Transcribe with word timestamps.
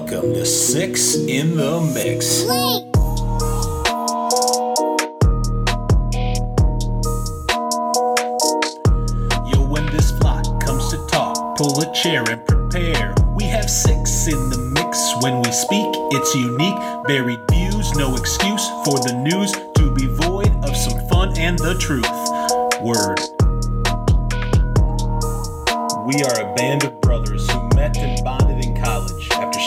Welcome 0.00 0.32
to 0.32 0.46
Six 0.46 1.14
in 1.14 1.56
the 1.58 1.78
Mix. 1.94 2.44
Yo, 9.52 9.60
when 9.68 9.84
this 9.92 10.10
flock 10.18 10.42
comes 10.64 10.88
to 10.90 11.06
talk, 11.06 11.58
pull 11.58 11.82
a 11.82 11.94
chair 11.94 12.24
and 12.30 12.44
prepare. 12.46 13.14
We 13.36 13.44
have 13.44 13.68
six 13.68 14.26
in 14.26 14.48
the 14.48 14.58
mix. 14.74 15.14
When 15.22 15.42
we 15.42 15.52
speak, 15.52 15.86
it's 16.12 16.34
unique. 16.34 16.80
Varied 17.06 17.40
views, 17.50 17.92
no 17.92 18.16
excuse 18.16 18.66
for 18.86 18.98
the 19.00 19.12
news 19.22 19.52
to 19.52 19.94
be 19.94 20.06
void 20.06 20.50
of 20.64 20.74
some 20.74 20.98
fun 21.08 21.36
and 21.36 21.58
the 21.58 21.76
truth. 21.78 22.08
Word. 22.80 23.20
We 26.06 26.24
are 26.24 26.40
a 26.40 26.54
band 26.56 26.84
of 26.84 26.98
brothers 27.02 27.48
who 27.50 27.68
met 27.76 27.98
and 27.98 28.24
bonded 28.24 28.49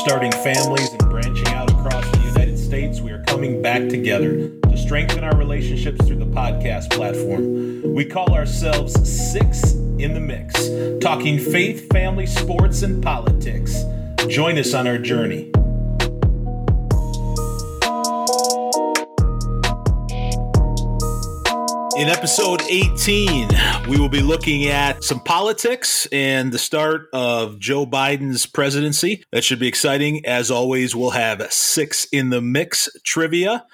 starting 0.04 0.34
families 0.34 0.92
and 0.92 1.10
branching 1.10 1.48
out 1.48 1.72
across 1.72 2.06
the 2.12 2.24
United 2.26 2.60
States, 2.60 3.00
we 3.00 3.10
are 3.12 3.24
coming 3.24 3.62
back 3.62 3.88
together 3.88 4.50
to 4.50 4.78
strengthen 4.78 5.24
our 5.24 5.34
relationships 5.38 6.06
through 6.06 6.18
the 6.18 6.26
podcast 6.26 6.92
platform. 6.92 7.82
We 7.94 8.04
call 8.04 8.34
ourselves 8.34 8.94
Six 9.10 9.76
in 10.00 10.14
the 10.14 10.20
Mix, 10.20 10.54
talking 11.00 11.40
faith, 11.40 11.88
family, 11.94 12.26
sports, 12.26 12.82
and 12.82 13.02
politics. 13.02 13.82
Join 14.28 14.58
us 14.58 14.74
on 14.74 14.88
our 14.88 14.98
journey. 14.98 15.54
In 21.96 22.10
episode 22.10 22.64
18, 22.64 23.50
we 23.88 24.00
will 24.00 24.10
be 24.10 24.22
looking 24.22 24.66
at 24.66 25.04
some 25.04 25.20
politics 25.20 26.08
and 26.12 26.52
the 26.52 26.58
start 26.58 27.08
of 27.14 27.60
Joe 27.60 27.86
Biden's 27.86 28.48
presidency. 28.48 29.24
That 29.32 29.44
should 29.44 29.60
be 29.60 29.68
exciting. 29.68 30.26
As 30.26 30.50
always, 30.50 30.96
we'll 30.96 31.12
have 31.12 31.54
six 31.54 32.06
in 32.06 32.32
the 32.32 32.42
mix 32.42 32.90
trivia. 33.04 33.68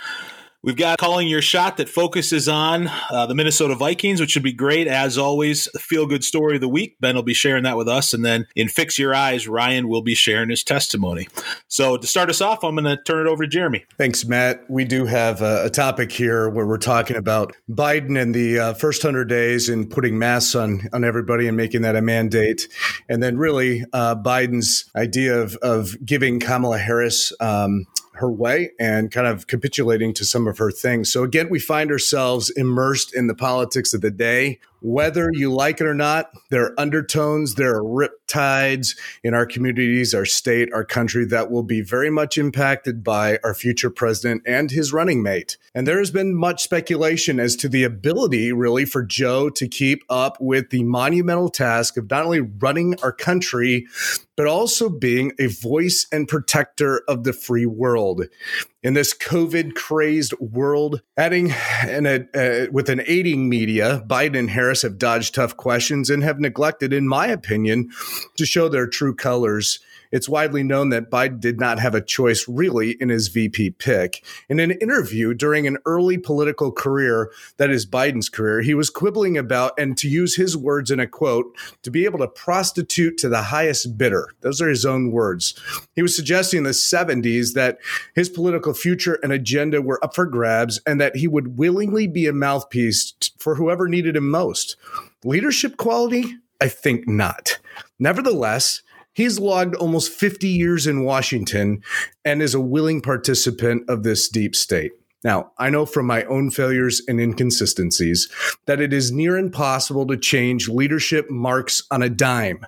We've 0.62 0.76
got 0.76 0.98
calling 0.98 1.30
your 1.30 1.42
shot 1.42 1.78
that 1.78 1.88
focuses 1.88 2.50
on 2.50 2.90
uh, 3.10 3.26
the 3.28 3.34
Minnesota 3.34 3.76
Vikings, 3.76 4.20
which 4.20 4.32
should 4.32 4.44
be 4.44 4.52
great. 4.52 4.88
As 4.88 5.18
always, 5.18 5.70
feel 5.80 6.06
good 6.06 6.22
story 6.22 6.56
of 6.56 6.62
the 6.62 6.68
week. 6.68 6.98
Ben 7.00 7.16
will 7.16 7.24
be 7.24 7.34
sharing 7.34 7.64
that 7.64 7.78
with 7.78 7.88
us. 7.88 8.14
And 8.14 8.26
then 8.26 8.46
in 8.58 8.68
Fix 8.68 9.00
Your 9.00 9.16
Eyes, 9.16 9.48
Ryan 9.48 9.88
will 9.88 10.02
be 10.02 10.16
sharing 10.16 10.50
his 10.50 10.62
testimony. 10.62 11.30
So 11.70 11.96
to 11.96 12.06
start 12.06 12.30
us 12.30 12.42
off, 12.42 12.66
I'm 12.66 12.76
going 12.76 12.84
to 12.84 13.02
turn 13.04 13.26
it 13.26 13.30
over 13.30 13.46
to 13.46 13.50
Jeremy. 13.50 13.86
Thanks, 13.98 14.26
Matt. 14.26 14.70
We 14.70 14.84
do 14.84 15.06
have 15.06 15.42
a, 15.42 15.68
a 15.68 15.70
topic 15.70 16.12
here 16.12 16.50
where 16.50 16.68
we're 16.68 16.78
talking 16.78 17.16
about 17.16 17.56
Biden 17.72 18.22
and 18.22 18.36
the 18.36 18.60
uh, 18.60 18.74
first 18.74 19.02
100 19.02 19.30
days 19.30 19.70
and 19.70 19.90
putting 19.90 20.20
masks 20.20 20.56
on, 20.56 20.90
on 20.92 21.06
everybody 21.06 21.48
and 21.48 21.56
making 21.56 21.84
that 21.84 21.96
a 21.96 22.02
mandate. 22.02 22.68
And 23.08 23.24
then, 23.24 23.38
really, 23.38 23.86
uh, 23.94 24.16
Biden's 24.16 24.92
idea 24.94 25.40
of, 25.40 25.56
of 25.62 25.96
giving 26.06 26.42
Kamala 26.42 26.80
Harris. 26.80 27.32
Um, 27.40 27.86
her 28.20 28.32
way 28.32 28.72
and 28.80 29.12
kind 29.12 29.28
of 29.28 29.48
capitulating 29.48 30.14
to 30.14 30.26
some 30.26 30.48
of 30.48 30.58
her 30.58 30.72
things. 30.72 31.12
So 31.12 31.24
again, 31.24 31.50
we 31.50 31.60
find 31.60 31.92
ourselves 31.92 32.50
immersed 32.52 33.16
in 33.16 33.28
the 33.28 33.36
politics 33.36 33.94
of 33.94 34.02
the 34.02 34.12
day. 34.12 34.60
Whether 34.82 35.30
you 35.34 35.52
like 35.52 35.82
it 35.82 35.88
or 35.88 35.94
not, 35.94 36.32
there 36.50 36.66
are 36.66 36.80
undertones, 36.80 37.56
there 37.56 37.76
are 37.76 37.84
riptides 37.84 38.98
in 39.24 39.34
our 39.34 39.46
communities, 39.46 40.14
our 40.14 40.26
state, 40.26 40.72
our 40.74 40.86
country 40.86 41.26
that 41.26 41.52
will 41.52 41.64
be 41.64 41.82
very 41.82 42.10
much 42.10 42.38
impacted 42.38 43.04
by 43.04 43.40
our 43.44 43.54
future 43.54 43.90
president 43.90 44.44
and 44.46 44.72
his 44.72 44.94
running 44.94 45.22
mate. 45.22 45.58
And 45.76 45.86
there 45.86 46.00
has 46.00 46.12
been 46.12 46.34
much 46.34 46.64
speculation 46.64 47.40
as 47.40 47.56
to 47.58 47.70
the 47.70 47.84
ability, 47.84 48.54
really, 48.54 48.86
for 48.86 49.04
Joe 49.04 49.50
to 49.50 49.68
keep 49.68 50.04
up 50.10 50.38
with 50.40 50.70
the 50.70 50.84
monumental 50.84 51.50
task 51.50 51.98
of 51.98 52.10
not 52.10 52.26
only 52.26 52.42
running 52.42 52.96
our 53.04 53.12
country, 53.12 53.88
but 54.38 54.48
also 54.48 54.90
being 54.90 55.34
a 55.38 55.48
voice 55.48 56.08
and 56.12 56.28
protector 56.28 57.02
of 57.10 57.26
the 57.26 57.34
free 57.34 57.66
world. 57.66 58.24
In 58.82 58.94
this 58.94 59.14
COVID 59.14 59.76
crazed 59.76 60.34
world, 60.40 61.02
adding 61.18 61.52
and 61.82 62.08
uh, 62.08 62.68
with 62.72 62.90
an 62.90 63.02
aiding 63.06 63.50
media, 63.50 64.06
Biden 64.08 64.40
and 64.40 64.50
Harris 64.50 64.84
have 64.84 64.98
dodged 64.98 65.36
tough 65.36 65.58
questions 65.58 66.10
and 66.10 66.24
have 66.24 66.40
neglected, 66.40 66.94
in 66.94 67.06
my 67.06 67.28
opinion, 67.28 67.90
to 68.38 68.46
show 68.46 68.70
their 68.70 68.88
true 68.88 69.14
colors 69.14 69.80
it's 70.12 70.30
widely 70.30 70.64
known 70.64 70.90
that 70.90 71.12
Biden 71.12 71.40
did 71.40 71.60
not 71.60 71.80
have 71.80 71.96
a 71.96 72.02
choice 72.02 72.48
really 72.48 72.92
in 73.00 73.10
his 73.10 73.28
VP 73.28 73.72
pick. 73.72 74.24
In 74.50 74.60
an 74.60 74.72
interview 74.72 75.34
during 75.34 75.68
an 75.68 75.78
early 75.86 76.18
political 76.18 76.72
career, 76.72 77.32
that 77.58 77.70
is 77.70 77.86
Biden's 77.86 78.30
career, 78.30 78.62
he 78.62 78.74
was 78.74 78.90
quibbling 78.90 79.38
about, 79.38 79.78
and 79.78 79.98
to 79.98 80.10
use 80.10 80.36
his 80.36 80.58
words 80.58 80.92
in 80.92 81.00
a 81.00 81.08
quote, 81.08 81.56
to 81.84 81.92
be 81.92 82.06
able 82.06 82.20
to 82.20 82.28
prostitute 82.28 83.18
to 83.18 83.30
the 83.30 83.44
highest 83.44 83.98
bidder. 83.98 84.30
Those 84.42 84.62
are 84.62 84.70
his 84.70 84.86
own 84.86 85.12
words. 85.12 85.60
He 85.96 86.02
was 86.02 86.16
suggesting 86.16 86.60
in 86.60 86.64
the 86.64 86.72
70s 86.72 87.54
that 87.54 87.80
his 88.16 88.30
political 88.30 88.74
future 88.74 89.20
and 89.24 89.32
agenda 89.32 89.82
were 89.82 90.04
up 90.04 90.16
for 90.16 90.26
grabs 90.26 90.80
and 90.86 91.00
that 91.00 91.16
he 91.16 91.28
would 91.28 91.58
willingly 91.58 92.08
be 92.08 92.28
a 92.28 92.34
mouthpiece 92.34 93.14
for 93.38 93.56
whoever 93.56 93.88
needed 93.88 94.16
him 94.16 94.30
most. 94.30 94.76
Leadership 95.24 95.78
quality? 95.78 96.36
I 96.62 96.68
think 96.68 97.08
not. 97.08 97.60
Nevertheless, 98.00 98.82
He's 99.14 99.40
logged 99.40 99.76
almost 99.76 100.12
50 100.12 100.48
years 100.48 100.88
in 100.88 101.04
Washington 101.04 101.82
and 102.24 102.42
is 102.42 102.54
a 102.54 102.60
willing 102.60 103.02
participant 103.02 103.90
of 103.90 104.04
this 104.04 104.30
deep 104.30 104.56
state. 104.56 104.92
Now, 105.24 105.52
I 105.58 105.70
know 105.70 105.86
from 105.86 106.06
my 106.06 106.24
own 106.26 106.50
failures 106.50 107.02
and 107.08 107.20
inconsistencies 107.20 108.30
that 108.68 108.80
it 108.80 108.94
is 108.94 109.12
near 109.12 109.38
impossible 109.38 110.08
to 110.08 110.18
change 110.18 110.70
leadership 110.70 111.30
marks 111.30 111.84
on 111.92 112.02
a 112.02 112.10
dime. 112.10 112.66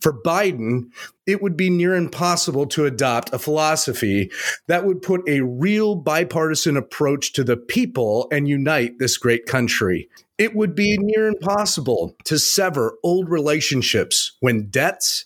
For 0.00 0.12
Biden, 0.12 0.90
it 1.26 1.40
would 1.40 1.56
be 1.56 1.70
near 1.70 1.94
impossible 1.94 2.66
to 2.66 2.84
adopt 2.84 3.32
a 3.32 3.38
philosophy 3.38 4.30
that 4.66 4.84
would 4.84 5.00
put 5.00 5.26
a 5.26 5.40
real 5.40 5.94
bipartisan 5.94 6.76
approach 6.76 7.32
to 7.32 7.44
the 7.44 7.56
people 7.56 8.28
and 8.30 8.46
unite 8.46 8.98
this 8.98 9.16
great 9.16 9.46
country. 9.46 10.10
It 10.36 10.54
would 10.54 10.74
be 10.74 10.98
near 10.98 11.26
impossible 11.28 12.16
to 12.24 12.38
sever 12.38 12.98
old 13.02 13.30
relationships 13.30 14.32
when 14.40 14.66
debts, 14.68 15.24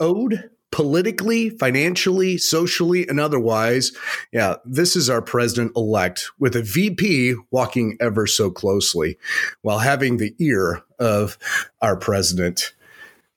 owed 0.00 0.50
politically, 0.70 1.50
financially, 1.50 2.36
socially, 2.38 3.08
and 3.08 3.18
otherwise. 3.18 3.92
Yeah, 4.32 4.56
this 4.64 4.96
is 4.96 5.08
our 5.08 5.22
president 5.22 5.72
elect 5.76 6.30
with 6.38 6.54
a 6.54 6.62
VP 6.62 7.34
walking 7.50 7.96
ever 8.00 8.26
so 8.26 8.50
closely 8.50 9.18
while 9.62 9.78
having 9.78 10.16
the 10.16 10.34
ear 10.38 10.82
of 10.98 11.38
our 11.80 11.96
president. 11.96 12.74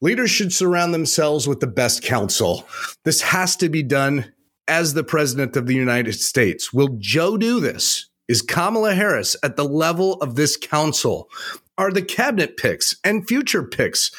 Leaders 0.01 0.31
should 0.31 0.51
surround 0.51 0.93
themselves 0.93 1.47
with 1.47 1.59
the 1.59 1.67
best 1.67 2.03
counsel. 2.03 2.67
This 3.05 3.21
has 3.21 3.55
to 3.57 3.69
be 3.69 3.83
done 3.83 4.33
as 4.67 4.93
the 4.93 5.03
president 5.03 5.55
of 5.55 5.67
the 5.67 5.75
United 5.75 6.13
States. 6.13 6.73
Will 6.73 6.97
Joe 6.99 7.37
do 7.37 7.59
this? 7.59 8.09
Is 8.27 8.41
Kamala 8.41 8.95
Harris 8.95 9.35
at 9.43 9.57
the 9.57 9.65
level 9.65 10.13
of 10.15 10.35
this 10.35 10.57
council? 10.57 11.29
Are 11.81 11.91
the 11.91 12.03
cabinet 12.03 12.57
picks 12.57 12.95
and 13.03 13.27
future 13.27 13.63
picks 13.63 14.11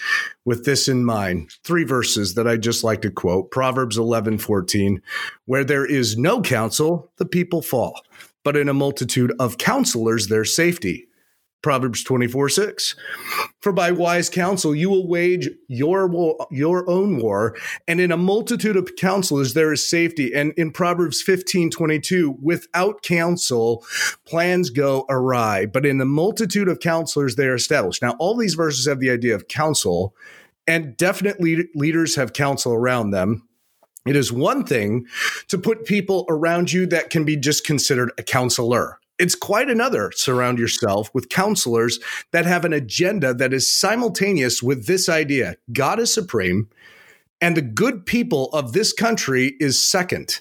with 0.45 0.65
this 0.65 0.89
in 0.89 1.05
mind? 1.05 1.53
Three 1.63 1.85
verses 1.85 2.35
that 2.35 2.49
I 2.49 2.57
just 2.57 2.83
like 2.83 3.03
to 3.03 3.11
quote 3.13 3.53
Proverbs 3.53 3.97
11 3.97 4.39
14, 4.39 5.01
where 5.45 5.63
there 5.63 5.87
is 5.87 6.19
no 6.19 6.43
counsel, 6.43 7.13
the 7.19 7.25
people 7.25 7.63
fall, 7.63 8.03
but 8.43 8.57
in 8.57 8.69
a 8.69 8.75
multitude 8.75 9.33
of 9.39 9.59
counselors, 9.59 10.27
there's 10.27 10.57
safety. 10.57 11.07
Proverbs 11.63 12.03
24, 12.03 12.49
6. 12.49 12.97
For 13.61 13.73
by 13.73 13.93
wise 13.93 14.29
counsel 14.29 14.75
you 14.75 14.91
will 14.91 15.07
wage 15.07 15.49
your 15.69 16.09
war, 16.09 16.47
your 16.51 16.89
own 16.91 17.19
war, 17.19 17.57
and 17.87 18.01
in 18.01 18.11
a 18.11 18.17
multitude 18.17 18.77
of 18.77 18.97
counselors 18.97 19.55
there 19.55 19.73
is 19.73 19.89
safety. 19.89 20.35
And 20.35 20.53
in 20.57 20.73
Proverbs 20.73 21.23
15, 21.23 21.71
22, 21.71 22.39
without 22.43 23.03
counsel, 23.03 23.85
plans 24.27 24.71
go 24.71 25.07
awry, 25.09 25.67
but 25.67 25.87
in 25.87 26.01
a 26.01 26.05
multitude 26.05 26.69
of 26.69 26.81
counselors 26.81 27.37
they 27.37 27.47
are 27.47 27.55
established. 27.55 28.03
Now, 28.03 28.17
all 28.19 28.37
these 28.37 28.55
verses 28.55 28.87
have 28.87 29.01
the 29.01 29.11
idea 29.11 29.35
of 29.35 29.49
counsel, 29.49 30.15
and 30.67 30.97
definitely 30.97 31.69
leaders 31.75 32.17
have 32.17 32.33
counsel 32.33 32.73
around 32.73 33.11
them. 33.13 33.47
It 34.05 34.17
is 34.17 34.33
one 34.33 34.65
thing 34.65 35.07
to 35.47 35.59
put 35.59 35.85
people 35.85 36.27
around 36.29 36.73
you 36.73 36.87
that 36.87 37.11
can 37.11 37.25
be 37.25 37.37
just 37.37 37.65
considered 37.65 38.11
a 38.19 38.25
counselor 38.25 38.99
it's 39.19 39.35
quite 39.35 39.71
another 39.71 40.11
surround 40.15 40.59
yourself 40.59 41.11
with 41.15 41.29
counselors 41.29 41.99
that 42.33 42.47
have 42.47 42.65
an 42.65 42.73
agenda 42.73 43.35
that 43.35 43.53
is 43.53 43.71
simultaneous 43.71 44.63
with 44.63 44.87
this 44.87 45.09
idea 45.09 45.57
God 45.73 46.01
is 46.01 46.13
supreme, 46.13 46.69
and 47.41 47.57
the 47.57 47.63
good 47.63 48.07
people 48.07 48.51
of 48.53 48.73
this 48.73 48.93
country 48.93 49.55
is 49.61 49.83
second. 49.83 50.41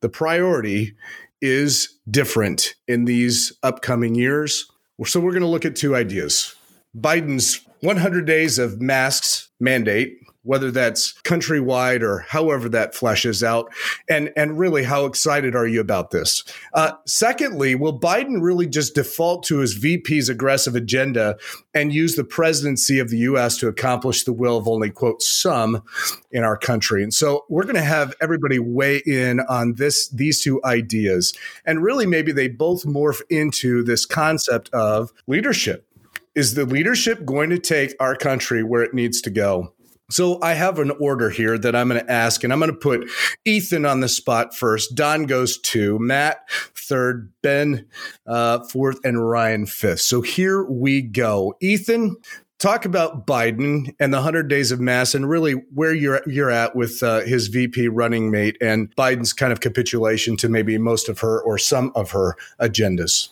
The 0.00 0.08
priority 0.08 0.94
is 1.40 1.98
different 2.10 2.74
in 2.86 3.04
these 3.04 3.52
upcoming 3.62 4.14
years. 4.14 4.70
So, 5.04 5.20
we're 5.20 5.32
going 5.32 5.42
to 5.42 5.48
look 5.48 5.64
at 5.64 5.76
two 5.76 5.96
ideas 5.96 6.54
Biden's 6.96 7.60
100 7.80 8.24
days 8.24 8.58
of 8.58 8.80
masks 8.80 9.50
mandate 9.60 10.18
whether 10.44 10.70
that's 10.70 11.14
countrywide 11.22 12.02
or 12.02 12.20
however 12.20 12.68
that 12.68 12.94
fleshes 12.94 13.42
out. 13.42 13.72
And 14.08 14.32
and 14.36 14.58
really 14.58 14.84
how 14.84 15.06
excited 15.06 15.56
are 15.56 15.66
you 15.66 15.80
about 15.80 16.10
this? 16.10 16.44
Uh, 16.72 16.92
secondly 17.06 17.74
will 17.74 17.98
biden 17.98 18.40
really 18.40 18.66
just 18.66 18.94
default 18.94 19.42
to 19.44 19.58
his 19.58 19.78
vp's 19.78 20.28
aggressive 20.28 20.76
agenda 20.76 21.36
and 21.74 21.92
use 21.92 22.14
the 22.14 22.24
presidency 22.24 22.98
of 22.98 23.10
the 23.10 23.18
us 23.18 23.58
to 23.58 23.68
accomplish 23.68 24.24
the 24.24 24.32
will 24.32 24.56
of 24.56 24.68
only 24.68 24.90
quote 24.90 25.22
some 25.22 25.82
in 26.30 26.44
our 26.44 26.56
country? 26.56 27.02
And 27.02 27.12
so 27.12 27.44
we're 27.48 27.64
going 27.64 27.74
to 27.74 27.82
have 27.82 28.14
everybody 28.20 28.58
weigh 28.58 29.02
in 29.06 29.40
on 29.40 29.74
this 29.74 30.08
these 30.08 30.40
two 30.40 30.62
ideas. 30.64 31.34
And 31.64 31.82
really 31.82 32.06
maybe 32.06 32.32
they 32.32 32.48
both 32.48 32.84
morph 32.84 33.22
into 33.30 33.82
this 33.82 34.06
concept 34.06 34.68
of 34.72 35.12
leadership. 35.26 35.86
Is 36.34 36.54
the 36.54 36.64
leadership 36.64 37.24
going 37.24 37.50
to 37.50 37.60
take 37.60 37.94
our 38.00 38.16
country 38.16 38.64
where 38.64 38.82
it 38.82 38.92
needs 38.92 39.20
to 39.22 39.30
go 39.30 39.72
so 40.10 40.40
I 40.42 40.54
have 40.54 40.78
an 40.78 40.90
order 41.00 41.30
here 41.30 41.56
that 41.58 41.74
I'm 41.74 41.88
going 41.88 42.04
to 42.04 42.12
ask, 42.12 42.44
and 42.44 42.52
I'm 42.52 42.58
going 42.58 42.70
to 42.70 42.76
put 42.76 43.08
Ethan 43.44 43.86
on 43.86 44.00
the 44.00 44.08
spot 44.08 44.54
first. 44.54 44.94
Don 44.94 45.24
goes 45.24 45.58
two, 45.58 45.98
Matt 45.98 46.38
third, 46.76 47.32
Ben 47.42 47.86
uh, 48.26 48.64
fourth, 48.64 48.98
and 49.04 49.28
Ryan 49.28 49.66
fifth. 49.66 50.00
So 50.00 50.20
here 50.20 50.64
we 50.64 51.02
go. 51.02 51.54
Ethan, 51.60 52.16
talk 52.58 52.84
about 52.84 53.26
Biden 53.26 53.94
and 53.98 54.12
the 54.12 54.18
100 54.18 54.48
days 54.48 54.70
of 54.70 54.80
mass 54.80 55.14
and 55.14 55.28
really 55.28 55.52
where 55.74 55.92
you're 55.92 56.22
you're 56.26 56.50
at 56.50 56.76
with 56.76 57.02
uh, 57.02 57.20
his 57.20 57.48
VP 57.48 57.88
running 57.88 58.30
mate 58.30 58.56
and 58.60 58.94
Biden's 58.96 59.32
kind 59.32 59.52
of 59.52 59.60
capitulation 59.60 60.36
to 60.38 60.48
maybe 60.48 60.78
most 60.78 61.08
of 61.08 61.20
her 61.20 61.40
or 61.42 61.58
some 61.58 61.92
of 61.94 62.12
her 62.12 62.36
agendas. 62.60 63.28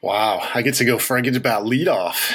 Wow, 0.00 0.48
I 0.54 0.62
get 0.62 0.74
to 0.76 0.84
go 0.84 0.98
Frank 0.98 1.26
I 1.26 1.30
get 1.30 1.36
about 1.36 1.66
lead 1.66 1.88
off. 1.88 2.32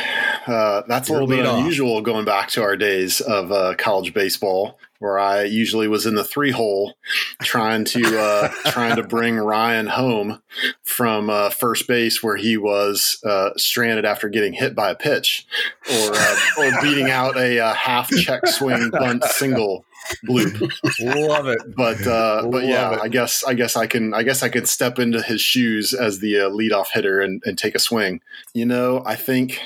Uh, 0.47 0.83
that's 0.87 1.09
a 1.09 1.13
little 1.13 1.27
bit 1.27 1.45
unusual 1.45 1.97
off. 1.97 2.03
going 2.03 2.25
back 2.25 2.49
to 2.49 2.63
our 2.63 2.75
days 2.75 3.21
of 3.21 3.51
uh, 3.51 3.75
college 3.77 4.13
baseball, 4.13 4.79
where 4.99 5.17
I 5.17 5.43
usually 5.43 5.87
was 5.87 6.05
in 6.05 6.15
the 6.15 6.23
three 6.23 6.51
hole 6.51 6.93
trying 7.41 7.85
to 7.85 8.19
uh, 8.19 8.47
trying 8.71 8.95
to 8.95 9.03
bring 9.03 9.37
Ryan 9.37 9.87
home 9.87 10.41
from 10.83 11.29
uh, 11.29 11.49
first 11.49 11.87
base 11.87 12.21
where 12.21 12.37
he 12.37 12.57
was 12.57 13.19
uh, 13.25 13.51
stranded 13.57 14.05
after 14.05 14.29
getting 14.29 14.53
hit 14.53 14.75
by 14.75 14.91
a 14.91 14.95
pitch, 14.95 15.45
or 15.89 16.11
uh, 16.13 16.37
or 16.59 16.71
beating 16.81 17.09
out 17.09 17.37
a 17.37 17.73
half 17.73 18.09
check 18.09 18.47
swing 18.47 18.89
bunt 18.91 19.23
single 19.25 19.85
bloop. 20.25 20.59
Love 20.99 21.47
it. 21.47 21.59
But 21.75 22.05
uh, 22.05 22.47
but 22.47 22.65
yeah, 22.65 22.93
it. 22.93 22.99
I 23.01 23.07
guess 23.07 23.43
I 23.43 23.53
guess 23.53 23.75
I 23.75 23.87
can 23.87 24.13
I 24.13 24.23
guess 24.23 24.43
I 24.43 24.49
can 24.49 24.65
step 24.65 24.99
into 24.99 25.21
his 25.21 25.41
shoes 25.41 25.93
as 25.93 26.19
the 26.19 26.41
uh, 26.41 26.49
leadoff 26.49 26.87
hitter 26.93 27.21
and, 27.21 27.41
and 27.45 27.57
take 27.57 27.75
a 27.75 27.79
swing. 27.79 28.21
You 28.53 28.65
know, 28.65 29.03
I 29.05 29.15
think 29.15 29.59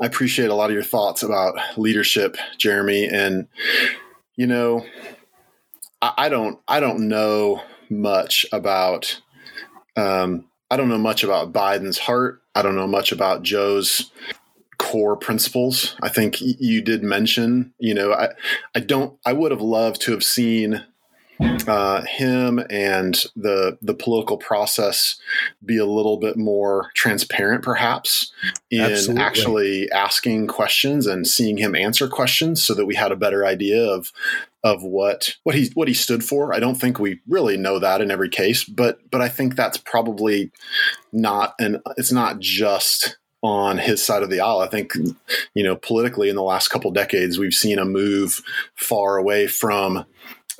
I 0.00 0.06
appreciate 0.06 0.50
a 0.50 0.54
lot 0.54 0.70
of 0.70 0.74
your 0.74 0.82
thoughts 0.82 1.22
about 1.22 1.54
leadership, 1.76 2.36
Jeremy, 2.58 3.06
and 3.06 3.46
you 4.36 4.46
know, 4.46 4.86
I, 6.00 6.12
I 6.16 6.28
don't 6.28 6.58
I 6.66 6.80
don't 6.80 7.08
know 7.08 7.62
much 7.90 8.46
about 8.52 9.20
um, 9.96 10.46
I 10.70 10.76
don't 10.76 10.88
know 10.88 10.98
much 10.98 11.22
about 11.22 11.52
Biden's 11.52 11.98
heart. 11.98 12.42
I 12.54 12.62
don't 12.62 12.76
know 12.76 12.86
much 12.86 13.12
about 13.12 13.42
Joe's 13.42 14.10
core 14.78 15.16
principles. 15.16 15.96
I 16.02 16.08
think 16.08 16.40
you 16.40 16.82
did 16.82 17.02
mention, 17.02 17.72
you 17.78 17.94
know, 17.94 18.12
I, 18.12 18.30
I 18.74 18.80
don't, 18.80 19.18
I 19.24 19.32
would 19.32 19.50
have 19.50 19.60
loved 19.60 20.00
to 20.02 20.12
have 20.12 20.24
seen 20.24 20.84
uh, 21.66 22.02
him 22.02 22.64
and 22.70 23.24
the 23.36 23.78
the 23.82 23.94
political 23.94 24.36
process 24.36 25.16
be 25.64 25.76
a 25.76 25.86
little 25.86 26.16
bit 26.16 26.36
more 26.36 26.90
transparent, 26.94 27.62
perhaps, 27.62 28.32
in 28.70 28.80
Absolutely. 28.80 29.22
actually 29.22 29.92
asking 29.92 30.46
questions 30.46 31.06
and 31.06 31.26
seeing 31.26 31.56
him 31.56 31.74
answer 31.74 32.08
questions, 32.08 32.62
so 32.62 32.74
that 32.74 32.86
we 32.86 32.94
had 32.94 33.12
a 33.12 33.16
better 33.16 33.44
idea 33.46 33.82
of 33.82 34.12
of 34.64 34.82
what 34.82 35.36
what 35.42 35.54
he 35.54 35.70
what 35.74 35.88
he 35.88 35.94
stood 35.94 36.24
for. 36.24 36.54
I 36.54 36.60
don't 36.60 36.76
think 36.76 36.98
we 36.98 37.20
really 37.28 37.56
know 37.56 37.78
that 37.78 38.00
in 38.00 38.10
every 38.10 38.28
case, 38.28 38.64
but 38.64 38.98
but 39.10 39.20
I 39.20 39.28
think 39.28 39.56
that's 39.56 39.78
probably 39.78 40.50
not 41.12 41.54
and 41.58 41.80
it's 41.96 42.12
not 42.12 42.38
just 42.38 43.18
on 43.42 43.76
his 43.76 44.04
side 44.04 44.22
of 44.22 44.30
the 44.30 44.40
aisle. 44.40 44.60
I 44.60 44.68
think, 44.68 44.92
you 45.54 45.64
know, 45.64 45.74
politically 45.74 46.28
in 46.28 46.36
the 46.36 46.42
last 46.42 46.68
couple 46.68 46.90
decades, 46.92 47.38
we've 47.38 47.54
seen 47.54 47.78
a 47.78 47.84
move 47.84 48.40
far 48.76 49.16
away 49.16 49.48
from 49.48 50.04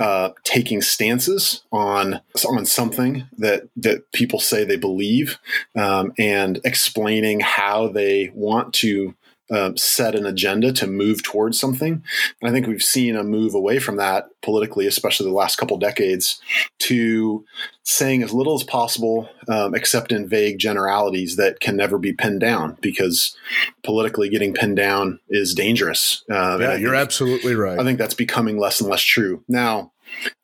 uh, 0.03 0.33
taking 0.43 0.83
stances 0.83 1.63
on 1.71 2.21
on 2.49 2.67
something 2.67 3.25
that 3.39 3.63
that 3.77 4.11
people 4.13 4.41
say 4.41 4.65
they 4.65 4.77
believe 4.77 5.39
um, 5.77 6.13
and 6.19 6.59
explaining 6.65 7.39
how 7.39 7.87
they 7.87 8.33
want 8.35 8.75
to 8.75 9.15
uh, 9.53 9.71
set 9.77 10.15
an 10.15 10.27
agenda 10.27 10.73
to 10.73 10.87
move 10.87 11.23
towards 11.23 11.61
something. 11.61 12.03
And 12.41 12.51
I 12.51 12.53
think 12.53 12.67
we've 12.67 12.83
seen 12.83 13.17
a 13.17 13.23
move 13.23 13.55
away 13.55 13.79
from 13.79 13.97
that 13.97 14.25
politically, 14.43 14.87
especially 14.87 15.27
the 15.27 15.37
last 15.37 15.57
couple 15.57 15.77
decades, 15.79 16.41
to 16.81 17.45
saying 17.85 18.23
as 18.23 18.33
little 18.33 18.55
as 18.55 18.65
possible, 18.65 19.29
um, 19.49 19.75
except 19.75 20.11
in 20.11 20.29
vague 20.29 20.59
generalities 20.59 21.37
that 21.37 21.61
can 21.61 21.77
never 21.77 21.99
be 21.99 22.13
pinned 22.13 22.41
down, 22.41 22.79
because 22.81 23.37
politically 23.85 24.29
getting 24.29 24.55
pinned 24.55 24.77
down 24.77 25.21
is 25.29 25.55
dangerous. 25.55 26.25
Uh, 26.31 26.59
yeah, 26.59 26.77
you're 26.77 26.93
think, 26.93 27.03
absolutely 27.03 27.55
right. 27.55 27.79
I 27.79 27.85
think 27.85 27.99
that's 27.99 28.15
becoming 28.15 28.59
less 28.59 28.81
and 28.81 28.89
less 28.91 29.03
true 29.03 29.45
now. 29.49 29.92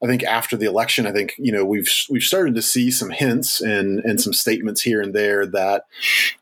I 0.02 0.06
think 0.06 0.22
after 0.22 0.56
the 0.56 0.66
election, 0.66 1.06
I 1.06 1.12
think 1.12 1.34
you 1.38 1.52
know 1.52 1.64
we've 1.64 1.90
we've 2.08 2.22
started 2.22 2.54
to 2.54 2.62
see 2.62 2.90
some 2.90 3.10
hints 3.10 3.60
and 3.60 4.00
and 4.00 4.20
some 4.20 4.32
statements 4.32 4.82
here 4.82 5.00
and 5.00 5.14
there 5.14 5.46
that 5.46 5.84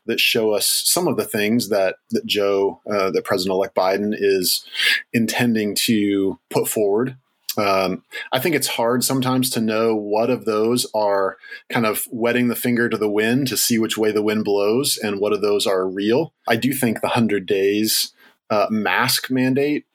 that 0.05 0.19
show 0.19 0.53
us 0.53 0.67
some 0.85 1.07
of 1.07 1.17
the 1.17 1.25
things 1.25 1.69
that 1.69 1.95
that 2.11 2.25
Joe, 2.25 2.81
uh, 2.89 3.11
that 3.11 3.25
President 3.25 3.53
elect 3.53 3.75
Biden 3.75 4.13
is 4.17 4.65
intending 5.13 5.75
to 5.75 6.39
put 6.49 6.67
forward. 6.67 7.17
Um, 7.57 8.03
I 8.31 8.39
think 8.39 8.55
it's 8.55 8.67
hard 8.67 9.03
sometimes 9.03 9.49
to 9.51 9.61
know 9.61 9.95
what 9.95 10.29
of 10.29 10.45
those 10.45 10.85
are 10.93 11.37
kind 11.71 11.87
of 11.87 12.03
wetting 12.11 12.49
the 12.49 12.55
finger 12.55 12.87
to 12.87 12.97
the 12.97 13.09
wind 13.09 13.47
to 13.47 13.57
see 13.57 13.79
which 13.79 13.97
way 13.97 14.11
the 14.11 14.21
wind 14.21 14.43
blows, 14.43 14.97
and 14.97 15.19
what 15.19 15.33
of 15.33 15.41
those 15.41 15.65
are 15.65 15.87
real. 15.87 16.33
I 16.47 16.55
do 16.55 16.71
think 16.73 17.01
the 17.01 17.07
hundred 17.07 17.45
days 17.47 18.13
uh, 18.49 18.67
mask 18.69 19.29
mandate 19.29 19.85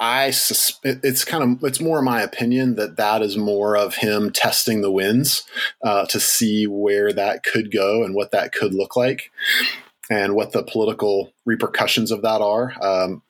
I 0.00 0.30
suspect 0.30 1.04
it's 1.04 1.24
kind 1.24 1.44
of 1.44 1.64
it's 1.64 1.80
more 1.80 2.00
my 2.00 2.22
opinion 2.22 2.76
that 2.76 2.96
that 2.96 3.20
is 3.20 3.36
more 3.36 3.76
of 3.76 3.96
him 3.96 4.30
testing 4.32 4.80
the 4.80 4.90
winds 4.90 5.44
uh, 5.84 6.06
to 6.06 6.18
see 6.18 6.66
where 6.66 7.12
that 7.12 7.44
could 7.44 7.70
go 7.70 8.02
and 8.02 8.14
what 8.14 8.30
that 8.30 8.52
could 8.52 8.72
look 8.72 8.96
like, 8.96 9.30
and 10.10 10.34
what 10.34 10.52
the 10.52 10.62
political 10.62 11.32
repercussions 11.44 12.10
of 12.10 12.22
that 12.22 12.40
are. 12.40 12.72
Um, 12.82 13.22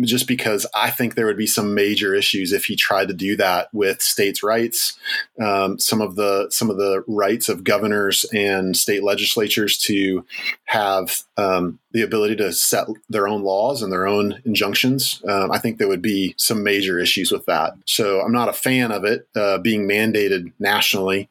just 0.00 0.26
because 0.26 0.66
I 0.74 0.90
think 0.90 1.14
there 1.14 1.26
would 1.26 1.36
be 1.36 1.46
some 1.46 1.74
major 1.74 2.14
issues 2.14 2.52
if 2.52 2.64
he 2.64 2.76
tried 2.76 3.08
to 3.08 3.14
do 3.14 3.36
that 3.36 3.68
with 3.72 4.02
states' 4.02 4.42
rights, 4.42 4.98
um, 5.40 5.78
some 5.78 6.00
of 6.00 6.16
the 6.16 6.48
some 6.50 6.70
of 6.70 6.76
the 6.76 7.04
rights 7.06 7.48
of 7.48 7.64
governors 7.64 8.24
and 8.32 8.76
state 8.76 9.04
legislatures 9.04 9.78
to 9.78 10.24
have 10.64 11.22
um, 11.36 11.78
the 11.92 12.02
ability 12.02 12.36
to 12.36 12.52
set 12.52 12.86
their 13.08 13.28
own 13.28 13.42
laws 13.42 13.82
and 13.82 13.92
their 13.92 14.06
own 14.06 14.40
injunctions. 14.44 15.22
Um, 15.28 15.52
I 15.52 15.58
think 15.58 15.78
there 15.78 15.88
would 15.88 16.02
be 16.02 16.34
some 16.36 16.64
major 16.64 16.98
issues 16.98 17.30
with 17.30 17.46
that. 17.46 17.74
So 17.86 18.20
I'm 18.20 18.32
not 18.32 18.48
a 18.48 18.52
fan 18.52 18.90
of 18.90 19.04
it 19.04 19.28
uh, 19.36 19.58
being 19.58 19.88
mandated 19.88 20.52
nationally. 20.58 21.28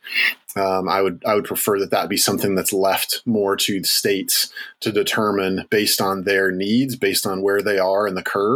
Um, 0.55 0.88
I 0.88 1.01
would 1.01 1.23
I 1.25 1.35
would 1.35 1.45
prefer 1.45 1.79
that 1.79 1.91
that 1.91 2.09
be 2.09 2.17
something 2.17 2.55
that's 2.55 2.73
left 2.73 3.21
more 3.25 3.55
to 3.55 3.79
the 3.79 3.88
states 3.88 4.51
to 4.81 4.91
determine 4.91 5.65
based 5.69 5.99
on 5.99 6.23
their 6.23 6.51
needs, 6.51 6.95
based 6.95 7.25
on 7.25 7.41
where 7.41 7.61
they 7.61 7.79
are 7.79 8.07
in 8.07 8.15
the 8.15 8.23
curve, 8.23 8.52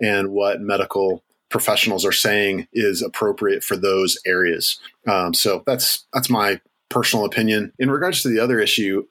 and 0.00 0.30
what 0.30 0.60
medical 0.60 1.22
professionals 1.50 2.04
are 2.04 2.12
saying 2.12 2.66
is 2.72 3.02
appropriate 3.02 3.62
for 3.62 3.76
those 3.76 4.18
areas. 4.24 4.78
Um, 5.06 5.34
so 5.34 5.62
that's 5.66 6.06
that's 6.12 6.30
my 6.30 6.60
personal 6.88 7.24
opinion. 7.24 7.72
In 7.78 7.90
regards 7.90 8.22
to 8.22 8.28
the 8.28 8.38
other 8.38 8.60
issue, 8.60 9.06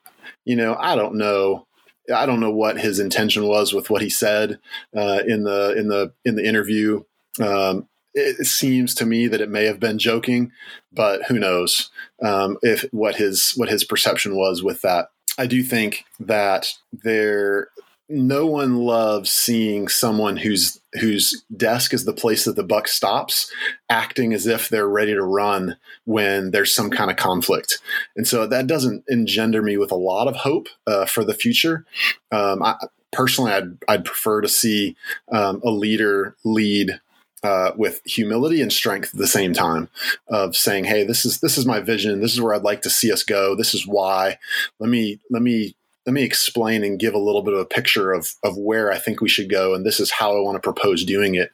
you 0.45 0.55
know, 0.55 0.75
I 0.79 0.95
don't 0.95 1.15
know. 1.15 1.67
I 2.13 2.25
don't 2.25 2.39
know 2.39 2.51
what 2.51 2.79
his 2.79 2.99
intention 2.99 3.45
was 3.45 3.71
with 3.71 3.91
what 3.91 4.01
he 4.01 4.09
said 4.09 4.59
uh, 4.95 5.21
in 5.27 5.43
the 5.43 5.75
in 5.77 5.89
the 5.89 6.13
in 6.25 6.35
the 6.35 6.45
interview. 6.45 7.03
Um, 7.39 7.87
it 8.15 8.47
seems 8.47 8.95
to 8.95 9.05
me 9.05 9.27
that 9.27 9.41
it 9.41 9.49
may 9.49 9.65
have 9.65 9.79
been 9.79 9.99
joking, 9.99 10.51
but 10.91 11.23
who 11.27 11.37
knows 11.37 11.91
um, 12.23 12.57
if 12.63 12.85
what 12.91 13.15
his 13.15 13.53
what 13.55 13.69
his 13.69 13.83
perception 13.83 14.35
was 14.35 14.63
with 14.63 14.81
that. 14.81 15.09
I 15.37 15.45
do 15.45 15.63
think 15.63 16.05
that 16.19 16.73
there 16.91 17.69
no 18.09 18.47
one 18.47 18.77
loves 18.77 19.31
seeing 19.31 19.87
someone 19.87 20.37
whose 20.37 20.81
whose 20.99 21.43
desk 21.55 21.93
is 21.93 22.05
the 22.05 22.13
place 22.13 22.45
that 22.45 22.55
the 22.55 22.63
buck 22.63 22.87
stops 22.87 23.51
acting 23.89 24.33
as 24.33 24.47
if 24.47 24.67
they're 24.67 24.89
ready 24.89 25.13
to 25.13 25.21
run 25.21 25.77
when 26.05 26.49
there's 26.49 26.73
some 26.73 26.89
kind 26.89 27.11
of 27.11 27.17
conflict. 27.17 27.77
And 28.17 28.27
so 28.27 28.47
that 28.47 28.65
doesn't 28.65 29.03
engender 29.07 29.61
me 29.61 29.77
with 29.77 29.91
a 29.91 29.95
lot 29.95 30.27
of 30.27 30.37
hope 30.37 30.67
uh, 30.87 31.05
for 31.05 31.23
the 31.23 31.35
future. 31.35 31.85
Um, 32.31 32.63
I, 32.63 32.75
personally 33.11 33.51
I'd, 33.51 33.77
I'd 33.87 34.05
prefer 34.05 34.41
to 34.41 34.47
see 34.47 34.95
um, 35.31 35.61
a 35.63 35.69
leader 35.69 36.35
lead 36.43 36.99
uh, 37.43 37.71
with 37.77 38.01
humility 38.03 38.61
and 38.61 38.73
strength 38.73 39.11
at 39.13 39.19
the 39.19 39.27
same 39.27 39.53
time 39.53 39.87
of 40.27 40.57
saying 40.57 40.83
hey 40.83 41.05
this 41.05 41.25
is 41.25 41.39
this 41.39 41.57
is 41.57 41.65
my 41.65 41.79
vision. 41.79 42.19
This 42.19 42.33
is 42.33 42.41
where 42.41 42.55
i'd 42.55 42.63
like 42.63 42.81
to 42.81 42.89
see 42.89 43.11
us 43.11 43.23
go. 43.23 43.55
This 43.55 43.75
is 43.75 43.85
why. 43.85 44.39
Let 44.79 44.89
me 44.89 45.19
let 45.29 45.43
me 45.43 45.75
let 46.09 46.13
me 46.15 46.23
explain 46.23 46.83
and 46.83 46.97
give 46.97 47.13
a 47.13 47.19
little 47.19 47.43
bit 47.43 47.53
of 47.53 47.59
a 47.59 47.65
picture 47.65 48.13
of 48.13 48.33
of 48.43 48.57
where 48.57 48.91
I 48.91 48.97
think 48.97 49.21
we 49.21 49.29
should 49.29 49.47
go, 49.47 49.75
and 49.75 49.85
this 49.85 49.99
is 49.99 50.09
how 50.09 50.35
I 50.35 50.39
want 50.39 50.55
to 50.55 50.59
propose 50.59 51.05
doing 51.05 51.35
it, 51.35 51.51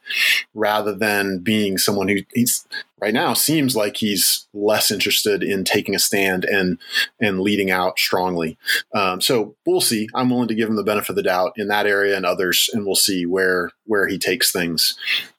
rather 0.53 0.95
than 0.95 1.39
being 1.39 1.77
someone 1.77 2.07
who 2.07 2.19
he's 2.33 2.65
right 3.01 3.13
now 3.13 3.33
seems 3.33 3.75
like 3.75 3.97
he's 3.97 4.47
less 4.53 4.91
interested 4.91 5.43
in 5.43 5.65
taking 5.65 5.93
a 5.93 5.99
stand 5.99 6.45
and 6.45 6.77
and 7.19 7.41
leading 7.41 7.69
out 7.69 7.99
strongly. 7.99 8.57
Um, 8.93 9.19
so 9.19 9.57
we'll 9.65 9.81
see. 9.81 10.07
I'm 10.15 10.29
willing 10.29 10.47
to 10.47 10.55
give 10.55 10.69
him 10.69 10.77
the 10.77 10.83
benefit 10.83 11.09
of 11.09 11.15
the 11.17 11.23
doubt 11.23 11.51
in 11.57 11.67
that 11.67 11.85
area 11.85 12.15
and 12.15 12.25
others, 12.25 12.69
and 12.71 12.85
we'll 12.85 12.95
see 12.95 13.25
where 13.25 13.71
where 13.87 14.07
he 14.07 14.17
takes 14.17 14.53
things. 14.53 14.97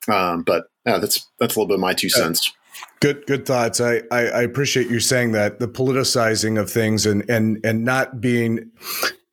Um, 0.08 0.42
but 0.42 0.66
yeah, 0.84 0.98
that's 0.98 1.26
that's 1.40 1.56
a 1.56 1.58
little 1.58 1.68
bit 1.68 1.76
of 1.76 1.80
my 1.80 1.94
two 1.94 2.10
cents. 2.10 2.52
Good, 3.00 3.26
good 3.26 3.46
thoughts. 3.46 3.80
I, 3.80 4.02
I, 4.10 4.26
I 4.28 4.42
appreciate 4.42 4.88
you 4.88 5.00
saying 5.00 5.32
that 5.32 5.60
the 5.60 5.68
politicizing 5.68 6.58
of 6.58 6.70
things 6.70 7.06
and 7.06 7.28
and 7.28 7.60
and 7.64 7.84
not 7.84 8.20
being 8.20 8.70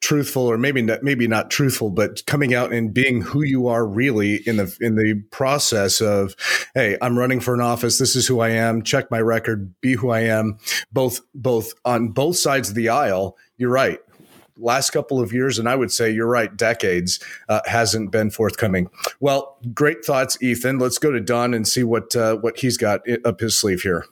truthful 0.02 0.44
or 0.44 0.58
maybe 0.58 0.82
not, 0.82 1.02
maybe 1.02 1.28
not 1.28 1.50
truthful 1.50 1.90
but 1.90 2.26
coming 2.26 2.54
out 2.54 2.74
and 2.74 2.94
being 2.94 3.22
who 3.22 3.42
you 3.42 3.68
are 3.70 3.88
really 3.88 4.36
in 4.46 4.58
the 4.58 4.78
in 4.82 4.96
the 4.96 5.24
process 5.32 6.02
of 6.02 6.36
hey 6.74 6.98
i'm 7.02 7.18
running 7.18 7.40
for 7.40 7.54
an 7.54 7.62
office. 7.62 8.00
This 8.00 8.16
is 8.16 8.28
who 8.28 8.42
i 8.42 8.50
am. 8.50 8.84
Check 8.84 9.10
my 9.10 9.22
record. 9.22 9.74
Be 9.80 9.94
who 9.94 10.10
i 10.10 10.20
am. 10.22 10.58
Both 10.92 11.22
both 11.34 11.74
on 11.86 12.10
both 12.10 12.36
sides 12.36 12.70
of 12.70 12.76
the 12.76 12.90
aisle 12.90 13.38
you're 13.58 13.72
right 13.72 14.00
last 14.58 14.92
couple 14.92 15.20
of 15.20 15.34
years, 15.34 15.60
and 15.60 15.68
I 15.68 15.76
would 15.76 15.92
say 15.92 16.12
you're 16.12 16.28
right, 16.28 16.56
decades, 16.56 17.20
uh, 17.50 17.62
hasn't 17.66 18.12
been 18.12 18.30
forthcoming. 18.30 18.90
Well, 19.20 19.58
great 19.74 20.06
thoughts, 20.06 20.42
Ethan. 20.42 20.80
Let's 20.80 21.00
go 21.00 21.12
to 21.12 21.20
Don 21.20 21.54
and 21.54 21.68
see 21.68 21.84
what 21.84 22.16
uh, 22.16 22.38
what 22.38 22.60
he's 22.60 22.78
got 22.78 23.02
up 23.26 23.40
his 23.40 23.60
sleeve 23.60 23.82
here. 23.82 24.06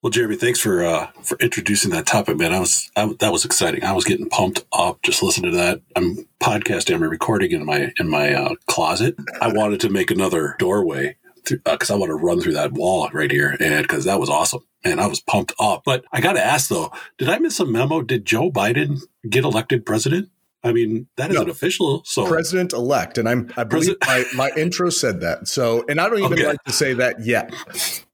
Well, 0.00 0.10
Jeremy, 0.10 0.36
thanks 0.36 0.60
for 0.60 0.84
uh, 0.84 1.08
for 1.24 1.36
introducing 1.38 1.90
that 1.90 2.06
topic, 2.06 2.36
man. 2.36 2.54
I 2.54 2.60
was 2.60 2.90
I, 2.94 3.12
that 3.18 3.32
was 3.32 3.44
exciting. 3.44 3.82
I 3.82 3.92
was 3.92 4.04
getting 4.04 4.28
pumped 4.28 4.64
up 4.72 5.02
just 5.02 5.24
listening 5.24 5.50
to 5.50 5.56
that. 5.56 5.80
I'm 5.96 6.26
podcasting. 6.40 6.94
I'm 6.94 7.02
recording 7.02 7.50
in 7.50 7.64
my 7.64 7.92
in 7.98 8.08
my 8.08 8.32
uh, 8.32 8.54
closet. 8.66 9.16
I 9.40 9.52
wanted 9.52 9.80
to 9.80 9.88
make 9.88 10.12
another 10.12 10.54
doorway 10.60 11.16
because 11.44 11.90
uh, 11.90 11.94
I 11.94 11.96
want 11.96 12.10
to 12.10 12.14
run 12.14 12.40
through 12.40 12.54
that 12.54 12.72
wall 12.72 13.08
right 13.12 13.30
here, 13.30 13.56
and 13.60 13.82
because 13.82 14.04
that 14.04 14.20
was 14.20 14.30
awesome, 14.30 14.64
and 14.84 15.00
I 15.00 15.06
was 15.06 15.20
pumped 15.20 15.52
up. 15.58 15.82
But 15.84 16.04
I 16.12 16.20
got 16.20 16.34
to 16.34 16.44
ask 16.44 16.68
though, 16.68 16.92
did 17.18 17.28
I 17.28 17.38
miss 17.38 17.60
a 17.60 17.66
memo? 17.66 18.02
Did 18.02 18.24
Joe 18.24 18.50
Biden 18.50 19.00
get 19.28 19.44
elected 19.44 19.86
president? 19.86 20.30
I 20.64 20.72
mean, 20.72 21.06
that 21.16 21.30
isn't 21.30 21.46
no. 21.46 21.50
official. 21.50 22.02
So 22.04 22.26
president 22.26 22.72
elect, 22.72 23.18
and 23.18 23.28
I'm 23.28 23.52
I 23.56 23.64
believe 23.64 23.96
my, 24.06 24.24
my 24.34 24.50
intro 24.56 24.90
said 24.90 25.20
that. 25.20 25.48
So, 25.48 25.84
and 25.88 26.00
I 26.00 26.08
don't 26.08 26.18
even 26.18 26.32
okay. 26.32 26.46
like 26.46 26.64
to 26.64 26.72
say 26.72 26.94
that 26.94 27.24
yet. 27.24 27.52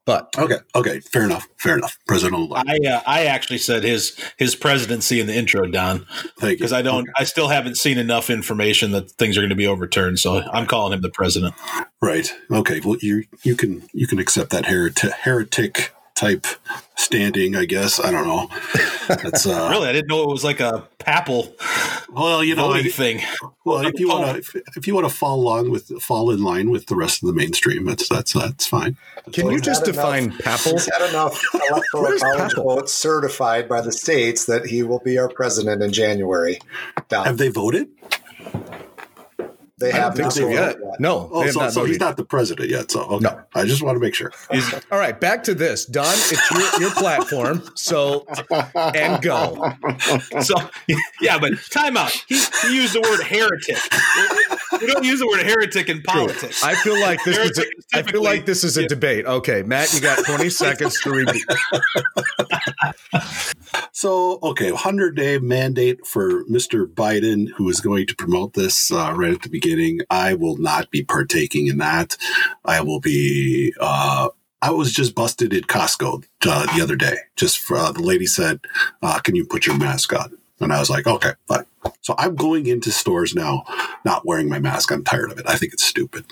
But 0.06 0.34
okay, 0.38 0.58
okay, 0.75 1.00
fair 1.00 1.25
enough, 1.25 1.49
fair 1.56 1.78
enough. 1.78 1.99
President 2.06 2.50
elect. 2.50 2.68
I 2.68 2.76
uh, 2.87 3.00
I 3.06 3.25
actually 3.25 3.56
said 3.56 3.84
his 3.84 4.18
his 4.37 4.54
presidency 4.54 5.18
in 5.18 5.26
the 5.26 5.34
intro, 5.34 5.66
Don. 5.66 6.04
Thank 6.38 6.52
you. 6.52 6.56
Because 6.58 6.75
I 6.75 6.82
don't, 6.82 7.04
okay. 7.04 7.12
I 7.16 7.25
still 7.25 7.49
haven't 7.49 7.78
seen 7.78 7.96
enough 7.96 8.28
information 8.28 8.90
that 8.90 9.11
things 9.12 9.38
are 9.38 9.40
going 9.40 9.49
to 9.49 9.56
be 9.56 9.66
overturned. 9.66 10.18
So 10.18 10.42
I'm 10.52 10.66
calling 10.66 10.92
him 10.92 11.00
the 11.00 11.08
president. 11.08 11.54
Right. 12.02 12.30
Okay. 12.50 12.80
Well, 12.84 12.99
you 13.00 13.25
you 13.44 13.56
can 13.56 13.88
you 13.94 14.06
can 14.06 14.18
accept 14.18 14.50
that 14.50 14.66
heretic 14.66 15.11
heretic 15.12 15.94
type 16.14 16.47
standing, 16.97 17.56
I 17.56 17.64
guess. 17.64 18.00
I 18.00 18.11
don't 18.11 18.26
know. 18.26 18.49
That's 19.09 19.47
uh, 19.47 19.68
really 19.71 19.88
I 19.88 19.92
didn't 19.92 20.09
know 20.09 20.23
it 20.23 20.28
was 20.28 20.44
like 20.44 20.61
a 20.61 20.88
papal. 20.99 21.54
Well, 22.11 22.44
you 22.44 22.54
know, 22.54 22.71
I, 22.71 22.83
thing. 22.85 23.21
Well, 23.64 23.85
if 23.85 23.99
you 23.99 24.09
want 24.09 24.30
to, 24.30 24.38
if, 24.38 24.56
if, 24.76 24.87
you 24.87 24.94
want 24.94 25.09
to 25.09 25.14
fall 25.14 25.40
along 25.40 25.71
with, 25.71 25.88
fall 26.00 26.30
in 26.30 26.42
line 26.42 26.71
with 26.71 26.87
the 26.87 26.94
rest 26.94 27.23
of 27.23 27.26
the 27.26 27.33
mainstream, 27.33 27.85
that's 27.85 28.09
that's 28.09 28.33
that's 28.33 28.66
fine. 28.66 28.97
That's 29.16 29.37
Can 29.37 29.50
you 29.50 29.61
just 29.61 29.85
define 29.85 30.25
enough, 30.25 30.38
papal? 30.38 30.73
He's 30.73 30.90
had 30.92 31.09
enough 31.11 31.42
electoral 31.54 32.18
college 32.18 32.54
votes 32.54 32.92
certified 32.92 33.68
by 33.68 33.80
the 33.80 33.92
states 33.92 34.47
that 34.47 34.66
he 34.66 34.83
will 34.83 35.00
be 35.00 35.18
our 35.18 35.28
president 35.28 35.83
in 35.83 35.92
January. 35.92 36.61
Have 37.11 37.38
they 37.38 37.49
voted? 37.49 37.88
They 39.85 39.91
have 39.93 40.17
not 40.17 40.33
voted 40.33 40.50
yet. 40.50 40.79
yet. 40.83 41.00
No, 41.00 41.29
oh, 41.31 41.47
so, 41.50 41.69
so 41.69 41.85
he's 41.85 42.00
not 42.00 42.17
the 42.17 42.25
president 42.25 42.71
yet. 42.71 42.91
So 42.91 43.03
okay. 43.03 43.25
no, 43.25 43.43
I 43.55 43.64
just 43.64 43.83
want 43.83 43.97
to 43.97 44.00
make 44.00 44.14
sure. 44.14 44.33
All 44.91 44.99
right, 44.99 45.19
back 45.21 45.43
to 45.45 45.55
this, 45.55 45.85
Don. 45.85 46.07
It's 46.07 46.50
your, 46.50 46.81
your 46.81 46.91
platform. 46.93 47.62
So 47.75 48.26
and 48.75 49.23
go. 49.23 49.73
So 50.41 50.55
yeah, 51.21 51.38
but 51.38 51.53
time 51.71 51.97
out. 51.97 52.11
He, 52.29 52.41
he 52.62 52.76
used 52.76 52.95
the 52.95 53.00
word 53.00 53.23
heretic. 53.23 54.81
We 54.81 54.93
don't 54.93 55.05
use 55.05 55.21
the 55.21 55.26
word 55.26 55.45
heretic 55.45 55.88
in 55.88 56.03
politics. 56.03 56.61
True. 56.61 56.71
I 56.71 56.75
feel 56.75 57.00
like 57.00 57.23
this 57.25 57.38
is. 57.38 57.59
A, 57.59 57.99
I 57.99 58.03
feel 58.03 58.23
like 58.23 58.47
this 58.47 58.64
is 58.64 58.76
a 58.76 58.83
yeah. 58.83 58.88
debate. 58.88 59.26
Okay, 59.26 59.62
Matt, 59.62 59.93
you 59.93 60.00
got 60.00 60.25
twenty 60.25 60.50
seconds 60.50 61.00
to 61.00 61.11
repeat. 61.11 61.45
so 63.93 64.38
okay, 64.43 64.71
hundred 64.71 65.17
day 65.17 65.38
mandate 65.38 66.07
for 66.07 66.45
Mr. 66.45 66.87
Biden, 66.87 67.49
who 67.57 67.69
is 67.69 67.81
going 67.81 68.07
to 68.07 68.14
promote 68.17 68.55
this 68.55 68.91
uh, 68.91 69.12
right 69.14 69.33
at 69.33 69.43
the 69.43 69.49
beginning 69.49 69.74
beginning. 69.75 70.00
I 70.11 70.35
will 70.35 70.57
not 70.57 70.90
be 70.90 71.04
partaking 71.04 71.66
in 71.66 71.78
that. 71.78 72.16
I 72.64 72.81
will 72.81 73.00
be. 73.00 73.73
Uh, 73.81 74.28
I 74.62 74.71
was 74.71 74.93
just 74.93 75.14
busted 75.14 75.52
at 75.52 75.64
Costco 75.64 76.25
uh, 76.47 76.75
the 76.75 76.83
other 76.83 76.97
day. 76.97 77.16
Just 77.37 77.59
for, 77.59 77.76
uh, 77.76 77.93
the 77.93 78.02
lady 78.02 78.26
said, 78.26 78.61
uh, 79.02 79.19
"Can 79.21 79.35
you 79.37 79.45
put 79.45 79.66
your 79.66 79.76
mask 79.76 80.12
on?" 80.12 80.38
And 80.64 80.73
I 80.73 80.80
was 80.80 80.90
like, 80.90 81.06
"Okay, 81.06 81.33
fine." 81.47 81.64
So 82.00 82.14
I'm 82.18 82.35
going 82.35 82.66
into 82.66 82.90
stores 82.90 83.35
now, 83.35 83.64
not 84.04 84.26
wearing 84.26 84.49
my 84.49 84.59
mask. 84.59 84.90
I'm 84.90 85.04
tired 85.04 85.30
of 85.30 85.38
it. 85.38 85.47
I 85.49 85.56
think 85.56 85.73
it's 85.73 85.85
stupid. 85.85 86.25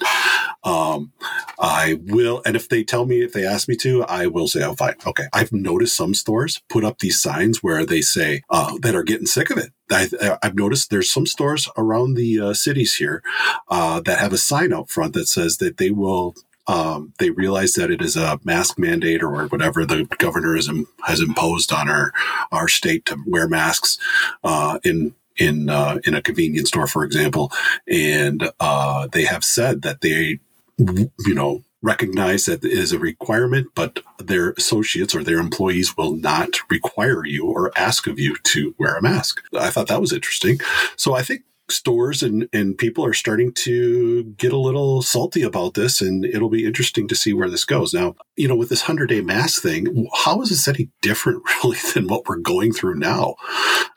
Um, 0.64 1.12
I 1.58 1.98
will, 2.04 2.42
and 2.46 2.56
if 2.56 2.68
they 2.68 2.84
tell 2.84 3.04
me, 3.04 3.22
if 3.22 3.32
they 3.32 3.44
ask 3.44 3.68
me 3.68 3.76
to, 3.76 4.04
I 4.04 4.26
will 4.26 4.48
say, 4.48 4.62
"Oh, 4.62 4.74
fine, 4.74 4.96
okay." 5.06 5.26
I've 5.32 5.52
noticed 5.52 5.96
some 5.96 6.14
stores 6.14 6.62
put 6.68 6.84
up 6.84 6.98
these 6.98 7.20
signs 7.20 7.62
where 7.62 7.84
they 7.84 8.00
say 8.00 8.42
uh, 8.50 8.78
that 8.82 8.94
are 8.94 9.02
getting 9.02 9.26
sick 9.26 9.50
of 9.50 9.58
it. 9.58 9.70
I, 9.90 10.38
have 10.42 10.54
noticed 10.54 10.90
there's 10.90 11.12
some 11.12 11.26
stores 11.26 11.68
around 11.76 12.14
the 12.14 12.40
uh, 12.40 12.54
cities 12.54 12.94
here 12.94 13.22
uh, 13.68 14.00
that 14.00 14.18
have 14.18 14.32
a 14.32 14.38
sign 14.38 14.72
out 14.72 14.88
front 14.90 15.12
that 15.14 15.28
says 15.28 15.58
that 15.58 15.76
they 15.76 15.90
will 15.90 16.34
um, 16.66 17.12
they 17.18 17.30
realize 17.30 17.72
that 17.72 17.90
it 17.90 18.00
is 18.00 18.16
a 18.16 18.38
mask 18.44 18.78
mandate 18.78 19.22
or 19.22 19.46
whatever 19.46 19.84
the 19.84 20.04
governor 20.18 20.54
has, 20.54 20.70
has 21.04 21.20
imposed 21.20 21.72
on 21.72 21.88
our 21.88 22.12
our 22.50 22.68
state 22.68 23.04
to 23.06 23.16
wear 23.26 23.48
masks 23.48 23.98
uh, 24.44 24.78
in 24.84 25.14
in 25.36 25.68
uh, 25.68 25.98
in 26.04 26.14
a 26.14 26.22
convenience 26.22 26.68
store, 26.68 26.86
for 26.86 27.04
example, 27.04 27.52
and 27.88 28.50
uh, 28.60 29.08
they 29.12 29.24
have 29.24 29.44
said 29.44 29.82
that 29.82 30.00
they 30.00 30.38
you 30.78 31.34
know 31.34 31.62
recognize 31.82 32.44
that 32.44 32.64
it 32.64 32.72
is 32.72 32.92
a 32.92 32.98
requirement, 32.98 33.66
but 33.74 34.00
their 34.18 34.52
associates 34.52 35.14
or 35.14 35.24
their 35.24 35.38
employees 35.38 35.96
will 35.96 36.14
not 36.14 36.50
require 36.70 37.26
you 37.26 37.44
or 37.46 37.72
ask 37.76 38.06
of 38.06 38.20
you 38.20 38.36
to 38.44 38.74
wear 38.78 38.94
a 38.96 39.02
mask. 39.02 39.42
I 39.58 39.70
thought 39.70 39.88
that 39.88 40.00
was 40.00 40.12
interesting. 40.12 40.60
So 40.96 41.14
I 41.14 41.22
think 41.22 41.42
stores 41.70 42.22
and, 42.22 42.48
and 42.52 42.76
people 42.76 43.04
are 43.04 43.14
starting 43.14 43.52
to 43.52 44.24
get 44.36 44.52
a 44.52 44.58
little 44.58 45.00
salty 45.00 45.42
about 45.42 45.74
this 45.74 46.00
and 46.00 46.24
it'll 46.24 46.48
be 46.48 46.66
interesting 46.66 47.08
to 47.08 47.14
see 47.14 47.32
where 47.32 47.48
this 47.48 47.64
goes. 47.64 47.94
Now 47.94 48.14
you 48.36 48.48
know 48.48 48.56
with 48.56 48.68
this 48.68 48.82
100 48.82 49.08
day 49.08 49.20
mask 49.20 49.62
thing 49.62 50.08
how 50.24 50.42
is 50.42 50.50
this 50.50 50.68
any 50.68 50.90
different 51.00 51.42
really 51.64 51.78
than 51.94 52.08
what 52.08 52.28
we're 52.28 52.36
going 52.36 52.72
through 52.72 52.96
now? 52.96 53.36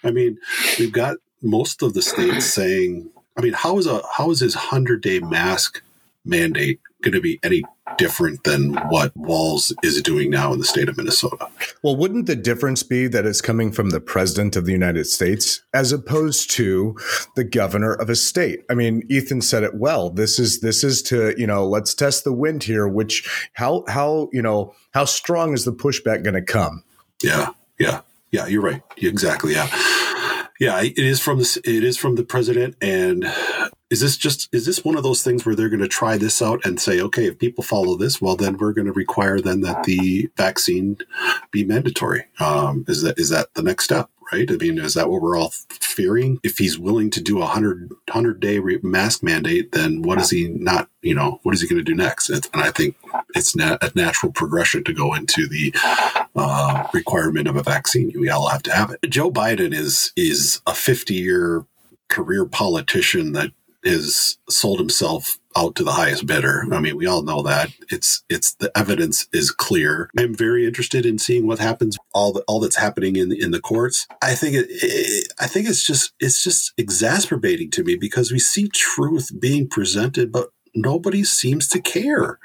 I 0.04 0.12
mean 0.12 0.38
we've 0.80 0.92
got 0.92 1.18
most 1.42 1.82
of 1.82 1.94
the 1.94 2.02
states 2.02 2.46
saying 2.46 3.10
i 3.38 3.42
mean 3.42 3.54
how 3.54 3.78
is 3.78 3.86
a 3.88 4.02
how 4.18 4.32
is 4.32 4.40
this 4.40 4.56
100 4.56 5.02
day 5.02 5.20
mask 5.20 5.82
mandate 6.26 6.80
going 7.06 7.14
to 7.14 7.22
be 7.22 7.40
any 7.44 7.64
different 7.98 8.44
than 8.44 8.74
what 8.90 9.16
Walz 9.16 9.72
is 9.84 10.02
doing 10.02 10.32
now 10.32 10.52
in 10.52 10.60
the 10.60 10.66
state 10.66 10.90
of 10.90 10.98
Minnesota. 10.98 11.48
Well, 11.84 11.96
wouldn't 11.96 12.26
the 12.26 12.36
difference 12.36 12.84
be 12.84 13.08
that 13.08 13.26
it's 13.26 13.42
coming 13.42 13.72
from 13.72 13.92
the 13.92 14.02
president 14.02 14.56
of 14.56 14.66
the 14.66 14.72
United 14.72 15.06
States 15.06 15.62
as 15.74 15.92
opposed 15.92 16.50
to 16.52 16.98
the 17.36 17.44
governor 17.44 17.94
of 17.94 18.10
a 18.10 18.16
state? 18.16 18.66
I 18.70 18.74
mean, 18.74 19.04
Ethan 19.08 19.42
said 19.42 19.64
it 19.64 19.76
well. 19.76 20.10
This 20.10 20.40
is 20.40 20.62
this 20.62 20.84
is 20.84 21.02
to, 21.04 21.34
you 21.38 21.48
know, 21.48 21.66
let's 21.66 21.94
test 21.94 22.24
the 22.24 22.34
wind 22.34 22.64
here, 22.64 22.88
which 22.88 23.50
how 23.54 23.86
how, 23.88 24.30
you 24.34 24.42
know, 24.42 24.74
how 24.92 25.06
strong 25.06 25.54
is 25.54 25.64
the 25.64 25.74
pushback 25.74 26.24
going 26.24 26.34
to 26.34 26.42
come? 26.42 26.84
Yeah. 27.24 27.50
Yeah. 27.80 28.02
Yeah, 28.32 28.48
you're 28.48 28.64
right. 28.64 28.82
Exactly. 28.98 29.54
Yeah. 29.54 29.70
Yeah, 30.60 30.82
it 30.82 30.98
is 30.98 31.20
from 31.20 31.40
the 31.40 31.62
it 31.66 31.84
is 31.84 31.98
from 31.98 32.16
the 32.16 32.24
president 32.24 32.76
and 32.82 33.32
is 33.96 34.02
this 34.02 34.18
just 34.18 34.54
is 34.54 34.66
this 34.66 34.84
one 34.84 34.98
of 34.98 35.04
those 35.04 35.24
things 35.24 35.46
where 35.46 35.56
they're 35.56 35.70
going 35.70 35.80
to 35.80 35.88
try 35.88 36.18
this 36.18 36.42
out 36.42 36.66
and 36.66 36.82
say 36.82 37.00
okay 37.00 37.28
if 37.28 37.40
people 37.40 37.64
follow 37.64 37.96
this 37.96 38.22
well 38.22 38.36
then 38.36 38.58
we're 38.58 38.74
going 38.74 38.88
to 38.88 38.92
require 38.92 39.40
then 39.40 39.62
that 39.62 39.86
the 39.86 40.30
vaccine 40.36 40.98
be 41.52 41.64
mandatory. 41.64 42.25
Um, 42.42 42.84
is 42.90 43.04
that 43.04 43.18
is 43.18 43.30
that 43.30 43.54
the 43.54 43.64
next 43.64 43.86
step 43.86 44.10
right? 44.34 44.52
I 44.52 44.56
mean 44.56 44.80
is 44.80 44.96
that 44.96 45.10
what 45.10 45.22
we're 45.22 45.38
all 45.40 45.54
fearing? 45.70 46.40
If 46.44 46.58
he's 46.58 46.78
willing 46.78 47.10
to 47.12 47.22
do 47.22 47.38
a 47.38 47.52
100 47.52 47.90
100 47.90 48.40
day 48.42 48.60
mask 48.84 49.24
mandate 49.24 49.72
then 49.72 50.02
what 50.02 50.20
is 50.20 50.30
he 50.30 50.50
not 50.50 50.90
you 51.02 51.16
know 51.16 51.40
what 51.44 51.56
is 51.56 51.62
he 51.62 51.68
going 51.68 51.80
to 51.80 51.92
do 51.92 51.96
next? 51.96 52.30
And 52.30 52.46
i 52.56 52.72
think 52.72 52.98
it's 53.34 53.56
a 53.56 53.92
natural 53.96 54.34
progression 54.34 54.84
to 54.84 54.94
go 54.94 55.14
into 55.14 55.48
the 55.48 55.74
uh, 56.36 56.86
requirement 56.94 57.48
of 57.48 57.56
a 57.56 57.64
vaccine. 57.64 58.12
We 58.20 58.30
all 58.30 58.50
have 58.50 58.64
to 58.64 58.74
have 58.74 58.92
it. 58.92 59.10
Joe 59.10 59.32
biden 59.32 59.74
is 59.74 60.12
is 60.18 60.60
a 60.68 60.74
50 60.74 61.14
year 61.14 61.66
career 62.10 62.46
politician 62.46 63.32
that 63.32 63.52
has 63.86 64.38
sold 64.50 64.80
himself 64.80 65.38
out 65.58 65.75
to 65.75 65.84
the 65.84 65.94
highest 65.94 66.25
bidder. 66.25 66.65
I 66.72 66.80
mean, 66.80 66.98
we 66.98 67.06
all 67.06 67.22
know 67.22 67.42
that. 67.44 67.72
It's 67.89 68.24
it's 68.30 68.56
the 68.56 68.72
evidence 68.77 69.27
is 69.32 69.51
clear. 69.51 70.10
I'm 70.18 70.36
very 70.36 70.65
interested 70.65 71.06
in 71.06 71.18
seeing 71.18 71.48
what 71.48 71.60
happens. 71.60 71.98
All 72.13 72.34
the, 72.34 72.42
all 72.48 72.60
that's 72.60 72.75
happening 72.75 73.15
in 73.15 73.32
in 73.32 73.51
the 73.51 73.62
courts. 73.62 74.08
I 74.22 74.36
think 74.36 74.56
it, 74.56 74.68
it, 74.70 75.34
I 75.39 75.48
think 75.48 75.70
it's 75.70 75.86
just 75.86 76.13
it's 76.20 76.44
just 76.44 76.74
exacerbating 76.77 77.72
to 77.72 77.84
me 77.84 77.96
because 77.96 78.32
we 78.32 78.39
see 78.39 78.68
truth 78.68 79.32
being 79.39 79.68
presented, 79.68 80.32
but 80.32 80.50
nobody 80.75 81.24
seems 81.24 81.68
to 81.70 81.82
care. 81.82 82.39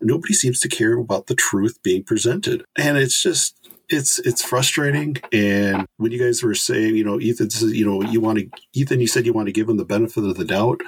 Nobody 0.00 0.32
seems 0.32 0.60
to 0.60 0.68
care 0.68 0.98
about 0.98 1.26
the 1.26 1.34
truth 1.34 1.82
being 1.82 2.04
presented, 2.04 2.64
and 2.76 2.96
it's 2.96 3.22
just 3.22 3.65
it's 3.88 4.18
it's 4.20 4.42
frustrating. 4.42 5.16
And 5.32 5.86
when 5.96 6.12
you 6.12 6.18
guys 6.18 6.42
were 6.42 6.54
saying, 6.54 6.96
you 6.96 7.04
know, 7.04 7.20
Ethan, 7.20 7.48
you 7.74 7.84
know, 7.84 8.02
you 8.02 8.20
want 8.20 8.38
to, 8.38 8.48
Ethan, 8.72 9.00
you 9.00 9.06
said 9.06 9.26
you 9.26 9.32
want 9.32 9.46
to 9.46 9.52
give 9.52 9.68
him 9.68 9.76
the 9.76 9.84
benefit 9.84 10.24
of 10.24 10.36
the 10.36 10.44
doubt 10.44 10.80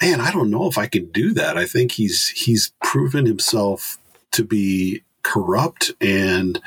man, 0.00 0.20
I 0.20 0.30
don't 0.30 0.50
know 0.50 0.66
if 0.66 0.78
I 0.78 0.86
can 0.86 1.06
do 1.06 1.32
that. 1.34 1.56
I 1.56 1.66
think 1.66 1.92
he's 1.92 2.28
he's 2.28 2.72
proven 2.82 3.26
himself 3.26 3.98
to 4.32 4.44
be 4.44 5.02
corrupt 5.26 5.92
and 6.00 6.60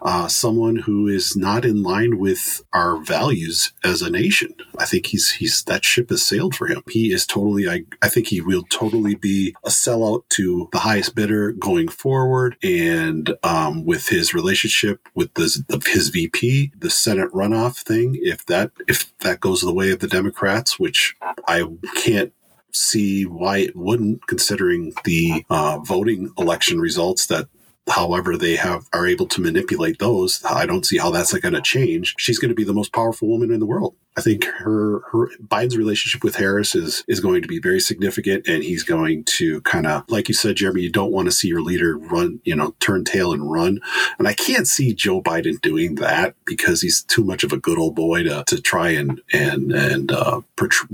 uh, 0.00 0.26
someone 0.26 0.76
who 0.76 1.06
is 1.06 1.36
not 1.36 1.66
in 1.66 1.82
line 1.82 2.18
with 2.18 2.64
our 2.72 2.96
values 2.96 3.72
as 3.84 4.00
a 4.00 4.10
nation. 4.10 4.54
I 4.78 4.86
think 4.86 5.06
he's 5.06 5.32
he's 5.32 5.62
that 5.64 5.84
ship 5.84 6.08
has 6.08 6.24
sailed 6.24 6.54
for 6.54 6.66
him. 6.66 6.82
He 6.88 7.12
is 7.12 7.26
totally. 7.26 7.68
I 7.68 7.84
I 8.00 8.08
think 8.08 8.28
he 8.28 8.40
will 8.40 8.64
totally 8.70 9.14
be 9.14 9.54
a 9.64 9.68
sellout 9.68 10.22
to 10.30 10.68
the 10.72 10.78
highest 10.78 11.14
bidder 11.14 11.52
going 11.52 11.88
forward. 11.88 12.56
And 12.62 13.36
um, 13.42 13.84
with 13.84 14.08
his 14.08 14.32
relationship 14.32 15.06
with 15.14 15.34
the, 15.34 15.82
his 15.86 16.08
VP, 16.08 16.72
the 16.78 16.90
Senate 16.90 17.30
runoff 17.32 17.76
thing, 17.76 18.18
if 18.22 18.46
that 18.46 18.70
if 18.88 19.16
that 19.18 19.40
goes 19.40 19.60
the 19.60 19.74
way 19.74 19.90
of 19.90 19.98
the 19.98 20.08
Democrats, 20.08 20.78
which 20.78 21.16
I 21.46 21.64
can't 21.96 22.32
see 22.72 23.26
why 23.26 23.58
it 23.58 23.76
wouldn't, 23.76 24.26
considering 24.26 24.94
the 25.04 25.44
uh, 25.50 25.78
voting 25.80 26.32
election 26.38 26.80
results 26.80 27.26
that 27.26 27.48
however 27.90 28.36
they 28.36 28.56
have 28.56 28.86
are 28.92 29.06
able 29.06 29.26
to 29.26 29.40
manipulate 29.40 29.98
those 29.98 30.42
i 30.44 30.66
don't 30.66 30.86
see 30.86 30.98
how 30.98 31.10
that's 31.10 31.32
going 31.40 31.54
to 31.54 31.60
change. 31.60 32.14
She's 32.18 32.38
going 32.38 32.50
to 32.50 32.54
be 32.54 32.64
the 32.64 32.72
most 32.72 32.92
powerful 32.92 33.28
woman 33.28 33.50
in 33.50 33.60
the 33.60 33.66
world. 33.66 33.94
I 34.16 34.22
think 34.22 34.44
her 34.44 35.00
her 35.12 35.30
biden's 35.42 35.76
relationship 35.76 36.24
with 36.24 36.36
harris 36.36 36.74
is 36.74 37.04
is 37.06 37.20
going 37.20 37.42
to 37.42 37.48
be 37.48 37.60
very 37.60 37.80
significant 37.80 38.46
and 38.46 38.62
he's 38.62 38.82
going 38.82 39.24
to 39.24 39.60
kind 39.62 39.86
of 39.86 40.04
like 40.08 40.28
you 40.28 40.34
said 40.34 40.56
jeremy 40.56 40.82
you 40.82 40.90
don't 40.90 41.12
want 41.12 41.26
to 41.26 41.32
see 41.32 41.48
your 41.48 41.62
leader 41.62 41.96
run 41.96 42.40
you 42.44 42.54
know 42.54 42.74
turn 42.80 43.04
tail 43.04 43.32
and 43.32 43.50
run. 43.50 43.80
And 44.18 44.26
i 44.28 44.34
can't 44.34 44.66
see 44.66 44.92
joe 44.92 45.22
biden 45.22 45.60
doing 45.60 45.94
that 45.96 46.34
because 46.44 46.82
he's 46.82 47.02
too 47.02 47.24
much 47.24 47.44
of 47.44 47.52
a 47.52 47.56
good 47.56 47.78
old 47.78 47.94
boy 47.94 48.24
to, 48.24 48.44
to 48.48 48.60
try 48.60 48.90
and 48.90 49.20
and 49.32 49.72
and 49.72 50.12
uh, 50.12 50.40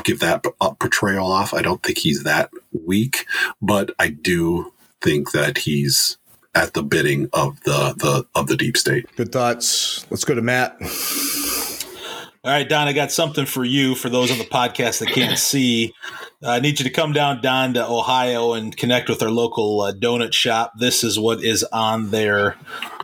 give 0.05 0.21
that 0.21 0.45
portrayal 0.79 1.27
off. 1.27 1.55
I 1.55 1.63
don't 1.63 1.83
think 1.83 1.99
he's 1.99 2.23
that 2.23 2.51
weak 2.85 3.27
but 3.61 3.91
i 3.99 4.09
do 4.09 4.73
think 5.01 5.33
that 5.33 5.59
he's 5.59 6.19
at 6.57 6.73
the 6.73 6.83
bidding 6.83 7.29
of 7.35 7.61
the, 7.61 7.95
the 7.99 8.27
of 8.35 8.49
the 8.49 8.57
deep 8.57 8.77
state. 8.77 9.07
Good 9.15 9.31
thoughts. 9.31 10.07
Let's 10.11 10.25
go 10.25 10.35
to 10.35 10.43
Matt. 10.43 10.77
All 12.43 12.53
right, 12.53 12.69
Don, 12.69 12.89
I 12.89 12.93
got 12.93 13.13
something 13.13 13.45
for 13.45 13.65
you 13.65 13.95
for 13.95 14.09
those 14.09 14.31
on 14.31 14.39
the 14.39 14.45
podcast 14.45 15.01
that 15.01 15.09
can't 15.09 15.39
see. 15.39 15.93
Uh, 16.43 16.51
I 16.51 16.61
need 16.61 16.79
you 16.79 16.85
to 16.85 16.91
come 16.91 17.13
down, 17.13 17.43
Don, 17.43 17.75
to 17.75 17.87
Ohio 17.87 18.53
and 18.53 18.77
connect 18.77 19.09
with 19.09 19.23
our 19.23 19.31
local 19.31 19.81
uh, 19.81 19.93
donut 19.93 20.33
shop. 20.33 20.73
This 20.79 21.03
is 21.03 21.19
what 21.19 21.43
is 21.43 21.65
on 21.73 22.11
their 22.11 22.57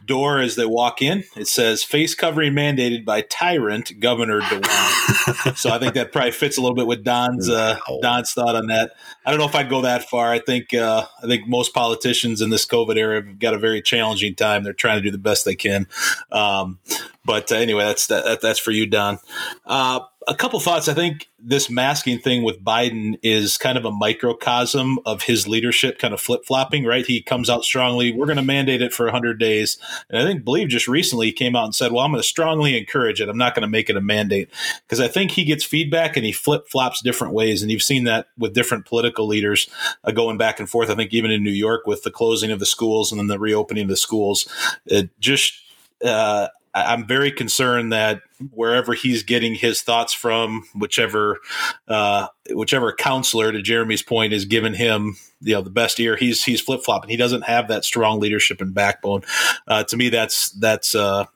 door 0.07 0.41
as 0.41 0.57
they 0.57 0.67
walk 0.67 1.03
in. 1.03 1.25
It 1.37 1.49
says 1.49 1.83
face 1.83 2.15
covering 2.15 2.53
mandated 2.53 3.05
by 3.05 3.23
tyrant 3.23 3.99
Governor 4.01 4.41
DeWine. 4.41 5.57
so 5.57 5.71
I 5.71 5.79
think 5.79 5.95
that 5.95 6.13
probably 6.13 6.33
fits 6.33 6.59
a 6.59 6.61
little 6.61 6.75
bit 6.75 6.87
with 6.87 7.05
Don's 7.05 7.49
uh, 7.49 7.79
Don's 8.01 8.33
thought 8.33 8.57
on 8.57 8.67
that. 8.67 8.93
I 9.25 9.31
don't 9.31 9.39
know 9.39 9.47
if 9.47 9.55
I'd 9.55 9.71
go 9.71 9.83
that 9.83 10.09
far. 10.09 10.31
I 10.31 10.39
think 10.39 10.75
uh, 10.75 11.07
I 11.23 11.27
think 11.27 11.47
most 11.47 11.75
politicians 11.75 12.41
in 12.41 12.51
this 12.51 12.67
COVID 12.67 12.97
era 12.97 13.17
have 13.17 13.39
got 13.39 13.55
a 13.55 13.59
very 13.59 13.83
challenging 13.83 14.35
time. 14.35 14.65
They're 14.65 14.73
trying 14.73 14.99
to 14.99 15.03
do 15.03 15.11
the 15.11 15.19
best 15.19 15.45
they 15.45 15.57
can. 15.57 15.87
Um, 16.31 16.79
but 17.25 17.53
uh, 17.53 17.57
anyway, 17.57 17.85
that's 17.85 18.07
that, 18.09 18.41
that's 18.41 18.59
for 18.59 18.71
you, 18.71 18.87
Don. 18.87 19.19
A 20.29 20.35
couple 20.35 20.61
thoughts. 20.61 20.89
I 20.89 20.95
think 20.95 21.29
this 21.39 21.69
masking 21.69 22.19
thing 22.19 22.43
with 22.43 22.63
Biden 22.63 23.19
is 23.23 23.57
kind 23.57 23.77
of 23.77 23.85
a 23.85 23.91
microcosm 23.91 24.99
of 25.05 25.23
his 25.23 25.49
leadership 25.49 25.99
kind 25.99 26.15
of 26.15 26.21
flip 26.21 26.45
flopping, 26.45 26.85
right? 26.85 27.05
He 27.05 27.23
comes 27.23 27.51
out 27.51 27.65
strongly, 27.65 28.13
we're 28.13 28.27
going 28.27 28.37
to 28.37 28.43
mandate 28.43 28.83
it 28.83 28.93
for 28.93 29.07
100 29.07 29.39
days. 29.39 29.79
And 30.09 30.19
I 30.21 30.25
think, 30.25 30.45
believe 30.45 30.69
just 30.69 30.87
recently 30.87 31.27
he 31.27 31.33
came 31.33 31.57
out 31.57 31.65
and 31.65 31.75
said, 31.75 31.93
well, 31.93 32.05
I'm 32.05 32.13
going 32.13 32.23
to 32.23 32.29
strongly 32.29 32.79
encourage 32.79 33.21
it. 33.21 33.29
I'm 33.29 33.39
not 33.39 33.55
going 33.55 33.63
to 33.63 33.69
make 33.69 33.91
it 33.91 33.97
a 33.97 34.01
mandate. 34.01 34.51
Because 34.87 35.01
I 35.01 35.09
think 35.09 35.33
he 35.33 35.45
gets 35.45 35.65
feedback 35.65 36.17
and 36.17 36.25
he 36.25 36.33
flip 36.33 36.69
flops 36.69 37.03
different 37.03 37.35
ways. 37.35 37.63
And 37.63 37.71
you've 37.71 37.83
seen 37.83 38.05
that 38.05 38.27
with 38.39 38.55
different 38.55 38.87
political 38.87 39.27
leaders 39.27 39.69
uh, 40.05 40.13
going 40.13 40.39
back 40.39 40.61
and 40.61 40.69
forth. 40.69 40.91
I 40.91 40.95
think 40.95 41.13
even 41.13 41.31
in 41.31 41.43
New 41.43 41.51
York 41.51 41.87
with 41.87 42.03
the 42.03 42.11
closing 42.11 42.51
of 42.51 42.61
the 42.61 42.67
schools 42.67 43.11
and 43.11 43.19
then 43.19 43.27
the 43.27 43.39
reopening 43.39 43.85
of 43.85 43.91
the 43.91 43.97
schools, 43.97 44.49
it 44.87 45.11
just, 45.21 45.55
uh, 46.05 46.49
I'm 46.75 47.07
very 47.07 47.31
concerned 47.31 47.93
that 47.93 48.23
wherever 48.51 48.95
he's 48.95 49.23
getting 49.23 49.55
his 49.55 49.83
thoughts 49.83 50.13
from, 50.13 50.65
whichever 50.75 51.39
uh, 51.87 52.29
whichever 52.51 52.93
counselor, 52.93 53.53
to 53.53 53.61
Jeremy's 53.61 54.03
point, 54.03 54.33
is 54.33 54.45
giving 54.45 54.75
him 54.75 55.17
you 55.41 55.55
know 55.55 55.63
the 55.63 55.71
best 55.71 56.01
ear, 56.01 56.17
he's 56.17 56.45
he's 56.45 56.61
flip 56.61 56.83
flopping. 56.85 57.11
He 57.11 57.17
doesn't 57.17 57.43
have 57.43 57.69
that 57.69 57.85
strong 57.85 58.21
leadership 58.21 58.61
and 58.61 58.75
backbone. 58.75 59.23
Uh, 59.67 59.85
to 59.85 59.97
me, 59.97 60.09
that's 60.09 60.51
that's 60.51 60.95
uh, 60.95 61.27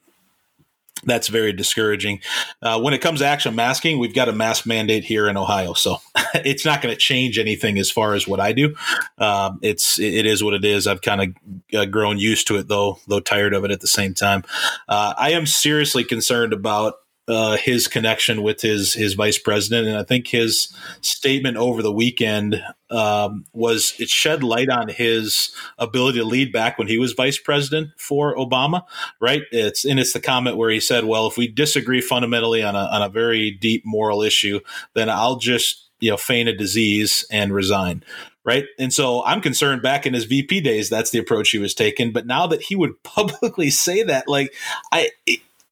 that's 1.04 1.28
very 1.28 1.52
discouraging. 1.52 2.20
Uh, 2.62 2.80
when 2.80 2.94
it 2.94 3.00
comes 3.00 3.20
to 3.20 3.26
action 3.26 3.54
masking, 3.54 3.98
we've 3.98 4.14
got 4.14 4.28
a 4.28 4.32
mask 4.32 4.66
mandate 4.66 5.04
here 5.04 5.28
in 5.28 5.36
Ohio, 5.36 5.74
so 5.74 5.98
it's 6.34 6.64
not 6.64 6.82
going 6.82 6.94
to 6.94 6.98
change 6.98 7.38
anything 7.38 7.78
as 7.78 7.90
far 7.90 8.14
as 8.14 8.26
what 8.26 8.40
I 8.40 8.52
do. 8.52 8.74
Um, 9.18 9.58
it's 9.62 9.98
it 9.98 10.26
is 10.26 10.42
what 10.42 10.54
it 10.54 10.64
is. 10.64 10.86
I've 10.86 11.02
kind 11.02 11.22
of 11.22 11.78
uh, 11.78 11.84
grown 11.86 12.18
used 12.18 12.46
to 12.48 12.56
it, 12.56 12.68
though, 12.68 12.98
though 13.08 13.20
tired 13.20 13.54
of 13.54 13.64
it 13.64 13.70
at 13.70 13.80
the 13.80 13.86
same 13.86 14.14
time. 14.14 14.44
Uh, 14.88 15.14
I 15.16 15.32
am 15.32 15.46
seriously 15.46 16.04
concerned 16.04 16.52
about 16.52 16.94
uh, 17.28 17.56
his 17.56 17.88
connection 17.88 18.42
with 18.42 18.60
his 18.60 18.94
his 18.94 19.14
vice 19.14 19.38
president, 19.38 19.88
and 19.88 19.96
I 19.96 20.04
think 20.04 20.28
his 20.28 20.72
statement 21.00 21.56
over 21.56 21.82
the 21.82 21.92
weekend 21.92 22.62
um, 22.90 23.44
was 23.52 23.94
it 23.98 24.08
shed 24.08 24.44
light 24.44 24.68
on 24.68 24.88
his 24.88 25.52
ability 25.78 26.18
to 26.18 26.24
lead 26.24 26.52
back 26.52 26.78
when 26.78 26.86
he 26.86 26.98
was 26.98 27.12
vice 27.12 27.38
president 27.38 27.90
for 27.98 28.36
Obama. 28.36 28.82
Right? 29.20 29.42
It's 29.50 29.84
and 29.84 29.98
it's 29.98 30.12
the 30.12 30.20
comment 30.20 30.56
where 30.56 30.70
he 30.70 30.80
said, 30.80 31.04
"Well, 31.04 31.26
if 31.26 31.36
we 31.36 31.48
disagree 31.48 32.00
fundamentally 32.00 32.62
on 32.62 32.76
a 32.76 32.84
on 32.92 33.02
a 33.02 33.08
very 33.08 33.50
deep 33.50 33.82
moral 33.84 34.22
issue, 34.22 34.60
then 34.94 35.10
I'll 35.10 35.36
just 35.36 35.90
you 35.98 36.10
know 36.10 36.16
feign 36.16 36.46
a 36.46 36.56
disease 36.56 37.26
and 37.30 37.52
resign." 37.52 38.04
right? 38.44 38.66
And 38.78 38.92
so 38.94 39.24
I'm 39.24 39.40
concerned 39.40 39.82
back 39.82 40.06
in 40.06 40.14
his 40.14 40.24
VP 40.24 40.60
days, 40.60 40.88
that's 40.88 41.10
the 41.10 41.18
approach 41.18 41.50
he 41.50 41.58
was 41.58 41.74
taking. 41.74 42.12
But 42.12 42.26
now 42.26 42.46
that 42.46 42.62
he 42.62 42.76
would 42.76 43.02
publicly 43.02 43.70
say 43.70 44.04
that, 44.04 44.28
like, 44.28 44.54
I, 44.92 45.10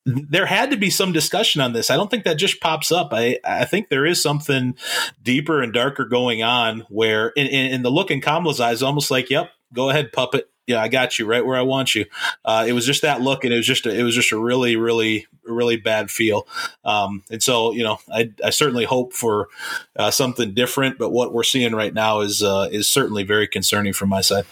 there 0.07 0.47
had 0.47 0.71
to 0.71 0.77
be 0.77 0.91
some 0.91 1.13
discussion 1.13 1.61
on 1.61 1.73
this. 1.73 1.91
I 1.91 1.97
don't 1.97 2.11
think 2.11 2.25
that 2.25 2.35
just 2.35 2.61
pops 2.61 2.93
up. 2.93 3.09
I, 3.13 3.39
I 3.45 3.65
think 3.65 3.89
there 3.89 4.05
is 4.05 4.21
something 4.21 4.77
deeper 5.23 5.63
and 5.63 5.73
darker 5.73 6.05
going 6.05 6.43
on 6.43 6.81
where 6.91 7.29
in, 7.31 7.47
in, 7.47 7.73
in 7.73 7.83
the 7.83 7.91
look 7.91 8.11
in 8.11 8.21
Kamala's 8.21 8.61
eyes, 8.61 8.83
almost 8.83 9.11
like, 9.11 9.31
yep, 9.31 9.51
go 9.73 9.91
ahead, 9.91 10.13
puppet. 10.13 10.51
Yeah, 10.67 10.81
I 10.81 10.89
got 10.89 11.19
you 11.19 11.27
right 11.27 11.45
where 11.45 11.59
I 11.59 11.63
want 11.63 11.95
you. 11.95 12.07
Uh, 12.43 12.65
it 12.67 12.73
was 12.73 12.87
just 12.87 13.03
that 13.03 13.21
look, 13.21 13.45
and 13.45 13.53
it 13.53 13.57
was 13.59 13.67
just 13.67 13.85
a, 13.85 13.95
it 13.95 14.03
was 14.03 14.15
just 14.15 14.33
a 14.33 14.39
really, 14.39 14.77
really, 14.77 15.27
really 15.45 15.77
bad 15.77 16.11
feel. 16.11 16.49
Um, 16.87 17.23
and 17.31 17.43
so, 17.43 17.73
you 17.73 17.83
know, 17.83 17.99
I, 18.11 18.33
I 18.43 18.49
certainly 18.49 18.87
hope 18.87 19.13
for 19.13 19.49
uh, 19.95 20.11
something 20.11 20.55
different, 20.55 20.97
but 20.97 21.11
what 21.11 21.35
we're 21.35 21.43
seeing 21.43 21.75
right 21.75 21.93
now 21.93 22.21
is 22.21 22.43
uh, 22.43 22.71
is 22.73 22.89
certainly 22.89 23.25
very 23.25 23.47
concerning 23.47 23.93
from 23.93 24.09
my 24.09 24.23
side. 24.23 24.47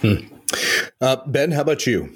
Hmm. 0.00 0.34
Uh, 1.02 1.16
ben, 1.26 1.52
how 1.52 1.60
about 1.60 1.86
you? 1.86 2.14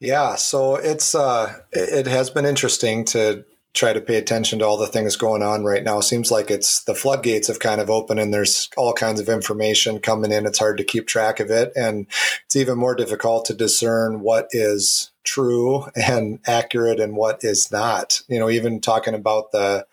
Yeah, 0.00 0.34
so 0.34 0.76
it's 0.76 1.14
uh, 1.14 1.54
it 1.72 2.06
has 2.06 2.28
been 2.28 2.44
interesting 2.44 3.04
to 3.06 3.44
try 3.72 3.92
to 3.92 4.00
pay 4.00 4.16
attention 4.16 4.58
to 4.58 4.64
all 4.64 4.78
the 4.78 4.86
things 4.86 5.16
going 5.16 5.42
on 5.42 5.64
right 5.64 5.84
now. 5.84 6.00
Seems 6.00 6.30
like 6.30 6.50
it's 6.50 6.82
the 6.84 6.94
floodgates 6.94 7.48
have 7.48 7.60
kind 7.60 7.80
of 7.80 7.90
opened 7.90 8.20
and 8.20 8.32
there's 8.32 8.70
all 8.76 8.94
kinds 8.94 9.20
of 9.20 9.28
information 9.28 9.98
coming 10.00 10.32
in. 10.32 10.46
It's 10.46 10.58
hard 10.58 10.78
to 10.78 10.84
keep 10.84 11.06
track 11.06 11.40
of 11.40 11.50
it, 11.50 11.72
and 11.76 12.06
it's 12.44 12.56
even 12.56 12.78
more 12.78 12.94
difficult 12.94 13.46
to 13.46 13.54
discern 13.54 14.20
what 14.20 14.48
is 14.52 15.12
true 15.24 15.86
and 15.94 16.40
accurate 16.46 17.00
and 17.00 17.16
what 17.16 17.42
is 17.42 17.72
not. 17.72 18.20
You 18.28 18.38
know, 18.38 18.50
even 18.50 18.80
talking 18.80 19.14
about 19.14 19.52
the 19.52 19.86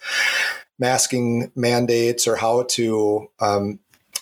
masking 0.79 1.51
mandates 1.55 2.27
or 2.27 2.35
how 2.35 2.63
to 2.63 3.29
um, 3.39 3.79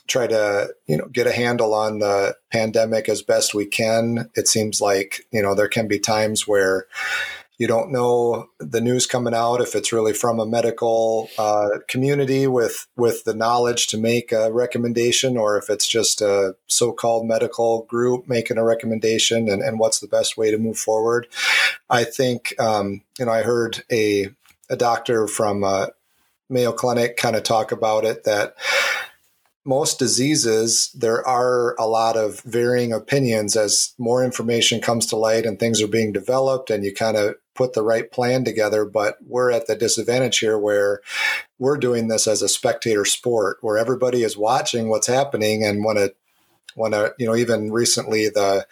try 0.07 0.27
to 0.27 0.69
you 0.87 0.97
know 0.97 1.07
get 1.07 1.27
a 1.27 1.31
handle 1.31 1.73
on 1.73 1.99
the 1.99 2.35
pandemic 2.51 3.09
as 3.09 3.21
best 3.21 3.53
we 3.53 3.65
can. 3.65 4.29
It 4.35 4.47
seems 4.47 4.81
like 4.81 5.25
you 5.31 5.41
know 5.41 5.55
there 5.55 5.67
can 5.67 5.87
be 5.87 5.99
times 5.99 6.47
where 6.47 6.87
you 7.61 7.67
don't 7.67 7.91
know 7.91 8.49
the 8.57 8.81
news 8.81 9.05
coming 9.05 9.35
out 9.35 9.61
if 9.61 9.75
it's 9.75 9.93
really 9.93 10.13
from 10.13 10.39
a 10.39 10.47
medical 10.47 11.29
uh, 11.37 11.69
community 11.87 12.47
with 12.47 12.87
with 12.97 13.23
the 13.23 13.35
knowledge 13.35 13.85
to 13.85 13.99
make 13.99 14.31
a 14.31 14.51
recommendation 14.51 15.37
or 15.37 15.59
if 15.59 15.69
it's 15.69 15.87
just 15.87 16.21
a 16.21 16.55
so-called 16.65 17.27
medical 17.27 17.83
group 17.83 18.27
making 18.27 18.57
a 18.57 18.63
recommendation 18.63 19.47
and, 19.47 19.61
and 19.61 19.77
what's 19.77 19.99
the 19.99 20.07
best 20.07 20.37
way 20.37 20.49
to 20.49 20.57
move 20.57 20.77
forward. 20.77 21.27
I 21.87 22.03
think 22.03 22.59
um, 22.59 23.03
you 23.19 23.25
know 23.25 23.31
i 23.31 23.43
heard 23.43 23.83
a, 23.91 24.29
a 24.67 24.75
doctor 24.75 25.27
from 25.27 25.63
uh, 25.63 25.87
mayo 26.49 26.71
clinic 26.71 27.15
kind 27.15 27.35
of 27.35 27.43
talk 27.43 27.71
about 27.71 28.05
it 28.05 28.23
that 28.23 28.55
most 29.63 29.99
diseases, 29.99 30.91
there 30.93 31.25
are 31.27 31.75
a 31.77 31.85
lot 31.85 32.17
of 32.17 32.41
varying 32.41 32.91
opinions 32.91 33.55
as 33.55 33.93
more 33.97 34.23
information 34.23 34.81
comes 34.81 35.05
to 35.07 35.15
light 35.15 35.45
and 35.45 35.59
things 35.59 35.81
are 35.81 35.87
being 35.87 36.11
developed, 36.11 36.69
and 36.69 36.83
you 36.83 36.93
kind 36.93 37.15
of 37.15 37.35
put 37.53 37.73
the 37.73 37.83
right 37.83 38.11
plan 38.11 38.43
together. 38.43 38.85
But 38.85 39.17
we're 39.25 39.51
at 39.51 39.67
the 39.67 39.75
disadvantage 39.75 40.39
here 40.39 40.57
where 40.57 41.01
we're 41.59 41.77
doing 41.77 42.07
this 42.07 42.27
as 42.27 42.41
a 42.41 42.49
spectator 42.49 43.05
sport 43.05 43.57
where 43.61 43.77
everybody 43.77 44.23
is 44.23 44.37
watching 44.37 44.89
what's 44.89 45.07
happening 45.07 45.63
and 45.63 45.85
when 45.85 45.97
a 45.97 46.09
when 46.75 46.93
a 46.93 47.09
you 47.19 47.27
know 47.27 47.35
even 47.35 47.71
recently 47.71 48.29
the 48.29 48.65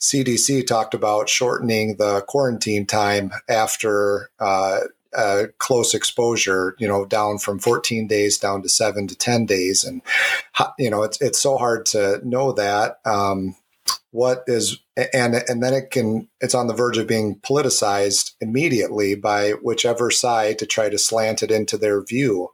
CDC 0.00 0.66
talked 0.66 0.94
about 0.94 1.28
shortening 1.28 1.96
the 1.96 2.22
quarantine 2.22 2.86
time 2.86 3.32
after 3.48 4.30
uh, 4.38 4.80
uh, 5.16 5.44
close 5.58 5.94
exposure, 5.94 6.74
you 6.78 6.86
know, 6.86 7.04
down 7.04 7.38
from 7.38 7.58
14 7.58 8.06
days 8.06 8.38
down 8.38 8.62
to 8.62 8.68
seven 8.68 9.06
to 9.08 9.16
10 9.16 9.46
days. 9.46 9.84
And, 9.84 10.02
you 10.78 10.90
know, 10.90 11.02
it's, 11.02 11.20
it's 11.20 11.40
so 11.40 11.56
hard 11.56 11.86
to 11.86 12.20
know 12.24 12.52
that. 12.52 12.98
Um, 13.04 13.56
what 14.12 14.42
is 14.46 14.78
and 15.14 15.34
and 15.48 15.62
then 15.62 15.72
it 15.72 15.90
can 15.90 16.28
it's 16.40 16.54
on 16.54 16.66
the 16.66 16.74
verge 16.74 16.98
of 16.98 17.06
being 17.06 17.36
politicized 17.40 18.32
immediately 18.40 19.14
by 19.14 19.52
whichever 19.62 20.10
side 20.10 20.58
to 20.58 20.66
try 20.66 20.88
to 20.88 20.98
slant 20.98 21.42
it 21.42 21.50
into 21.50 21.78
their 21.78 22.02
view 22.02 22.48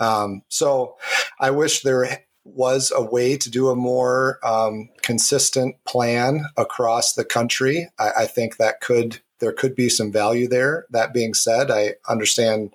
um, 0.00 0.42
so 0.48 0.96
i 1.40 1.50
wish 1.50 1.82
there 1.82 2.24
was 2.44 2.92
a 2.94 3.02
way 3.02 3.36
to 3.36 3.50
do 3.50 3.70
a 3.70 3.76
more 3.76 4.38
um, 4.44 4.88
consistent 5.02 5.74
plan 5.84 6.44
across 6.56 7.14
the 7.14 7.24
country 7.24 7.88
I, 7.98 8.10
I 8.18 8.26
think 8.26 8.56
that 8.56 8.80
could 8.80 9.20
there 9.40 9.52
could 9.52 9.74
be 9.74 9.88
some 9.88 10.12
value 10.12 10.48
there. 10.48 10.86
That 10.90 11.12
being 11.12 11.34
said, 11.34 11.70
I 11.70 11.94
understand 12.08 12.74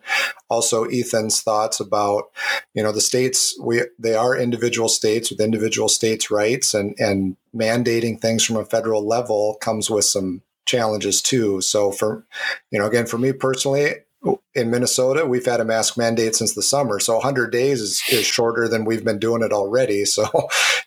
also 0.50 0.86
Ethan's 0.86 1.42
thoughts 1.42 1.80
about, 1.80 2.32
you 2.74 2.84
know, 2.84 2.92
the 2.92 3.02
states, 3.02 3.58
we, 3.62 3.82
they 3.98 4.16
are 4.16 4.36
individual 4.36 4.90
states 4.90 5.32
with 5.32 5.42
individual 5.42 5.90
states' 5.90 6.32
rights 6.32 6.74
and, 6.74 6.96
and 7.00 7.38
mandating 7.56 8.20
things 8.20 8.44
from 8.44 8.58
a 8.58 8.66
federal 8.66 9.08
level 9.08 9.58
comes 9.62 9.90
with 9.90 10.06
some 10.06 10.42
challenges 10.66 11.22
too. 11.22 11.62
So 11.62 11.92
for, 11.92 12.26
you 12.72 12.80
know, 12.80 12.86
again, 12.86 13.08
for 13.08 13.18
me 13.18 13.32
personally, 13.32 13.96
in 14.54 14.70
Minnesota, 14.70 15.26
we've 15.26 15.46
had 15.46 15.62
a 15.62 15.66
mask 15.66 15.98
mandate 15.98 16.36
since 16.36 16.54
the 16.54 16.62
summer. 16.62 17.00
So 17.00 17.16
100 17.16 17.52
days 17.52 17.82
is, 17.82 18.04
is 18.12 18.26
shorter 18.26 18.68
than 18.68 18.86
we've 18.86 19.06
been 19.06 19.20
doing 19.20 19.44
it 19.44 19.54
already. 19.54 20.04
So, 20.10 20.28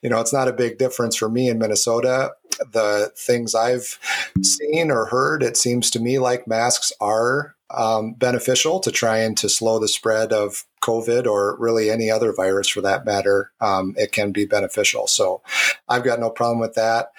you 0.02 0.10
know, 0.10 0.20
it's 0.20 0.32
not 0.32 0.48
a 0.48 0.52
big 0.52 0.78
difference 0.78 1.16
for 1.16 1.28
me 1.28 1.48
in 1.48 1.58
Minnesota. 1.58 2.32
The 2.72 3.12
things 3.16 3.54
I've 3.54 3.98
seen 4.42 4.90
or 4.90 5.06
heard, 5.06 5.42
it 5.42 5.56
seems 5.56 5.90
to 5.92 6.00
me 6.00 6.18
like 6.18 6.48
masks 6.48 6.92
are 7.00 7.54
um, 7.72 8.12
beneficial 8.14 8.80
to 8.80 8.90
trying 8.90 9.34
to 9.36 9.48
slow 9.48 9.78
the 9.78 9.88
spread 9.88 10.32
of 10.32 10.64
COVID 10.82 11.26
or 11.26 11.56
really 11.58 11.90
any 11.90 12.10
other 12.10 12.32
virus 12.34 12.68
for 12.68 12.80
that 12.82 13.06
matter. 13.06 13.52
Um, 13.60 13.94
it 13.96 14.12
can 14.12 14.32
be 14.32 14.44
beneficial. 14.44 15.06
So 15.06 15.40
I've 15.88 16.04
got 16.04 16.20
no 16.20 16.30
problem 16.30 16.58
with 16.58 16.74
that. 16.74 17.12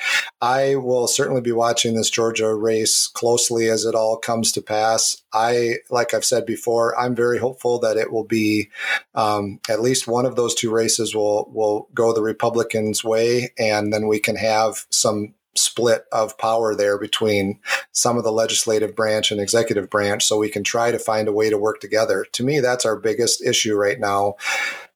I 0.44 0.76
will 0.76 1.08
certainly 1.08 1.40
be 1.40 1.54
watching 1.54 1.96
this 1.96 2.10
Georgia 2.10 2.54
race 2.54 3.08
closely 3.08 3.70
as 3.70 3.86
it 3.86 3.96
all 3.96 4.18
comes 4.18 4.52
to 4.52 4.62
pass. 4.62 5.22
I, 5.32 5.76
like 5.90 6.14
I've 6.14 6.26
said 6.26 6.46
before, 6.46 7.00
I'm 7.00 7.16
very 7.16 7.38
hopeful 7.38 7.80
that 7.80 7.96
it 7.96 8.12
will 8.12 8.26
be 8.26 8.70
um, 9.16 9.62
at 9.70 9.80
least 9.80 10.06
one 10.06 10.26
of 10.26 10.36
those 10.36 10.54
two 10.54 10.70
races 10.70 11.16
will 11.16 11.50
will 11.54 11.88
go 11.94 12.12
the 12.12 12.22
Republicans' 12.22 13.06
way, 13.06 13.54
and 13.58 13.94
then 13.94 14.10
we 14.10 14.20
can 14.20 14.36
have 14.36 14.86
some 14.90 15.34
split 15.56 16.04
of 16.12 16.38
power 16.38 16.76
there 16.76 16.98
between 16.98 17.62
some 17.94 18.18
of 18.18 18.26
the 18.26 18.32
legislative 18.32 18.98
branch 18.98 19.32
and 19.32 19.40
executive 19.40 19.90
branch 19.90 20.26
so 20.26 20.38
we 20.38 20.50
can 20.50 20.66
try 20.66 20.92
to 20.92 21.00
find 21.00 21.30
a 21.30 21.34
way 21.34 21.50
to 21.50 21.58
work 21.58 21.80
together. 21.80 22.26
To 22.34 22.44
me, 22.44 22.60
that's 22.60 22.86
our 22.86 22.98
biggest 22.98 23.42
issue 23.42 23.78
right 23.78 24.00
now. 24.00 24.36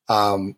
Um, 0.10 0.58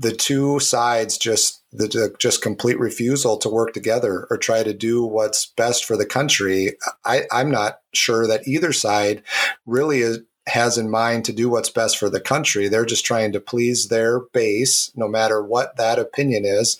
the 0.00 0.12
two 0.12 0.58
sides 0.60 1.18
just 1.18 1.62
the, 1.72 2.14
just 2.18 2.42
complete 2.42 2.80
refusal 2.80 3.36
to 3.36 3.48
work 3.48 3.74
together 3.74 4.26
or 4.30 4.38
try 4.38 4.62
to 4.62 4.72
do 4.72 5.04
what's 5.04 5.46
best 5.56 5.84
for 5.84 5.96
the 5.96 6.06
country. 6.06 6.72
I, 7.04 7.24
I'm 7.30 7.50
not 7.50 7.80
sure 7.92 8.26
that 8.26 8.48
either 8.48 8.72
side 8.72 9.22
really 9.66 10.00
is, 10.00 10.20
has 10.48 10.78
in 10.78 10.90
mind 10.90 11.26
to 11.26 11.32
do 11.32 11.48
what's 11.48 11.70
best 11.70 11.98
for 11.98 12.08
the 12.08 12.20
country. 12.20 12.66
They're 12.66 12.86
just 12.86 13.04
trying 13.04 13.32
to 13.32 13.40
please 13.40 13.88
their 13.88 14.20
base, 14.32 14.90
no 14.96 15.06
matter 15.06 15.44
what 15.44 15.76
that 15.76 15.98
opinion 15.98 16.44
is, 16.44 16.78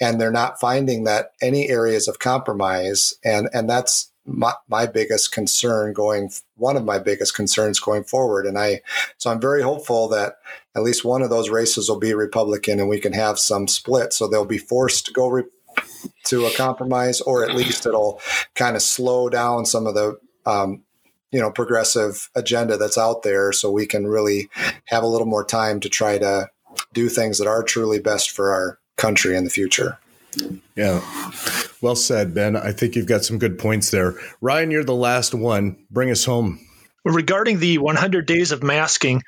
and 0.00 0.20
they're 0.20 0.30
not 0.30 0.60
finding 0.60 1.04
that 1.04 1.32
any 1.40 1.70
areas 1.70 2.06
of 2.06 2.18
compromise. 2.18 3.14
And 3.24 3.48
and 3.52 3.68
that's 3.68 4.12
my, 4.28 4.52
my 4.68 4.86
biggest 4.86 5.32
concern 5.32 5.92
going. 5.92 6.30
One 6.56 6.76
of 6.76 6.84
my 6.84 6.98
biggest 6.98 7.34
concerns 7.34 7.80
going 7.80 8.04
forward. 8.04 8.46
And 8.46 8.58
I, 8.58 8.82
so 9.16 9.30
I'm 9.30 9.40
very 9.40 9.62
hopeful 9.62 10.08
that 10.08 10.34
at 10.76 10.82
least 10.82 11.04
one 11.04 11.22
of 11.22 11.30
those 11.30 11.50
races 11.50 11.88
will 11.88 11.98
be 11.98 12.14
Republican, 12.14 12.78
and 12.78 12.88
we 12.88 13.00
can 13.00 13.12
have 13.12 13.38
some 13.38 13.66
split. 13.66 14.12
So 14.12 14.28
they'll 14.28 14.44
be 14.44 14.58
forced 14.58 15.06
to 15.06 15.12
go. 15.12 15.28
Re- 15.28 15.44
to 16.24 16.44
a 16.44 16.54
compromise, 16.54 17.20
or 17.20 17.44
at 17.44 17.54
least 17.54 17.86
it'll 17.86 18.20
kind 18.54 18.76
of 18.76 18.82
slow 18.82 19.28
down 19.28 19.64
some 19.64 19.86
of 19.86 19.94
the 19.94 20.18
um, 20.44 20.82
you 21.30 21.40
know 21.40 21.50
progressive 21.50 22.30
agenda 22.34 22.76
that's 22.76 22.98
out 22.98 23.22
there 23.22 23.52
so 23.52 23.70
we 23.70 23.86
can 23.86 24.06
really 24.06 24.48
have 24.86 25.02
a 25.02 25.06
little 25.06 25.26
more 25.26 25.44
time 25.44 25.80
to 25.80 25.88
try 25.88 26.18
to 26.18 26.48
do 26.92 27.08
things 27.08 27.38
that 27.38 27.46
are 27.46 27.62
truly 27.62 27.98
best 27.98 28.30
for 28.30 28.52
our 28.52 28.78
country 28.96 29.36
in 29.36 29.44
the 29.44 29.50
future 29.50 29.98
yeah 30.76 31.00
well 31.80 31.96
said 31.96 32.34
ben 32.34 32.56
i 32.56 32.72
think 32.72 32.96
you've 32.96 33.06
got 33.06 33.24
some 33.24 33.38
good 33.38 33.58
points 33.58 33.90
there 33.90 34.14
ryan 34.40 34.70
you're 34.70 34.84
the 34.84 34.94
last 34.94 35.34
one 35.34 35.76
bring 35.90 36.10
us 36.10 36.24
home 36.24 36.60
regarding 37.04 37.58
the 37.58 37.78
100 37.78 38.26
days 38.26 38.52
of 38.52 38.62
masking 38.62 39.22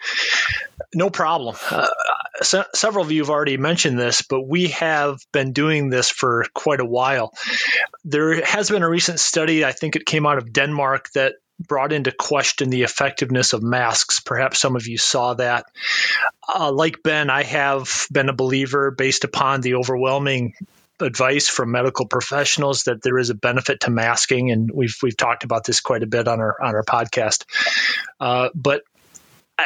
no 0.94 1.10
problem 1.10 1.56
uh, 1.70 1.86
se- 2.42 2.64
several 2.74 3.04
of 3.04 3.12
you 3.12 3.22
have 3.22 3.30
already 3.30 3.56
mentioned 3.56 3.98
this, 3.98 4.22
but 4.22 4.42
we 4.42 4.68
have 4.68 5.20
been 5.32 5.52
doing 5.52 5.90
this 5.90 6.10
for 6.10 6.44
quite 6.54 6.80
a 6.80 6.84
while. 6.84 7.34
There 8.04 8.44
has 8.44 8.70
been 8.70 8.82
a 8.82 8.88
recent 8.88 9.20
study, 9.20 9.64
I 9.64 9.72
think 9.72 9.96
it 9.96 10.06
came 10.06 10.26
out 10.26 10.38
of 10.38 10.52
Denmark, 10.52 11.10
that 11.14 11.34
brought 11.58 11.92
into 11.92 12.10
question 12.10 12.70
the 12.70 12.82
effectiveness 12.82 13.52
of 13.52 13.62
masks. 13.62 14.20
Perhaps 14.20 14.60
some 14.60 14.76
of 14.76 14.86
you 14.86 14.96
saw 14.96 15.34
that. 15.34 15.66
Uh, 16.48 16.72
like 16.72 17.02
Ben, 17.02 17.28
I 17.28 17.42
have 17.42 18.06
been 18.10 18.30
a 18.30 18.34
believer 18.34 18.90
based 18.90 19.24
upon 19.24 19.60
the 19.60 19.74
overwhelming 19.74 20.54
advice 21.02 21.48
from 21.48 21.70
medical 21.70 22.06
professionals 22.06 22.84
that 22.84 23.02
there 23.02 23.18
is 23.18 23.30
a 23.30 23.34
benefit 23.34 23.80
to 23.80 23.90
masking, 23.90 24.50
and 24.50 24.70
we've 24.72 24.96
we've 25.02 25.16
talked 25.16 25.44
about 25.44 25.64
this 25.64 25.80
quite 25.80 26.02
a 26.02 26.06
bit 26.06 26.28
on 26.28 26.40
our 26.40 26.56
on 26.62 26.74
our 26.74 26.84
podcast. 26.84 27.44
Uh, 28.18 28.50
but 28.54 28.82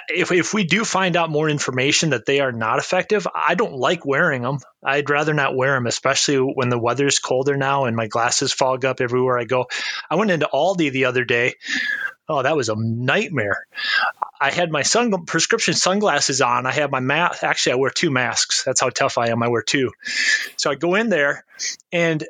if, 0.09 0.33
if 0.33 0.55
we 0.55 0.65
do 0.65 0.85
find 0.85 1.17
out 1.17 1.31
more 1.31 1.49
information 1.49 2.11
that 2.11 2.27
they 2.27 2.41
are 2.41 2.53
not 2.53 2.79
effective, 2.79 3.27
I 3.35 3.55
don't 3.55 3.75
like 3.75 4.05
wearing 4.05 4.43
them. 4.43 4.59
I'd 4.83 5.11
rather 5.11 5.35
not 5.35 5.57
wear 5.57 5.75
them, 5.75 5.87
especially 5.87 6.39
when 6.39 6.69
the 6.69 6.79
weather's 6.79 7.19
colder 7.19 7.57
now 7.57 7.85
and 7.85 7.97
my 7.97 8.07
glasses 8.07 8.53
fog 8.53 8.85
up 8.85 9.01
everywhere 9.01 9.39
I 9.39 9.45
go. 9.45 9.67
I 10.11 10.17
went 10.17 10.31
into 10.31 10.49
Aldi 10.53 10.93
the 10.93 11.07
other 11.07 11.25
day. 11.25 11.55
Oh, 12.29 12.43
that 12.43 12.57
was 12.57 12.69
a 12.69 12.77
nightmare. 12.77 13.67
I 14.41 14.51
had 14.51 14.71
my 14.71 14.83
sun 14.83 15.25
prescription 15.27 15.75
sunglasses 15.75 16.41
on. 16.41 16.67
I 16.67 16.73
have 16.73 16.91
my 16.91 17.01
mask. 17.01 17.43
Actually, 17.43 17.73
I 17.73 17.77
wear 17.77 17.91
two 17.91 18.11
masks. 18.11 18.65
That's 18.65 18.81
how 18.81 18.91
tough 18.91 19.17
I 19.19 19.29
am. 19.29 19.43
I 19.43 19.49
wear 19.49 19.63
two. 19.63 19.93
So 20.57 20.71
I 20.71 20.75
go 20.75 20.95
in 20.97 21.09
there 21.09 21.45
and 21.93 22.25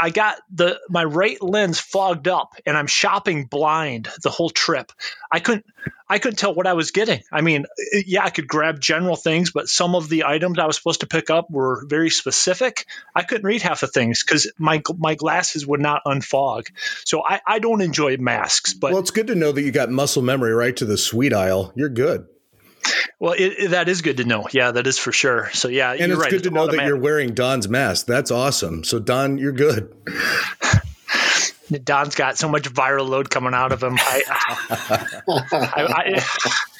I 0.00 0.10
got 0.10 0.38
the 0.50 0.80
my 0.88 1.04
right 1.04 1.40
lens 1.42 1.78
fogged 1.78 2.26
up 2.26 2.54
and 2.64 2.76
I'm 2.76 2.86
shopping 2.86 3.44
blind 3.44 4.08
the 4.22 4.30
whole 4.30 4.50
trip. 4.50 4.92
I 5.30 5.40
couldn't 5.40 5.66
I 6.08 6.18
couldn't 6.18 6.38
tell 6.38 6.54
what 6.54 6.66
I 6.66 6.72
was 6.72 6.90
getting. 6.90 7.22
I 7.30 7.42
mean, 7.42 7.66
yeah, 7.92 8.24
I 8.24 8.30
could 8.30 8.48
grab 8.48 8.80
general 8.80 9.16
things, 9.16 9.50
but 9.50 9.68
some 9.68 9.94
of 9.94 10.08
the 10.08 10.24
items 10.24 10.58
I 10.58 10.66
was 10.66 10.76
supposed 10.76 11.00
to 11.00 11.06
pick 11.06 11.30
up 11.30 11.50
were 11.50 11.84
very 11.86 12.10
specific. 12.10 12.86
I 13.14 13.22
couldn't 13.22 13.44
read 13.44 13.62
half 13.62 13.80
the 13.80 13.86
things 13.86 14.24
because 14.24 14.50
my 14.58 14.82
my 14.96 15.14
glasses 15.14 15.66
would 15.66 15.80
not 15.80 16.02
unfog. 16.06 16.68
So 17.04 17.22
I, 17.24 17.40
I 17.46 17.58
don't 17.58 17.82
enjoy 17.82 18.16
masks. 18.16 18.74
But 18.74 18.92
well, 18.92 19.00
it's 19.00 19.10
good 19.10 19.28
to 19.28 19.34
know 19.34 19.52
that 19.52 19.62
you 19.62 19.70
got 19.70 19.90
muscle 19.90 20.22
memory 20.22 20.54
right 20.54 20.76
to 20.76 20.84
the 20.84 20.98
sweet 20.98 21.34
aisle. 21.34 21.72
You're 21.76 21.88
good. 21.90 22.26
Well, 23.20 23.34
it, 23.34 23.52
it, 23.58 23.70
that 23.72 23.88
is 23.90 24.00
good 24.00 24.16
to 24.16 24.24
know. 24.24 24.48
Yeah, 24.50 24.72
that 24.72 24.86
is 24.86 24.98
for 24.98 25.12
sure. 25.12 25.50
So 25.52 25.68
yeah, 25.68 25.92
and 25.92 26.10
it's 26.10 26.20
right. 26.20 26.30
good 26.30 26.44
to 26.44 26.50
know 26.50 26.66
that 26.66 26.86
you're 26.86 26.96
wearing 26.96 27.34
Don's 27.34 27.68
mask. 27.68 28.06
That's 28.06 28.30
awesome. 28.30 28.82
So 28.82 28.98
Don, 28.98 29.36
you're 29.36 29.52
good. 29.52 29.94
Don's 31.84 32.16
got 32.16 32.36
so 32.36 32.48
much 32.48 32.64
viral 32.64 33.08
load 33.08 33.30
coming 33.30 33.54
out 33.54 33.70
of 33.70 33.82
him. 33.82 33.96
I, 33.96 34.22
I, 35.28 35.82
I, 35.86 36.24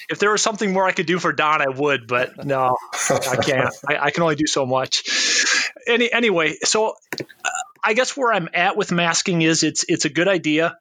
if 0.09 0.19
there 0.19 0.33
was 0.33 0.43
something 0.43 0.73
more 0.73 0.85
I 0.85 0.93
could 0.93 1.07
do 1.07 1.21
for 1.21 1.33
Don, 1.33 1.63
I 1.63 1.69
would, 1.69 2.09
but 2.09 2.45
no, 2.45 2.77
I 3.09 3.37
can't. 3.37 3.73
I, 3.87 4.11
can 4.11 4.25
only 4.25 4.35
do 4.35 4.49
so 4.49 4.67
much. 4.67 5.69
Any 5.87 6.13
anyway, 6.13 6.57
so 6.65 6.97
uh, 7.21 7.51
I 7.85 7.93
guess 7.93 8.17
where 8.17 8.33
I'm 8.33 8.49
at 8.53 8.77
with 8.77 8.91
masking 8.91 9.43
is 9.43 9.63
it's 9.63 9.85
it's 9.89 10.07
a 10.07 10.11
good 10.11 10.27
idea, 10.27 10.77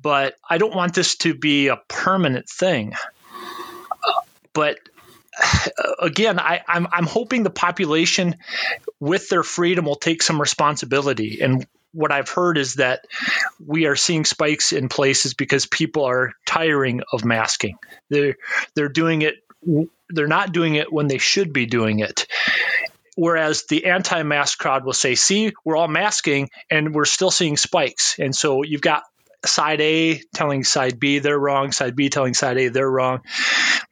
but 0.00 0.36
I 0.48 0.58
don't 0.58 0.74
want 0.74 0.94
this 0.94 1.16
to 1.16 1.34
be 1.34 1.68
a 1.68 1.76
permanent 1.88 2.48
thing 2.48 2.92
but 4.58 4.80
again, 5.98 6.38
I, 6.38 6.62
I'm, 6.66 6.86
I'm 6.90 7.06
hoping 7.06 7.42
the 7.42 7.50
population, 7.50 8.36
with 9.00 9.28
their 9.28 9.42
freedom, 9.42 9.84
will 9.84 9.96
take 9.96 10.22
some 10.22 10.40
responsibility. 10.40 11.40
And 11.42 11.66
what 11.92 12.12
I've 12.12 12.28
heard 12.28 12.58
is 12.58 12.74
that 12.74 13.06
we 13.64 13.86
are 13.86 13.96
seeing 13.96 14.24
spikes 14.24 14.72
in 14.72 14.88
places 14.88 15.34
because 15.34 15.66
people 15.66 16.04
are 16.04 16.32
tiring 16.46 17.02
of 17.12 17.24
masking. 17.24 17.78
They're 18.10 18.36
they're 18.74 18.88
doing 18.88 19.22
it 19.22 19.36
they're 20.10 20.26
not 20.26 20.52
doing 20.52 20.74
it 20.74 20.92
when 20.92 21.08
they 21.08 21.18
should 21.18 21.52
be 21.52 21.66
doing 21.66 22.00
it. 22.00 22.26
Whereas 23.16 23.64
the 23.64 23.86
anti-mask 23.86 24.58
crowd 24.58 24.84
will 24.84 24.92
say, 24.92 25.16
"See, 25.16 25.52
we're 25.64 25.76
all 25.76 25.88
masking, 25.88 26.50
and 26.70 26.94
we're 26.94 27.04
still 27.04 27.32
seeing 27.32 27.56
spikes." 27.56 28.16
And 28.18 28.34
so 28.34 28.62
you've 28.62 28.80
got 28.80 29.02
side 29.44 29.80
A 29.80 30.20
telling 30.34 30.64
side 30.64 30.98
B 30.98 31.20
they're 31.20 31.38
wrong, 31.38 31.72
side 31.72 31.96
B 31.96 32.08
telling 32.08 32.34
side 32.34 32.58
A 32.58 32.68
they're 32.68 32.90
wrong. 32.90 33.20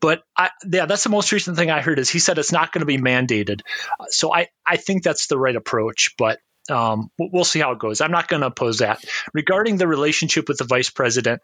But 0.00 0.22
I, 0.37 0.50
yeah, 0.70 0.87
that's 0.87 1.04
the 1.04 1.11
most 1.11 1.32
recent 1.32 1.56
thing 1.56 1.70
I 1.70 1.80
heard 1.80 1.98
is 1.98 2.11
he 2.11 2.18
said 2.18 2.38
it's 2.38 2.52
not 2.52 2.72
going 2.72 2.80
to 2.80 2.87
be 2.87 2.98
mandated. 2.98 3.61
So 4.09 4.32
I, 4.32 4.48
I 4.64 4.76
think 4.76 5.02
that's 5.02 5.26
the 5.26 5.38
right 5.38 5.56
approach. 5.56 6.14
But 6.18 6.38
um, 6.68 7.11
we'll 7.18 7.44
see 7.44 7.61
how 7.61 7.72
it 7.72 7.78
goes. 7.78 8.00
I'm 8.00 8.11
not 8.11 8.28
going 8.28 8.40
to 8.40 8.48
oppose 8.48 8.78
that. 8.78 9.04
Regarding 9.32 9.76
the 9.76 9.87
relationship 9.87 10.48
with 10.48 10.59
the 10.59 10.64
vice 10.64 10.90
president, 10.90 11.42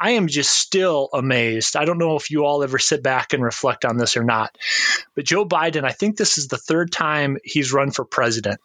I 0.00 0.12
am 0.12 0.28
just 0.28 0.50
still 0.50 1.10
amazed. 1.12 1.76
I 1.76 1.84
don't 1.84 1.98
know 1.98 2.16
if 2.16 2.30
you 2.30 2.44
all 2.44 2.62
ever 2.62 2.78
sit 2.78 3.02
back 3.02 3.32
and 3.34 3.42
reflect 3.42 3.84
on 3.84 3.98
this 3.98 4.16
or 4.16 4.24
not, 4.24 4.56
but 5.14 5.24
Joe 5.24 5.44
Biden, 5.44 5.84
I 5.84 5.92
think 5.92 6.16
this 6.16 6.38
is 6.38 6.48
the 6.48 6.58
third 6.58 6.90
time 6.90 7.36
he's 7.44 7.72
run 7.72 7.90
for 7.90 8.04
president. 8.04 8.60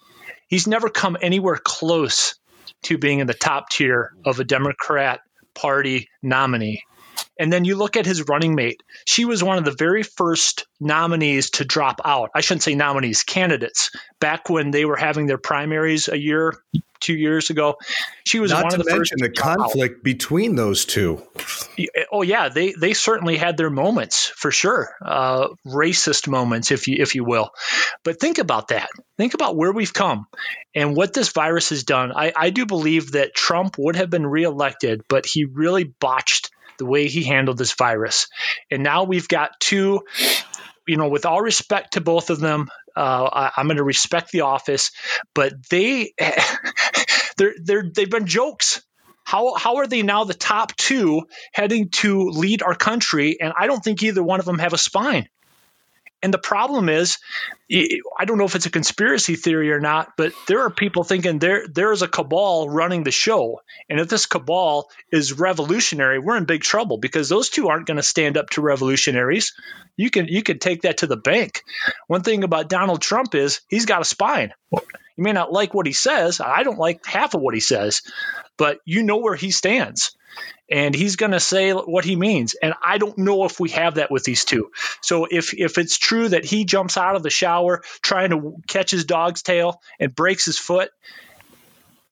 He's 0.47 0.67
never 0.67 0.89
come 0.89 1.17
anywhere 1.21 1.60
close 1.62 2.36
to 2.84 2.98
being 2.98 3.20
in 3.20 3.28
the 3.28 3.34
top 3.34 3.70
tier 3.70 4.13
of 4.26 4.40
a 4.40 4.44
Democrat 4.44 5.22
Party 5.54 6.10
nominee. 6.22 6.84
And 7.40 7.52
then 7.52 7.66
you 7.66 7.76
look 7.76 7.98
at 7.98 8.06
his 8.06 8.28
running 8.28 8.56
mate. 8.56 8.82
She 9.06 9.26
was 9.26 9.44
one 9.44 9.58
of 9.58 9.66
the 9.66 9.76
very 9.78 10.04
first 10.04 10.66
nominees 10.80 11.52
to 11.52 11.66
drop 11.66 12.02
out. 12.04 12.32
I 12.34 12.42
shouldn't 12.42 12.63
say 12.63 12.76
nominees, 12.76 13.24
candidates. 13.24 13.92
Back 14.20 14.50
when 14.50 14.72
they 14.72 14.86
were 14.86 14.96
having 14.96 15.28
their 15.28 15.38
primaries 15.38 16.08
a 16.08 16.18
year, 16.18 16.54
two 17.08 17.17
years 17.17 17.50
ago, 17.50 17.78
she 18.26 18.39
was 18.39 18.52
Not 18.52 18.63
one 18.63 18.72
to 18.74 18.80
of 18.82 18.86
the 18.86 18.91
mention 18.91 19.17
the 19.20 19.30
conflict 19.30 20.04
between 20.04 20.56
those 20.56 20.84
two. 20.86 21.24
Oh 22.12 22.22
yeah, 22.22 22.50
they 22.50 22.74
they 22.74 22.93
certainly 22.93 23.38
had 23.38 23.56
their 23.56 23.70
moments 23.70 24.28
for 24.36 24.52
sure, 24.52 24.93
uh, 25.04 25.48
racist 25.65 26.28
moments, 26.28 26.72
if 26.72 26.88
you 26.88 26.98
if 27.00 27.15
you 27.15 27.24
will. 27.24 27.52
But 28.04 28.20
think 28.20 28.38
about 28.38 28.67
that. 28.67 28.89
Think 29.17 29.34
about 29.34 29.56
where 29.56 29.72
we've 29.72 29.93
come 29.93 30.28
and 30.76 30.96
what 30.96 31.13
this 31.13 31.32
virus 31.32 31.70
has 31.70 31.84
done. 31.84 32.12
I, 32.12 32.34
I 32.36 32.50
do 32.50 32.65
believe 32.65 33.13
that 33.13 33.34
Trump 33.34 33.78
would 33.78 33.96
have 33.96 34.10
been 34.10 34.28
reelected, 34.28 35.02
but 35.08 35.26
he 35.26 35.46
really 35.46 35.86
botched 35.86 36.52
the 36.78 36.86
way 36.86 37.08
he 37.08 37.24
handled 37.24 37.58
this 37.58 37.74
virus. 37.74 38.28
And 38.70 38.84
now 38.84 39.06
we've 39.06 39.28
got 39.28 39.60
two, 39.60 40.02
you 40.86 40.98
know, 40.98 41.08
with 41.08 41.26
all 41.26 41.41
respect 41.41 41.93
to 41.93 42.02
both 42.02 42.30
of 42.30 42.39
them, 42.39 42.70
Uh, 42.98 43.50
I, 43.56 43.62
am 43.62 43.68
going 43.68 43.78
to 43.78 43.84
respect 43.84 44.32
the 44.32 44.42
office, 44.42 44.92
but 45.36 45.54
they, 45.70 46.14
they're, 47.38 47.54
they're, 47.64 47.92
they've 47.94 48.10
been 48.10 48.26
jokes. 48.26 48.82
How, 49.24 49.56
how 49.56 49.78
are 49.78 49.88
they 49.88 50.04
now 50.04 50.24
the 50.24 50.34
top 50.34 50.76
two 50.76 51.28
heading 51.54 51.90
to 51.90 52.30
lead 52.30 52.64
our 52.64 52.76
country? 52.76 53.38
And 53.40 53.54
I 53.58 53.68
don't 53.68 53.84
think 53.84 54.02
either 54.02 54.24
one 54.24 54.40
of 54.40 54.46
them 54.46 54.60
have 54.60 54.74
a 54.74 54.78
spine. 54.78 55.28
And 56.23 56.34
the 56.34 56.39
problem 56.39 56.89
is, 56.89 57.19
I 57.71 58.25
don't 58.25 58.39
know 58.39 58.45
if 58.45 58.56
it's 58.56 58.65
a 58.65 58.71
conspiracy 58.71 59.36
theory 59.36 59.71
or 59.71 59.80
not, 59.80 60.13
but 60.17 60.34
there 60.47 60.62
are 60.62 60.71
people 60.71 61.03
thinking 61.03 61.38
there 61.38 61.67
there 61.67 61.91
is 61.91 62.01
a 62.01 62.08
cabal 62.08 62.69
running 62.69 63.03
the 63.03 63.12
show, 63.12 63.62
and 63.88 63.99
if 63.99 64.08
this 64.08 64.25
cabal 64.25 64.89
is 65.12 65.34
revolutionary, 65.34 66.17
we're 66.17 66.38
in 66.38 66.45
big 66.45 66.62
trouble 66.62 66.97
because 66.97 67.30
those 67.30 67.49
two 67.49 67.67
aren't 67.67 67.86
going 67.86 67.97
to 67.97 68.03
stand 68.03 68.36
up 68.36 68.49
to 68.51 68.62
revolutionaries. 68.62 69.53
You 69.95 70.10
can 70.10 70.27
you 70.27 70.41
can 70.41 70.58
take 70.58 70.84
that 70.84 70.99
to 70.99 71.08
the 71.08 71.17
bank. 71.17 71.62
One 72.08 72.23
thing 72.23 72.43
about 72.43 72.69
Donald 72.69 73.01
Trump 73.01 73.36
is 73.36 73.62
he's 73.67 73.86
got 73.86 74.01
a 74.01 74.06
spine. 74.06 74.53
You 75.17 75.23
may 75.23 75.34
not 75.34 75.51
like 75.51 75.73
what 75.73 75.88
he 75.88 75.93
says. 75.93 76.39
I 76.39 76.63
don't 76.63 76.80
like 76.80 77.06
half 77.06 77.34
of 77.34 77.41
what 77.41 77.53
he 77.53 77.60
says, 77.60 78.03
but 78.56 78.80
you 78.86 79.03
know 79.03 79.17
where 79.17 79.36
he 79.36 79.51
stands 79.51 80.15
and 80.69 80.93
he's 80.93 81.15
going 81.15 81.32
to 81.32 81.39
say 81.39 81.71
what 81.71 82.06
he 82.06 82.15
means. 82.15 82.56
And 82.62 82.73
I 82.84 82.97
don't 82.97 83.17
know 83.17 83.45
if 83.45 83.60
we 83.60 83.69
have 83.69 83.95
that 83.95 84.12
with 84.12 84.23
these 84.23 84.45
two. 84.45 84.71
So 85.01 85.25
if 85.30 85.53
if 85.53 85.77
it's 85.77 85.97
true 85.97 86.30
that 86.30 86.45
he 86.45 86.65
jumps 86.65 86.97
out 86.97 87.15
of 87.15 87.23
the 87.23 87.30
shower 87.30 87.82
trying 88.01 88.32
to 88.32 88.56
catch 88.67 88.91
his 88.91 89.06
dog's 89.06 89.41
tail 89.41 89.82
and 89.99 90.13
breaks 90.13 90.45
his 90.45 90.60
foot, 90.60 90.91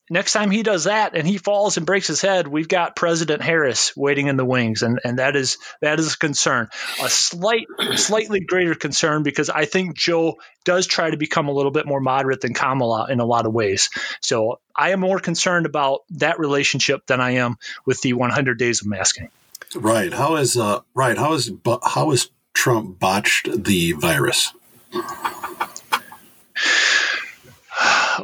next 0.10 0.34
time 0.34 0.52
he 0.52 0.64
does 0.64 0.86
that 0.86 1.16
and 1.16 1.28
he 1.28 1.38
falls 1.38 1.78
and 1.78 1.86
breaks 1.86 2.08
his 2.08 2.22
head, 2.22 2.48
we've 2.48 2.68
got 2.68 2.96
President 2.96 3.42
Harris 3.42 3.96
waiting 3.96 4.28
in 4.28 4.38
the 4.38 4.46
wings, 4.46 4.82
and 4.82 5.00
and 5.04 5.20
that 5.20 5.36
is 5.36 5.58
that 5.82 6.00
is 6.00 6.14
a 6.14 6.18
concern, 6.18 6.70
a 7.02 7.10
slight 7.10 7.68
slightly 7.96 8.40
greater 8.40 8.76
concern 8.76 9.24
because 9.24 9.50
I 9.50 9.66
think 9.66 9.96
Joe 9.96 10.38
does 10.64 10.88
try 10.88 11.10
to 11.10 11.18
become 11.18 11.48
a 11.48 11.52
little 11.52 11.72
bit 11.72 11.86
more 11.86 12.00
moderate 12.00 12.42
than 12.42 12.54
Kamala 12.54 13.08
in 13.10 13.20
a 13.20 13.26
lot 13.26 13.46
of 13.46 13.54
ways. 13.54 13.90
So 14.22 14.60
I 14.76 14.92
am 14.92 15.00
more 15.00 15.20
concerned 15.20 15.66
about 15.66 16.02
that 16.12 16.40
relationship 16.40 17.06
than 17.08 17.22
I 17.22 17.32
am 17.32 17.58
with 17.86 18.02
the 18.02 18.14
100 18.14 18.58
days 18.58 18.82
of 18.82 18.88
masking. 18.88 19.30
Right. 19.76 20.14
How 20.14 20.36
is 20.36 20.58
uh 20.58 20.82
right? 20.94 21.18
How 21.18 21.34
is 21.34 21.52
how 21.84 22.12
is 22.12 22.30
Trump 22.54 23.00
botched 23.00 23.64
the 23.64 23.94
virus? 23.94 24.54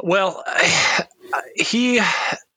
Well, 0.02 0.42
he 1.54 2.00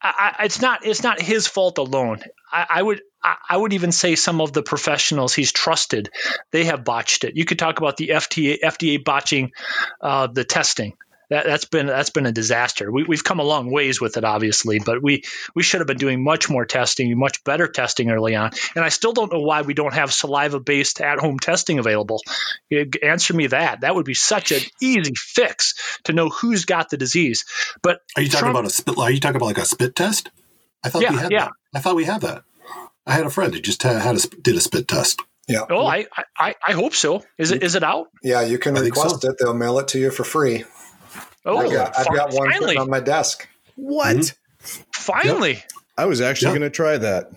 I, 0.02 0.36
it's 0.44 0.60
not 0.60 0.84
it's 0.84 1.02
not 1.02 1.20
his 1.20 1.46
fault 1.46 1.78
alone. 1.78 2.20
I, 2.52 2.66
I 2.70 2.82
would 2.82 3.02
I, 3.22 3.56
would 3.56 3.72
even 3.72 3.90
say 3.90 4.14
some 4.14 4.40
of 4.40 4.52
the 4.52 4.62
professionals 4.62 5.34
he's 5.34 5.50
trusted 5.50 6.10
they 6.52 6.64
have 6.64 6.84
botched 6.84 7.24
it. 7.24 7.36
You 7.36 7.44
could 7.44 7.58
talk 7.58 7.78
about 7.78 7.96
the 7.96 8.08
FDA 8.08 8.58
FDA 8.62 9.04
botching 9.04 9.52
uh, 10.00 10.28
the 10.28 10.44
testing. 10.44 10.94
That, 11.28 11.44
that's 11.44 11.64
been 11.64 11.86
that's 11.86 12.10
been 12.10 12.26
a 12.26 12.32
disaster. 12.32 12.90
We, 12.90 13.02
we've 13.02 13.24
come 13.24 13.40
a 13.40 13.44
long 13.44 13.70
ways 13.70 14.00
with 14.00 14.16
it, 14.16 14.24
obviously, 14.24 14.78
but 14.78 15.02
we 15.02 15.24
we 15.54 15.62
should 15.62 15.80
have 15.80 15.88
been 15.88 15.96
doing 15.96 16.22
much 16.22 16.48
more 16.48 16.64
testing, 16.64 17.18
much 17.18 17.42
better 17.42 17.66
testing 17.66 18.10
early 18.10 18.36
on. 18.36 18.50
And 18.74 18.84
I 18.84 18.90
still 18.90 19.12
don't 19.12 19.32
know 19.32 19.40
why 19.40 19.62
we 19.62 19.74
don't 19.74 19.94
have 19.94 20.12
saliva-based 20.12 21.00
at-home 21.00 21.40
testing 21.40 21.78
available. 21.80 22.22
Answer 23.02 23.34
me 23.34 23.48
that. 23.48 23.80
That 23.80 23.94
would 23.94 24.06
be 24.06 24.14
such 24.14 24.52
an 24.52 24.60
easy 24.80 25.14
fix 25.16 25.74
to 26.04 26.12
know 26.12 26.28
who's 26.28 26.64
got 26.64 26.90
the 26.90 26.96
disease. 26.96 27.44
But 27.82 28.00
are 28.16 28.22
you 28.22 28.28
talking 28.28 28.52
Trump, 28.52 28.58
about 28.58 28.66
a 28.66 28.70
spit? 28.70 28.96
Are 28.96 29.10
you 29.10 29.18
talking 29.18 29.36
about 29.36 29.46
like 29.46 29.58
a 29.58 29.64
spit 29.64 29.96
test? 29.96 30.30
I 30.84 30.90
thought 30.90 31.02
yeah, 31.02 31.10
we 31.10 31.16
had 31.18 31.32
yeah. 31.32 31.44
that. 31.46 31.52
I 31.74 31.80
thought 31.80 31.96
we 31.96 32.04
had 32.04 32.20
that. 32.20 32.44
I 33.04 33.12
had 33.12 33.26
a 33.26 33.30
friend 33.30 33.52
who 33.52 33.60
just 33.60 33.82
had, 33.82 34.00
had 34.00 34.16
a, 34.16 34.28
did 34.40 34.54
a 34.54 34.60
spit 34.60 34.86
test. 34.86 35.20
Yeah. 35.48 35.62
Oh, 35.70 35.86
I, 35.86 36.06
I 36.36 36.54
I 36.66 36.72
hope 36.72 36.94
so. 36.94 37.22
Is 37.38 37.52
it 37.52 37.62
is 37.62 37.76
it 37.76 37.84
out? 37.84 38.08
Yeah, 38.22 38.42
you 38.42 38.58
can 38.58 38.76
I 38.76 38.80
request 38.80 39.22
so. 39.22 39.30
it. 39.30 39.36
They'll 39.38 39.54
mail 39.54 39.78
it 39.78 39.88
to 39.88 39.98
you 39.98 40.10
for 40.10 40.24
free. 40.24 40.64
Oh, 41.46 41.58
I've 41.58 41.72
got, 41.72 41.98
I've 41.98 42.14
got 42.14 42.32
one 42.34 42.50
finally, 42.50 42.76
on 42.76 42.90
my 42.90 43.00
desk. 43.00 43.48
What? 43.76 44.16
Mm-hmm. 44.16 44.80
finally. 44.94 45.62
I 45.96 46.04
was 46.06 46.20
actually 46.20 46.48
Yeah. 46.48 46.58
going 46.58 46.70
to 46.70 46.76
try 46.76 46.98
that. 46.98 47.30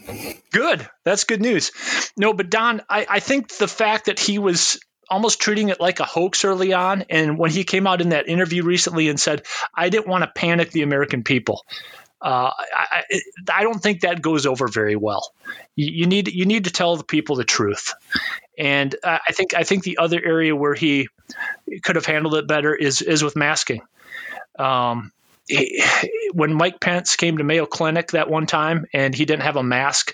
Good. 0.52 0.88
That's 1.06 1.24
good 1.24 1.42
news. 1.42 1.72
No, 2.18 2.34
but 2.34 2.50
Don, 2.50 2.82
I, 2.90 3.06
I 3.10 3.20
think 3.20 3.56
the 3.56 3.68
fact 3.68 4.06
that 4.06 4.20
he 4.20 4.40
was 4.40 4.80
almost 5.10 5.40
treating 5.40 5.70
it 5.70 5.80
like 5.80 6.00
a 6.02 6.06
hoax 6.06 6.44
early 6.44 6.74
on, 6.74 7.06
and 7.10 7.38
when 7.38 7.52
he 7.52 7.64
came 7.64 7.88
out 7.88 8.02
in 8.02 8.10
that 8.10 8.28
interview 8.28 8.64
recently 8.64 9.08
and 9.10 9.20
said, 9.20 9.44
"I 9.74 9.90
didn't 9.90 10.08
want 10.08 10.24
to 10.24 10.32
panic 10.34 10.72
the 10.72 10.82
American 10.82 11.24
people." 11.24 11.64
Uh, 12.22 12.52
I, 12.52 13.04
I, 13.12 13.20
I 13.60 13.64
don't 13.64 13.82
think 13.82 14.02
that 14.02 14.22
goes 14.22 14.46
over 14.46 14.68
very 14.68 14.98
well. 14.98 15.32
You, 15.76 15.92
you 15.92 16.06
need 16.06 16.28
you 16.28 16.46
need 16.46 16.66
to 16.66 16.72
tell 16.72 16.98
the 16.98 17.04
people 17.06 17.38
the 17.38 17.46
truth, 17.46 17.94
and 18.58 18.94
uh, 19.04 19.20
I 19.26 19.32
think 19.32 19.54
I 19.54 19.64
think 19.64 19.84
the 19.84 20.00
other 20.00 20.20
area 20.24 20.54
where 20.56 20.74
he 20.76 21.08
could 21.82 21.96
have 21.96 22.06
handled 22.06 22.36
it 22.36 22.48
better 22.48 22.76
is 22.76 23.02
is 23.02 23.24
with 23.24 23.36
masking. 23.38 23.82
Um, 24.60 25.12
he- 25.48 25.84
when 26.34 26.54
Mike 26.54 26.80
Pence 26.80 27.16
came 27.16 27.40
to 27.40 27.44
Mayo 27.44 27.66
Clinic 27.66 28.12
that 28.12 28.30
one 28.30 28.46
time 28.46 28.86
and 28.94 29.16
he 29.16 29.26
didn't 29.26 29.44
have 29.44 29.56
a 29.56 29.64
mask, 29.64 30.14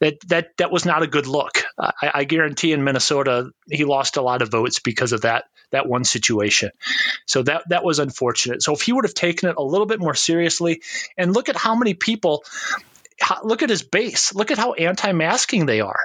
that 0.00 0.20
that 0.28 0.56
that 0.56 0.70
was 0.70 0.86
not 0.86 1.02
a 1.02 1.06
good 1.06 1.26
look. 1.26 1.64
I, 1.78 2.10
I 2.14 2.24
guarantee 2.24 2.72
in 2.72 2.82
Minnesota 2.82 3.50
he 3.70 3.84
lost 3.84 4.16
a 4.16 4.22
lot 4.22 4.40
of 4.40 4.50
votes 4.50 4.78
because 4.78 5.12
of 5.12 5.22
that 5.22 5.44
that 5.70 5.86
one 5.86 6.04
situation. 6.04 6.70
So 7.26 7.42
that 7.42 7.68
that 7.68 7.84
was 7.84 7.98
unfortunate. 7.98 8.62
So 8.62 8.72
if 8.72 8.80
he 8.82 8.92
would 8.92 9.04
have 9.04 9.14
taken 9.14 9.50
it 9.50 9.56
a 9.58 9.62
little 9.62 9.86
bit 9.86 10.00
more 10.00 10.14
seriously, 10.14 10.80
and 11.18 11.34
look 11.34 11.48
at 11.50 11.56
how 11.56 11.74
many 11.74 11.94
people, 11.94 12.42
look 13.44 13.62
at 13.62 13.70
his 13.70 13.82
base, 13.82 14.34
look 14.34 14.50
at 14.50 14.58
how 14.58 14.72
anti-masking 14.72 15.66
they 15.66 15.80
are. 15.80 16.00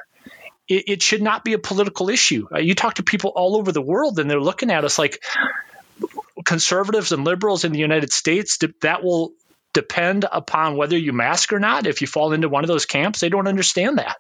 It, 0.68 0.84
it 0.88 1.02
should 1.02 1.22
not 1.22 1.44
be 1.44 1.54
a 1.54 1.60
political 1.60 2.10
issue. 2.10 2.48
Uh, 2.52 2.60
you 2.60 2.76
talk 2.76 2.96
to 2.96 3.04
people 3.04 3.32
all 3.36 3.56
over 3.56 3.72
the 3.72 3.82
world, 3.82 4.20
and 4.20 4.30
they're 4.30 4.42
looking 4.42 4.72
at 4.72 4.84
us 4.84 5.00
like 5.00 5.24
conservatives 6.46 7.12
and 7.12 7.24
liberals 7.26 7.66
in 7.66 7.72
the 7.72 7.80
United 7.80 8.14
States. 8.14 8.60
That 8.82 9.04
will 9.04 9.34
depend 9.74 10.26
upon 10.32 10.78
whether 10.78 10.98
you 10.98 11.12
mask 11.14 11.52
or 11.52 11.60
not. 11.60 11.88
If 11.88 12.02
you 12.02 12.08
fall 12.08 12.34
into 12.34 12.50
one 12.50 12.64
of 12.64 12.68
those 12.70 12.86
camps, 12.86 13.20
they 13.20 13.30
don't 13.30 13.48
understand 13.48 13.98
that. 13.98 14.18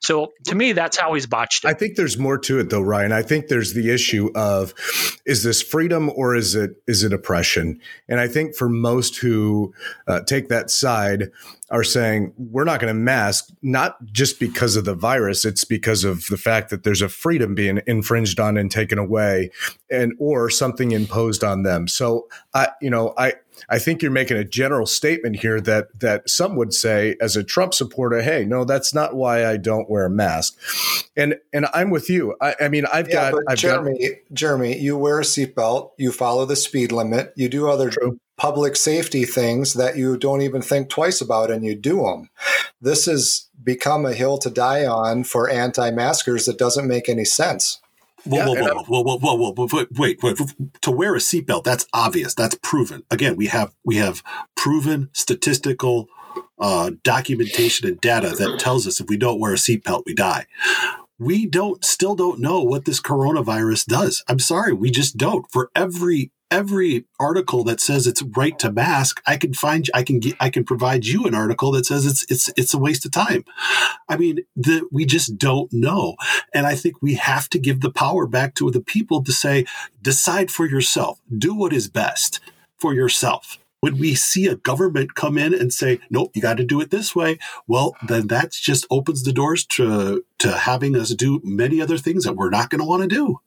So 0.00 0.32
to 0.46 0.54
me, 0.54 0.72
that's 0.72 0.98
how 0.98 1.14
he's 1.14 1.26
botched 1.26 1.64
it. 1.64 1.68
I 1.68 1.74
think 1.74 1.96
there's 1.96 2.18
more 2.18 2.38
to 2.38 2.58
it 2.58 2.70
though, 2.70 2.80
Ryan. 2.80 3.12
I 3.12 3.22
think 3.22 3.48
there's 3.48 3.74
the 3.74 3.90
issue 3.92 4.30
of 4.34 4.74
is 5.26 5.42
this 5.42 5.62
freedom 5.62 6.10
or 6.14 6.34
is 6.34 6.54
it 6.54 6.82
is 6.86 7.04
it 7.04 7.12
oppression? 7.12 7.80
And 8.08 8.20
I 8.20 8.28
think 8.28 8.56
for 8.56 8.68
most 8.68 9.16
who 9.16 9.74
uh, 10.06 10.20
take 10.20 10.48
that 10.48 10.70
side 10.70 11.30
are 11.70 11.84
saying 11.84 12.32
we're 12.36 12.64
not 12.64 12.80
going 12.80 12.92
to 12.92 13.00
mask 13.00 13.48
not 13.62 14.04
just 14.06 14.40
because 14.40 14.74
of 14.74 14.84
the 14.84 14.94
virus, 14.94 15.44
it's 15.44 15.64
because 15.64 16.02
of 16.02 16.26
the 16.26 16.36
fact 16.36 16.70
that 16.70 16.82
there's 16.82 17.02
a 17.02 17.08
freedom 17.08 17.54
being 17.54 17.80
infringed 17.86 18.40
on 18.40 18.56
and 18.56 18.70
taken 18.70 18.98
away 18.98 19.50
and 19.90 20.12
or 20.18 20.50
something 20.50 20.90
imposed 20.90 21.44
on 21.44 21.62
them. 21.62 21.86
So 21.86 22.28
I 22.54 22.68
you 22.80 22.90
know, 22.90 23.14
I 23.16 23.34
I 23.68 23.78
think 23.78 24.02
you're 24.02 24.10
making 24.10 24.36
a 24.36 24.44
general 24.44 24.86
statement 24.86 25.36
here 25.36 25.60
that 25.60 26.00
that 26.00 26.28
some 26.28 26.56
would 26.56 26.72
say 26.72 27.16
as 27.20 27.36
a 27.36 27.44
Trump 27.44 27.74
supporter, 27.74 28.22
hey, 28.22 28.44
no, 28.44 28.64
that's 28.64 28.94
not 28.94 29.14
why 29.14 29.39
why 29.40 29.50
I 29.50 29.56
don't 29.56 29.90
wear 29.90 30.06
a 30.06 30.10
mask. 30.10 30.58
And 31.16 31.36
and 31.52 31.66
I'm 31.72 31.90
with 31.90 32.08
you. 32.08 32.36
I, 32.40 32.54
I 32.62 32.68
mean, 32.68 32.84
I've 32.92 33.08
yeah, 33.08 33.30
got 33.30 33.42
I've 33.48 33.58
Jeremy, 33.58 33.98
got, 33.98 34.16
Jeremy, 34.32 34.78
you 34.78 34.96
wear 34.96 35.20
a 35.20 35.24
seatbelt, 35.24 35.92
you 35.98 36.12
follow 36.12 36.44
the 36.46 36.56
speed 36.56 36.92
limit, 36.92 37.32
you 37.36 37.48
do 37.48 37.68
other 37.68 37.90
True. 37.90 38.18
public 38.36 38.76
safety 38.76 39.24
things 39.24 39.74
that 39.74 39.96
you 39.96 40.16
don't 40.16 40.42
even 40.42 40.62
think 40.62 40.88
twice 40.88 41.20
about, 41.20 41.50
and 41.50 41.64
you 41.64 41.74
do 41.74 42.02
them. 42.02 42.30
This 42.80 43.06
has 43.06 43.48
become 43.62 44.06
a 44.06 44.14
hill 44.14 44.38
to 44.38 44.50
die 44.50 44.86
on 44.86 45.24
for 45.24 45.50
anti-maskers 45.50 46.46
that 46.46 46.58
doesn't 46.58 46.88
make 46.88 47.08
any 47.08 47.24
sense. 47.24 47.80
Whoa, 48.24 48.38
Yeah, 48.38 48.46
whoa, 48.46 48.84
whoa, 48.86 49.02
whoa, 49.02 49.02
whoa, 49.02 49.18
whoa, 49.18 49.36
whoa, 49.36 49.52
whoa, 49.52 49.66
whoa, 49.66 49.86
wait, 49.98 50.22
wait, 50.22 50.38
to 50.82 50.90
wear 50.90 51.14
a 51.14 51.18
seatbelt, 51.18 51.64
that's 51.64 51.86
obvious. 51.92 52.34
That's 52.34 52.54
proven. 52.62 53.02
Again, 53.10 53.36
we 53.36 53.46
have 53.46 53.74
we 53.84 53.96
have 53.96 54.22
proven 54.56 55.08
statistical 55.12 56.08
uh, 56.58 56.92
documentation 57.02 57.88
and 57.88 58.00
data 58.00 58.30
that 58.30 58.58
tells 58.60 58.86
us 58.86 59.00
if 59.00 59.08
we 59.08 59.16
don't 59.16 59.40
wear 59.40 59.52
a 59.52 59.56
seatbelt, 59.56 60.02
we 60.06 60.14
die. 60.14 60.46
We 61.18 61.46
don't 61.46 61.84
still 61.84 62.14
don't 62.14 62.40
know 62.40 62.62
what 62.62 62.84
this 62.84 63.00
coronavirus 63.00 63.86
does. 63.86 64.24
I'm 64.28 64.38
sorry, 64.38 64.72
we 64.72 64.90
just 64.90 65.16
don't. 65.16 65.50
For 65.50 65.70
every 65.74 66.32
every 66.50 67.04
article 67.18 67.62
that 67.64 67.80
says 67.80 68.06
it's 68.06 68.22
right 68.22 68.58
to 68.58 68.72
mask, 68.72 69.22
I 69.26 69.36
can 69.36 69.54
find 69.54 69.88
I 69.94 70.02
can 70.02 70.18
get 70.18 70.36
I 70.40 70.50
can 70.50 70.64
provide 70.64 71.06
you 71.06 71.24
an 71.26 71.34
article 71.34 71.72
that 71.72 71.86
says 71.86 72.06
it's 72.06 72.26
it's 72.28 72.50
it's 72.56 72.74
a 72.74 72.78
waste 72.78 73.06
of 73.06 73.12
time. 73.12 73.44
I 74.08 74.16
mean, 74.16 74.40
the, 74.56 74.86
we 74.90 75.04
just 75.04 75.38
don't 75.38 75.72
know. 75.72 76.16
And 76.52 76.66
I 76.66 76.74
think 76.74 77.00
we 77.00 77.14
have 77.14 77.48
to 77.50 77.58
give 77.58 77.80
the 77.80 77.92
power 77.92 78.26
back 78.26 78.54
to 78.56 78.70
the 78.70 78.80
people 78.80 79.22
to 79.24 79.32
say, 79.32 79.66
decide 80.02 80.50
for 80.50 80.66
yourself, 80.66 81.20
do 81.36 81.54
what 81.54 81.72
is 81.72 81.88
best 81.88 82.40
for 82.76 82.94
yourself. 82.94 83.58
When 83.80 83.98
we 83.98 84.14
see 84.14 84.46
a 84.46 84.56
government 84.56 85.14
come 85.14 85.38
in 85.38 85.54
and 85.54 85.72
say, 85.72 86.00
nope, 86.10 86.32
you 86.34 86.42
got 86.42 86.58
to 86.58 86.64
do 86.64 86.80
it 86.80 86.90
this 86.90 87.16
way, 87.16 87.38
well, 87.66 87.96
then 88.06 88.26
that 88.26 88.52
just 88.52 88.86
opens 88.90 89.22
the 89.22 89.32
doors 89.32 89.64
to, 89.66 90.24
to 90.38 90.52
having 90.52 90.94
us 90.96 91.14
do 91.14 91.40
many 91.42 91.80
other 91.80 91.96
things 91.96 92.24
that 92.24 92.36
we're 92.36 92.50
not 92.50 92.68
going 92.68 92.80
to 92.80 92.86
want 92.86 93.02
to 93.02 93.08
do. 93.08 93.40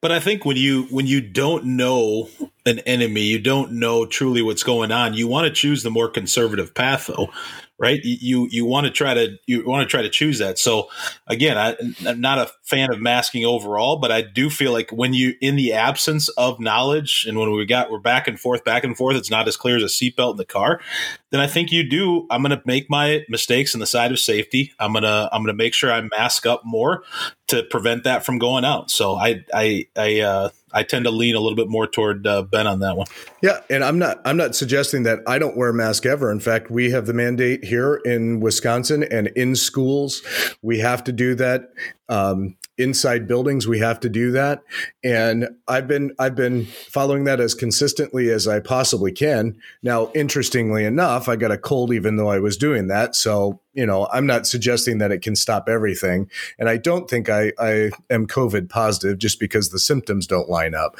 But 0.00 0.12
I 0.12 0.20
think 0.20 0.44
when 0.44 0.56
you 0.56 0.84
when 0.84 1.06
you 1.06 1.20
don't 1.20 1.64
know 1.64 2.28
an 2.66 2.80
enemy, 2.80 3.22
you 3.22 3.38
don't 3.38 3.72
know 3.72 4.06
truly 4.06 4.42
what's 4.42 4.62
going 4.62 4.92
on. 4.92 5.14
You 5.14 5.26
want 5.26 5.46
to 5.46 5.52
choose 5.52 5.82
the 5.82 5.90
more 5.90 6.08
conservative 6.08 6.74
path, 6.74 7.06
though, 7.06 7.30
right? 7.78 8.00
You 8.02 8.48
you 8.50 8.64
want 8.64 8.86
to 8.86 8.92
try 8.92 9.14
to 9.14 9.36
you 9.46 9.64
want 9.66 9.88
to 9.88 9.90
try 9.90 10.02
to 10.02 10.08
choose 10.08 10.38
that. 10.38 10.58
So 10.58 10.88
again, 11.26 11.58
I, 11.58 11.76
I'm 12.06 12.20
not 12.20 12.38
a 12.38 12.50
fan 12.62 12.90
of 12.90 13.00
masking 13.00 13.44
overall, 13.44 13.98
but 13.98 14.10
I 14.10 14.22
do 14.22 14.48
feel 14.48 14.72
like 14.72 14.90
when 14.90 15.12
you 15.12 15.34
in 15.40 15.56
the 15.56 15.72
absence 15.74 16.28
of 16.30 16.58
knowledge 16.58 17.26
and 17.28 17.38
when 17.38 17.52
we 17.52 17.66
got 17.66 17.90
we're 17.90 17.98
back 17.98 18.28
and 18.28 18.40
forth, 18.40 18.64
back 18.64 18.84
and 18.84 18.96
forth, 18.96 19.16
it's 19.16 19.30
not 19.30 19.46
as 19.46 19.56
clear 19.56 19.76
as 19.76 19.82
a 19.82 19.86
seatbelt 19.86 20.32
in 20.32 20.36
the 20.38 20.44
car. 20.44 20.80
Then 21.30 21.40
I 21.40 21.46
think 21.46 21.70
you 21.70 21.88
do. 21.88 22.26
I'm 22.30 22.42
going 22.42 22.56
to 22.56 22.62
make 22.64 22.88
my 22.88 23.24
mistakes 23.28 23.74
on 23.74 23.80
the 23.80 23.86
side 23.86 24.10
of 24.12 24.18
safety. 24.18 24.72
I'm 24.78 24.92
gonna 24.92 25.28
I'm 25.32 25.42
gonna 25.42 25.54
make 25.54 25.74
sure 25.74 25.92
I 25.92 26.00
mask 26.00 26.46
up 26.46 26.62
more 26.64 27.02
to 27.48 27.62
prevent 27.64 28.04
that 28.04 28.24
from 28.24 28.38
going 28.38 28.64
out. 28.64 28.90
So 28.90 29.16
I 29.16 29.44
I 29.52 29.86
I 29.96 30.20
uh, 30.20 30.48
I 30.76 30.82
tend 30.82 31.06
to 31.06 31.10
lean 31.10 31.34
a 31.34 31.40
little 31.40 31.56
bit 31.56 31.70
more 31.70 31.86
toward 31.86 32.26
uh, 32.26 32.42
Ben 32.42 32.66
on 32.66 32.80
that 32.80 32.98
one. 32.98 33.06
Yeah, 33.42 33.60
and 33.70 33.82
I'm 33.82 33.98
not 33.98 34.20
I'm 34.26 34.36
not 34.36 34.54
suggesting 34.54 35.04
that 35.04 35.20
I 35.26 35.38
don't 35.38 35.56
wear 35.56 35.70
a 35.70 35.74
mask 35.74 36.04
ever. 36.04 36.30
In 36.30 36.38
fact, 36.38 36.70
we 36.70 36.90
have 36.90 37.06
the 37.06 37.14
mandate 37.14 37.64
here 37.64 37.94
in 38.04 38.40
Wisconsin 38.40 39.02
and 39.02 39.28
in 39.28 39.56
schools. 39.56 40.22
We 40.60 40.80
have 40.80 41.02
to 41.04 41.12
do 41.12 41.34
that. 41.36 41.70
Um, 42.10 42.56
inside 42.78 43.26
buildings 43.26 43.66
we 43.66 43.78
have 43.78 43.98
to 43.98 44.08
do 44.08 44.30
that 44.30 44.62
and 45.02 45.48
i've 45.66 45.88
been 45.88 46.14
i've 46.18 46.34
been 46.34 46.66
following 46.66 47.24
that 47.24 47.40
as 47.40 47.54
consistently 47.54 48.28
as 48.28 48.46
i 48.46 48.60
possibly 48.60 49.10
can 49.10 49.56
now 49.82 50.10
interestingly 50.14 50.84
enough 50.84 51.26
i 51.26 51.36
got 51.36 51.50
a 51.50 51.56
cold 51.56 51.90
even 51.90 52.16
though 52.16 52.28
i 52.28 52.38
was 52.38 52.58
doing 52.58 52.86
that 52.88 53.16
so 53.16 53.58
you 53.76 53.86
know 53.86 54.08
i'm 54.12 54.26
not 54.26 54.46
suggesting 54.46 54.98
that 54.98 55.12
it 55.12 55.22
can 55.22 55.36
stop 55.36 55.68
everything 55.68 56.28
and 56.58 56.68
i 56.68 56.76
don't 56.76 57.08
think 57.08 57.28
i 57.28 57.52
i 57.58 57.90
am 58.10 58.26
covid 58.26 58.68
positive 58.68 59.18
just 59.18 59.38
because 59.38 59.70
the 59.70 59.78
symptoms 59.78 60.26
don't 60.26 60.48
line 60.48 60.74
up 60.74 60.96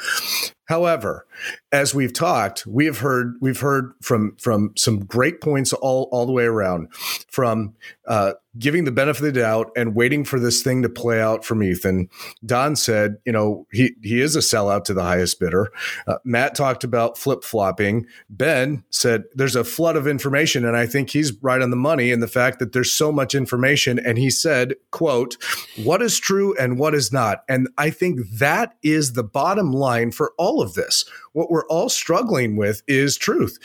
However, 0.67 1.25
as 1.71 1.95
we've 1.95 2.11
talked, 2.11 2.67
we 2.67 2.85
have 2.87 2.99
heard 2.99 3.35
we've 3.39 3.59
heard 3.59 3.93
from 4.01 4.35
from 4.35 4.73
some 4.75 4.99
great 4.99 5.39
points 5.39 5.71
all 5.71 6.09
all 6.11 6.25
the 6.25 6.33
way 6.33 6.43
around, 6.43 6.89
from 7.29 7.73
uh, 8.05 8.33
giving 8.59 8.83
the 8.83 8.91
benefit 8.91 9.25
of 9.25 9.33
the 9.33 9.39
doubt 9.39 9.71
and 9.77 9.95
waiting 9.95 10.25
for 10.25 10.41
this 10.41 10.61
thing 10.61 10.81
to 10.81 10.89
play 10.89 11.21
out 11.21 11.45
from 11.45 11.63
Ethan. 11.63 12.09
Don 12.45 12.75
said, 12.75 13.15
you 13.25 13.31
know, 13.31 13.65
he 13.71 13.95
he 14.03 14.19
is 14.19 14.35
a 14.35 14.39
sellout 14.39 14.83
to 14.85 14.93
the 14.93 15.03
highest 15.03 15.39
bidder. 15.39 15.71
Uh, 16.05 16.17
Matt 16.25 16.53
talked 16.53 16.83
about 16.83 17.17
flip 17.17 17.45
flopping. 17.45 18.05
Ben 18.29 18.83
said 18.89 19.23
there's 19.33 19.55
a 19.55 19.63
flood 19.63 19.95
of 19.95 20.05
information, 20.05 20.65
and 20.65 20.75
I 20.75 20.85
think 20.85 21.11
he's 21.11 21.31
right 21.41 21.61
on 21.61 21.69
the 21.69 21.77
money 21.77 22.11
in 22.11 22.19
the 22.19 22.27
fact 22.27 22.59
that 22.67 22.73
there's 22.73 22.91
so 22.91 23.13
much 23.13 23.33
information. 23.33 23.97
And 23.97 24.17
he 24.17 24.29
said, 24.29 24.75
"quote 24.91 25.37
What 25.81 26.01
is 26.01 26.19
true 26.19 26.53
and 26.57 26.77
what 26.77 26.93
is 26.93 27.13
not?" 27.13 27.43
And 27.47 27.69
I 27.77 27.89
think 27.89 28.19
that 28.33 28.75
is 28.83 29.13
the 29.13 29.23
bottom 29.23 29.71
line 29.71 30.11
for 30.11 30.33
all 30.37 30.61
of 30.61 30.73
this. 30.73 31.05
What 31.31 31.49
we're 31.49 31.67
all 31.67 31.87
struggling 31.87 32.57
with 32.57 32.81
is 32.87 33.15
truth. 33.15 33.59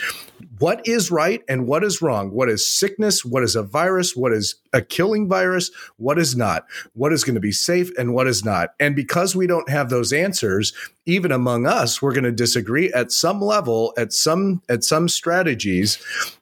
What 0.58 0.86
is 0.86 1.10
right 1.10 1.42
and 1.48 1.66
what 1.66 1.82
is 1.82 2.02
wrong? 2.02 2.30
What 2.30 2.48
is 2.48 2.68
sickness? 2.68 3.24
What 3.24 3.42
is 3.42 3.56
a 3.56 3.62
virus? 3.62 4.14
What 4.14 4.32
is 4.32 4.56
a 4.72 4.82
killing 4.82 5.28
virus? 5.28 5.70
What 5.96 6.18
is 6.18 6.36
not? 6.36 6.66
What 6.92 7.12
is 7.12 7.24
going 7.24 7.34
to 7.34 7.40
be 7.40 7.50
safe 7.50 7.90
and 7.98 8.12
what 8.12 8.26
is 8.26 8.44
not? 8.44 8.74
And 8.78 8.94
because 8.94 9.34
we 9.34 9.46
don't 9.46 9.70
have 9.70 9.88
those 9.88 10.12
answers, 10.12 10.74
even 11.06 11.32
among 11.32 11.66
us, 11.66 12.00
we're 12.00 12.12
going 12.12 12.24
to 12.24 12.30
disagree 12.32 12.92
at 12.92 13.10
some 13.10 13.40
level, 13.40 13.94
at 13.96 14.12
some 14.12 14.62
at 14.68 14.84
some 14.84 15.08
strategies 15.08 15.98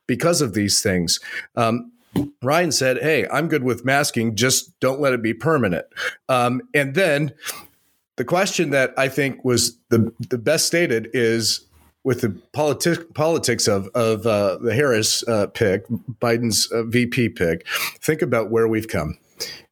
because 0.06 0.40
of 0.40 0.54
these 0.54 0.82
things. 0.82 1.20
Um, 1.56 1.92
Ryan 2.42 2.72
said, 2.72 2.98
"Hey, 2.98 3.26
I'm 3.28 3.48
good 3.48 3.62
with 3.62 3.84
masking. 3.84 4.34
Just 4.34 4.78
don't 4.80 5.00
let 5.00 5.12
it 5.12 5.22
be 5.22 5.34
permanent." 5.34 5.86
Um, 6.28 6.62
and 6.74 6.94
then 6.94 7.32
the 8.16 8.24
question 8.24 8.70
that 8.70 8.92
I 8.96 9.08
think 9.08 9.44
was 9.44 9.78
the 9.88 10.12
the 10.28 10.38
best 10.38 10.66
stated 10.66 11.08
is 11.12 11.66
with 12.02 12.22
the 12.22 12.28
politi- 12.52 13.14
politics 13.14 13.68
of 13.68 13.88
of 13.88 14.26
uh, 14.26 14.58
the 14.58 14.74
Harris 14.74 15.26
uh, 15.28 15.46
pick, 15.48 15.86
Biden's 16.20 16.70
uh, 16.72 16.84
VP 16.84 17.30
pick. 17.30 17.66
Think 18.00 18.22
about 18.22 18.50
where 18.50 18.68
we've 18.68 18.88
come. 18.88 19.18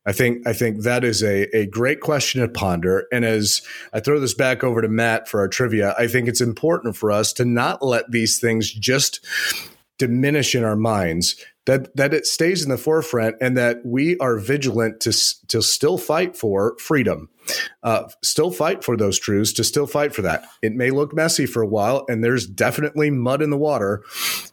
I 0.07 0.12
think 0.12 0.46
I 0.46 0.55
think 0.55 0.83
that 0.83 1.05
is 1.05 1.22
a, 1.22 1.55
a 1.55 1.66
great 1.66 2.01
question 2.01 2.40
to 2.40 2.48
ponder. 2.48 3.07
And 3.12 3.24
as 3.24 3.61
I 3.92 4.01
throw 4.01 4.18
this 4.18 4.35
back 4.35 4.64
over 4.64 4.81
to 4.81 4.88
Matt 4.88 5.29
for 5.29 5.40
our 5.40 5.48
trivia, 5.48 5.94
I 5.98 6.07
think 6.07 6.29
it's 6.29 6.40
important 6.40 6.96
for 6.96 7.12
us 7.12 7.33
to 7.35 7.44
not 7.44 7.83
let 7.83 8.11
these 8.11 8.40
things 8.40 8.72
just 8.72 9.20
diminish 9.98 10.55
in 10.55 10.64
our 10.64 10.77
minds 10.77 11.37
that 11.68 11.94
that 11.94 12.14
it 12.14 12.26
stays 12.26 12.64
in 12.64 12.70
the 12.70 12.78
forefront 12.78 13.37
and 13.42 13.54
that 13.59 13.85
we 13.85 14.16
are 14.18 14.38
vigilant 14.38 15.00
to 15.00 15.12
to 15.48 15.61
still 15.61 15.98
fight 15.98 16.35
for 16.35 16.74
freedom 16.78 17.28
uh, 17.83 18.09
still 18.22 18.50
fight 18.50 18.83
for 18.83 18.96
those 18.96 19.18
truths 19.18 19.52
to 19.52 19.64
still 19.64 19.87
fight 19.87 20.14
for 20.14 20.22
that. 20.22 20.44
It 20.62 20.74
may 20.74 20.90
look 20.90 21.14
messy 21.14 21.46
for 21.46 21.62
a 21.62 21.66
while 21.66 22.04
and 22.09 22.24
there's 22.24 22.46
definitely 22.46 23.11
mud 23.11 23.42
in 23.42 23.50
the 23.50 23.59
water 23.59 24.02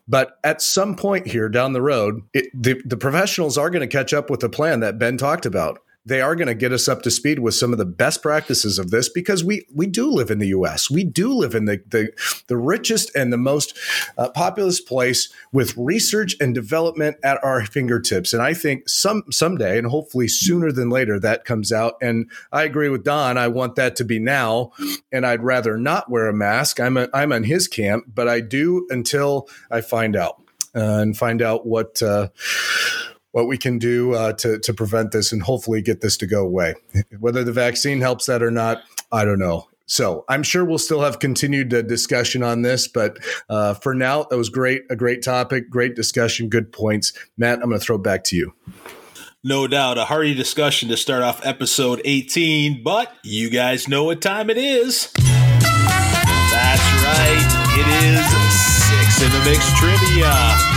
but 0.08 0.38
at 0.44 0.62
some 0.62 0.96
point 0.96 1.28
here 1.28 1.48
down 1.48 1.72
the 1.72 1.82
road 1.82 2.22
it, 2.34 2.48
the, 2.54 2.82
the 2.86 2.98
professionals 2.98 3.58
are 3.58 3.70
going 3.70 3.88
to 3.88 3.98
catch 3.98 4.14
up 4.14 4.30
with 4.30 4.42
the 4.42 4.50
plan 4.50 4.82
that 4.82 5.00
ben 5.00 5.18
talked 5.18 5.46
about 5.46 5.80
they 6.06 6.22
are 6.22 6.36
going 6.36 6.48
to 6.48 6.56
get 6.56 6.72
us 6.72 6.88
up 6.88 7.02
to 7.02 7.12
speed 7.12 7.40
with 7.40 7.56
some 7.56 7.72
of 7.72 7.80
the 7.80 7.86
best 7.86 8.22
practices 8.22 8.78
of 8.78 8.92
this 8.92 9.10
because 9.10 9.44
we 9.44 9.66
we 9.74 9.88
do 9.88 10.10
live 10.10 10.30
in 10.30 10.40
the 10.40 10.50
U.S. 10.50 10.90
We 10.90 11.04
do 11.04 11.34
live 11.34 11.56
in 11.56 11.66
the 11.66 11.82
the, 11.88 12.12
the 12.48 12.58
richest 12.58 13.16
and 13.16 13.34
the 13.34 13.38
most 13.38 13.78
uh, 14.18 14.30
populous 14.30 14.80
place 14.80 15.30
with 15.52 15.76
research 15.76 16.36
and 16.40 16.54
development 16.54 17.18
at 17.24 17.44
our 17.44 17.66
fingertips. 17.66 18.34
And 18.34 18.42
I 18.42 18.54
think 18.54 18.88
some 18.88 19.24
someday, 19.32 19.78
and 19.78 19.88
hopefully 19.88 20.28
sooner 20.28 20.72
than 20.72 20.90
later, 20.90 21.20
that 21.20 21.46
comes 21.46 21.72
out. 21.72 21.96
And 22.02 22.30
I 22.52 22.64
agree 22.64 22.90
with 22.90 23.04
Don. 23.04 23.38
I 23.38 23.48
want 23.48 23.76
that 23.76 23.96
to 23.98 24.06
be 24.06 24.20
now, 24.20 24.72
and 25.12 25.26
I'd 25.26 25.44
rather 25.44 25.78
not 25.78 26.10
wear 26.10 26.28
a 26.28 26.34
mask. 26.34 26.80
I'm 26.80 26.98
a, 26.98 27.10
I'm 27.14 27.34
on 27.34 27.44
his 27.44 27.68
camp, 27.68 28.06
but 28.08 28.28
I 28.28 28.42
do 28.42 28.86
until 28.90 29.48
I 29.72 29.82
find 29.82 30.16
out 30.16 30.42
uh, 30.76 31.00
and 31.02 31.18
find 31.18 31.42
out 31.42 31.66
what. 31.66 32.02
Uh, 32.02 32.30
what 33.36 33.48
we 33.48 33.58
can 33.58 33.78
do 33.78 34.14
uh, 34.14 34.32
to 34.32 34.58
to 34.60 34.74
prevent 34.74 35.12
this 35.12 35.34
and 35.34 35.44
hopefully 35.44 35.82
get 35.82 36.00
this 36.00 36.16
to 36.16 36.26
go 36.26 36.42
away. 36.42 36.74
Whether 37.20 37.44
the 37.44 37.52
vaccine 37.52 38.00
helps 38.00 38.28
that 38.28 38.42
or 38.42 38.50
not, 38.50 38.82
I 39.12 39.26
don't 39.26 39.40
know. 39.40 39.68
So 39.88 40.24
I'm 40.30 40.42
sure 40.42 40.64
we'll 40.64 40.78
still 40.78 41.02
have 41.02 41.20
continued 41.20 41.74
uh, 41.74 41.82
discussion 41.82 42.44
on 42.44 42.62
this, 42.62 42.88
but 42.88 43.18
uh, 43.50 43.74
for 43.74 43.94
now, 43.94 44.24
that 44.24 44.38
was 44.38 44.48
great. 44.48 44.84
A 44.90 44.96
great 44.96 45.22
topic, 45.22 45.70
great 45.70 45.98
discussion, 45.98 46.48
good 46.48 46.72
points. 46.72 47.12
Matt, 47.38 47.60
I'm 47.60 47.68
going 47.68 47.78
to 47.78 47.86
throw 47.86 47.98
it 47.98 48.04
back 48.04 48.24
to 48.26 48.38
you. 48.38 48.54
No 49.44 49.68
doubt, 49.68 49.98
a 49.98 50.06
hearty 50.06 50.34
discussion 50.34 50.88
to 50.88 50.96
start 50.96 51.22
off 51.22 51.46
episode 51.46 52.02
18, 52.06 52.84
but 52.84 53.14
you 53.22 53.50
guys 53.50 53.90
know 53.90 54.06
what 54.06 54.22
time 54.22 54.50
it 54.50 54.58
is. 54.58 55.12
That's 55.12 56.82
right, 57.04 57.46
it 57.78 57.88
is 58.06 58.26
six 58.88 59.22
in 59.22 59.30
the 59.30 59.44
mix 59.44 59.78
trivia. 59.78 60.75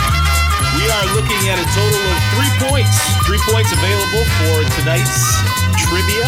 We 0.89 0.95
are 0.95 1.13
looking 1.13 1.45
at 1.53 1.61
a 1.61 1.67
total 1.77 2.01
of 2.01 2.17
three 2.33 2.49
points. 2.65 2.89
Three 3.21 3.37
points 3.45 3.69
available 3.71 4.25
for 4.41 4.65
tonight's 4.81 5.21
trivia. 5.85 6.25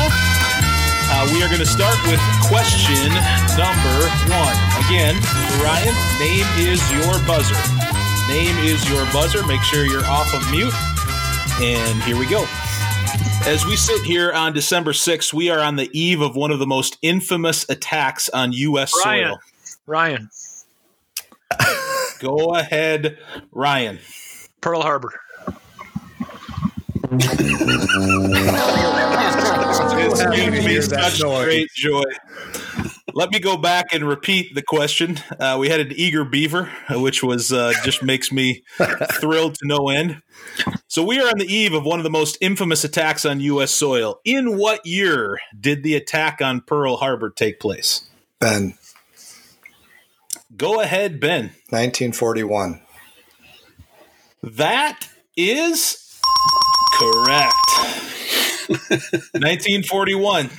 Uh, 1.09 1.25
we 1.33 1.41
are 1.41 1.47
going 1.47 1.65
to 1.65 1.65
start 1.65 1.97
with 2.05 2.21
question 2.45 3.09
number 3.57 3.97
one. 4.29 4.53
Again, 4.85 5.17
Ryan, 5.65 5.97
name 6.21 6.45
is 6.61 6.77
your 6.93 7.17
buzzer. 7.25 7.57
Name 8.29 8.55
is 8.59 8.87
your 8.87 9.03
buzzer. 9.11 9.43
Make 9.47 9.61
sure 9.61 9.87
you're 9.87 10.05
off 10.05 10.31
of 10.35 10.45
mute. 10.51 10.75
And 11.59 12.03
here 12.03 12.19
we 12.19 12.27
go. 12.27 12.45
As 13.49 13.65
we 13.65 13.75
sit 13.75 14.03
here 14.03 14.31
on 14.31 14.53
December 14.53 14.91
6th, 14.91 15.33
we 15.33 15.49
are 15.49 15.59
on 15.59 15.75
the 15.75 15.89
eve 15.91 16.21
of 16.21 16.35
one 16.35 16.51
of 16.51 16.59
the 16.59 16.67
most 16.67 16.99
infamous 17.01 17.67
attacks 17.67 18.29
on 18.29 18.51
U.S. 18.53 18.93
Ryan. 19.03 19.25
soil. 19.25 19.39
Ryan, 19.87 20.29
Go 22.19 22.53
ahead, 22.53 23.17
Ryan. 23.51 23.97
Pearl 24.61 24.81
Harbor. 24.81 25.11
It's 30.03 30.23
given 30.23 30.53
me 30.53 30.61
hear 30.61 30.81
such 30.81 31.19
great 31.21 31.69
joy. 31.73 32.03
Let 33.13 33.31
me 33.31 33.39
go 33.39 33.57
back 33.57 33.93
and 33.93 34.07
repeat 34.07 34.55
the 34.55 34.61
question. 34.61 35.19
Uh, 35.37 35.57
we 35.59 35.67
had 35.67 35.81
an 35.81 35.91
eager 35.93 36.23
beaver, 36.23 36.69
uh, 36.89 36.99
which 36.99 37.21
was 37.21 37.51
uh, 37.51 37.73
just 37.83 38.01
makes 38.01 38.31
me 38.31 38.63
thrilled 39.13 39.55
to 39.55 39.67
no 39.67 39.89
end. 39.89 40.21
So 40.87 41.03
we 41.03 41.19
are 41.19 41.27
on 41.27 41.37
the 41.37 41.53
eve 41.53 41.73
of 41.73 41.83
one 41.83 41.99
of 41.99 42.03
the 42.03 42.09
most 42.09 42.37
infamous 42.39 42.85
attacks 42.85 43.25
on 43.25 43.41
U.S. 43.41 43.71
soil. 43.71 44.21
In 44.23 44.57
what 44.57 44.85
year 44.85 45.39
did 45.59 45.83
the 45.83 45.95
attack 45.95 46.41
on 46.41 46.61
Pearl 46.61 46.97
Harbor 46.97 47.29
take 47.29 47.59
place? 47.59 48.07
Ben, 48.39 48.75
Go 50.57 50.81
ahead, 50.81 51.19
Ben. 51.19 51.45
1941. 51.69 52.81
That 54.43 55.07
is 55.37 56.19
correct. 56.99 57.53
1941. 59.33 60.49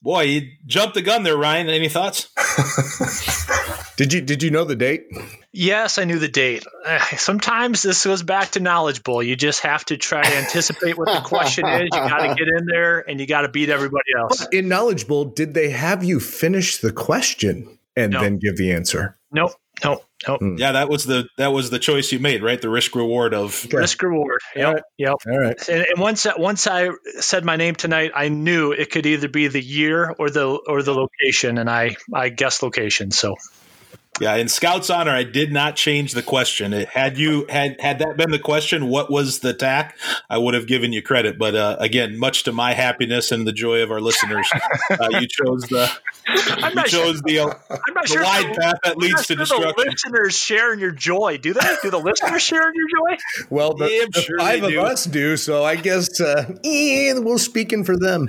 Boy, 0.00 0.22
you 0.22 0.42
jumped 0.64 0.94
the 0.94 1.02
gun 1.02 1.24
there, 1.24 1.36
Ryan. 1.36 1.68
Any 1.68 1.88
thoughts? 1.88 2.28
Did 3.96 4.12
you 4.12 4.20
did 4.20 4.44
you 4.44 4.52
know 4.52 4.62
the 4.64 4.76
date? 4.76 5.06
Yes, 5.52 5.98
I 5.98 6.04
knew 6.04 6.20
the 6.20 6.28
date. 6.28 6.64
Eh, 6.86 6.98
Sometimes 7.16 7.82
this 7.82 8.04
goes 8.04 8.22
back 8.22 8.50
to 8.52 8.60
Knowledge 8.60 9.02
Bowl. 9.02 9.20
You 9.24 9.34
just 9.34 9.62
have 9.64 9.84
to 9.86 9.96
try 9.96 10.22
to 10.22 10.36
anticipate 10.36 10.96
what 10.96 11.06
the 11.12 11.20
question 11.28 11.66
is. 11.66 11.82
You 11.86 11.90
got 11.90 12.18
to 12.18 12.28
get 12.36 12.46
in 12.46 12.66
there 12.66 13.00
and 13.00 13.18
you 13.18 13.26
got 13.26 13.40
to 13.40 13.48
beat 13.48 13.70
everybody 13.70 14.04
else. 14.16 14.46
In 14.52 14.68
Knowledge 14.68 15.08
Bowl, 15.08 15.24
did 15.24 15.52
they 15.54 15.70
have 15.70 16.04
you 16.04 16.20
finish 16.20 16.76
the 16.76 16.92
question 16.92 17.76
and 17.96 18.12
No. 18.12 18.20
then 18.20 18.38
give 18.38 18.56
the 18.56 18.70
answer? 18.70 19.18
Nope, 19.32 19.50
nope, 19.82 20.04
nope. 20.26 20.40
Hmm. 20.40 20.56
Yeah, 20.56 20.72
that 20.72 20.88
was 20.88 21.04
the 21.04 21.28
that 21.36 21.48
was 21.52 21.70
the 21.70 21.78
choice 21.78 22.10
you 22.12 22.18
made, 22.18 22.42
right? 22.42 22.60
The 22.60 22.68
risk 22.68 22.94
reward 22.94 23.34
of 23.34 23.66
Risk 23.72 24.02
reward. 24.02 24.40
Yep, 24.56 24.66
Alright. 24.66 24.82
yep. 24.96 25.14
All 25.26 25.38
right. 25.38 25.68
And, 25.68 25.86
and 25.86 26.00
once 26.00 26.26
once 26.36 26.66
I 26.66 26.90
said 27.20 27.44
my 27.44 27.56
name 27.56 27.74
tonight, 27.74 28.12
I 28.14 28.28
knew 28.28 28.72
it 28.72 28.90
could 28.90 29.06
either 29.06 29.28
be 29.28 29.48
the 29.48 29.62
year 29.62 30.14
or 30.18 30.30
the 30.30 30.46
or 30.66 30.82
the 30.82 30.94
location, 30.94 31.58
and 31.58 31.68
I 31.70 31.96
I 32.12 32.28
guessed 32.30 32.62
location. 32.62 33.10
So 33.10 33.36
yeah. 34.20 34.34
In 34.36 34.48
Scout's 34.48 34.90
honor, 34.90 35.10
I 35.10 35.24
did 35.24 35.52
not 35.52 35.76
change 35.76 36.12
the 36.12 36.22
question. 36.22 36.72
It, 36.72 36.88
had 36.88 37.18
you 37.18 37.46
had 37.48 37.80
had 37.80 37.98
that 38.00 38.16
been 38.16 38.30
the 38.30 38.38
question, 38.38 38.88
what 38.88 39.10
was 39.10 39.40
the 39.40 39.54
tack? 39.54 39.96
I 40.30 40.38
would 40.38 40.54
have 40.54 40.66
given 40.66 40.92
you 40.92 41.02
credit. 41.02 41.38
But 41.38 41.54
uh, 41.54 41.76
again, 41.80 42.18
much 42.18 42.44
to 42.44 42.52
my 42.52 42.74
happiness 42.74 43.32
and 43.32 43.46
the 43.46 43.52
joy 43.52 43.82
of 43.82 43.90
our 43.90 44.00
listeners, 44.00 44.48
uh, 44.90 45.08
you 45.12 45.26
chose 45.28 45.62
the 45.68 45.90
I'm 46.28 46.70
you 46.70 46.74
not 46.74 46.88
sure. 46.88 47.04
chose 47.06 47.22
the 47.22 47.38
uh, 47.40 47.46
I'm 47.70 47.94
not 47.94 48.02
the 48.06 48.08
sure. 48.12 48.22
wide 48.22 48.54
the- 48.54 48.60
path 48.60 48.74
that 48.84 48.92
I'm 48.92 48.98
leads 48.98 49.14
not 49.14 49.24
to 49.24 49.24
sure 49.24 49.36
the 49.36 49.44
destruction. 49.44 49.74
listeners 49.86 50.36
share 50.38 50.72
in 50.72 50.78
your 50.78 50.90
joy. 50.92 51.38
Do 51.38 51.52
they? 51.54 51.60
Do 51.82 51.90
the 51.90 51.98
listeners 51.98 52.42
share 52.42 52.68
in 52.68 52.74
your 52.74 52.86
joy? 52.88 53.16
Well, 53.50 53.74
the, 53.74 53.86
Yeah, 53.90 54.04
the 54.12 54.20
sure 54.22 54.38
five 54.38 54.62
of 54.62 54.70
do. 54.70 54.80
us 54.80 55.04
do, 55.04 55.36
so 55.36 55.64
I 55.64 55.76
guess 55.76 56.20
uh, 56.20 56.44
eh, 56.64 57.14
we're 57.18 57.38
speaking 57.38 57.84
for 57.84 57.96
them. 57.96 58.28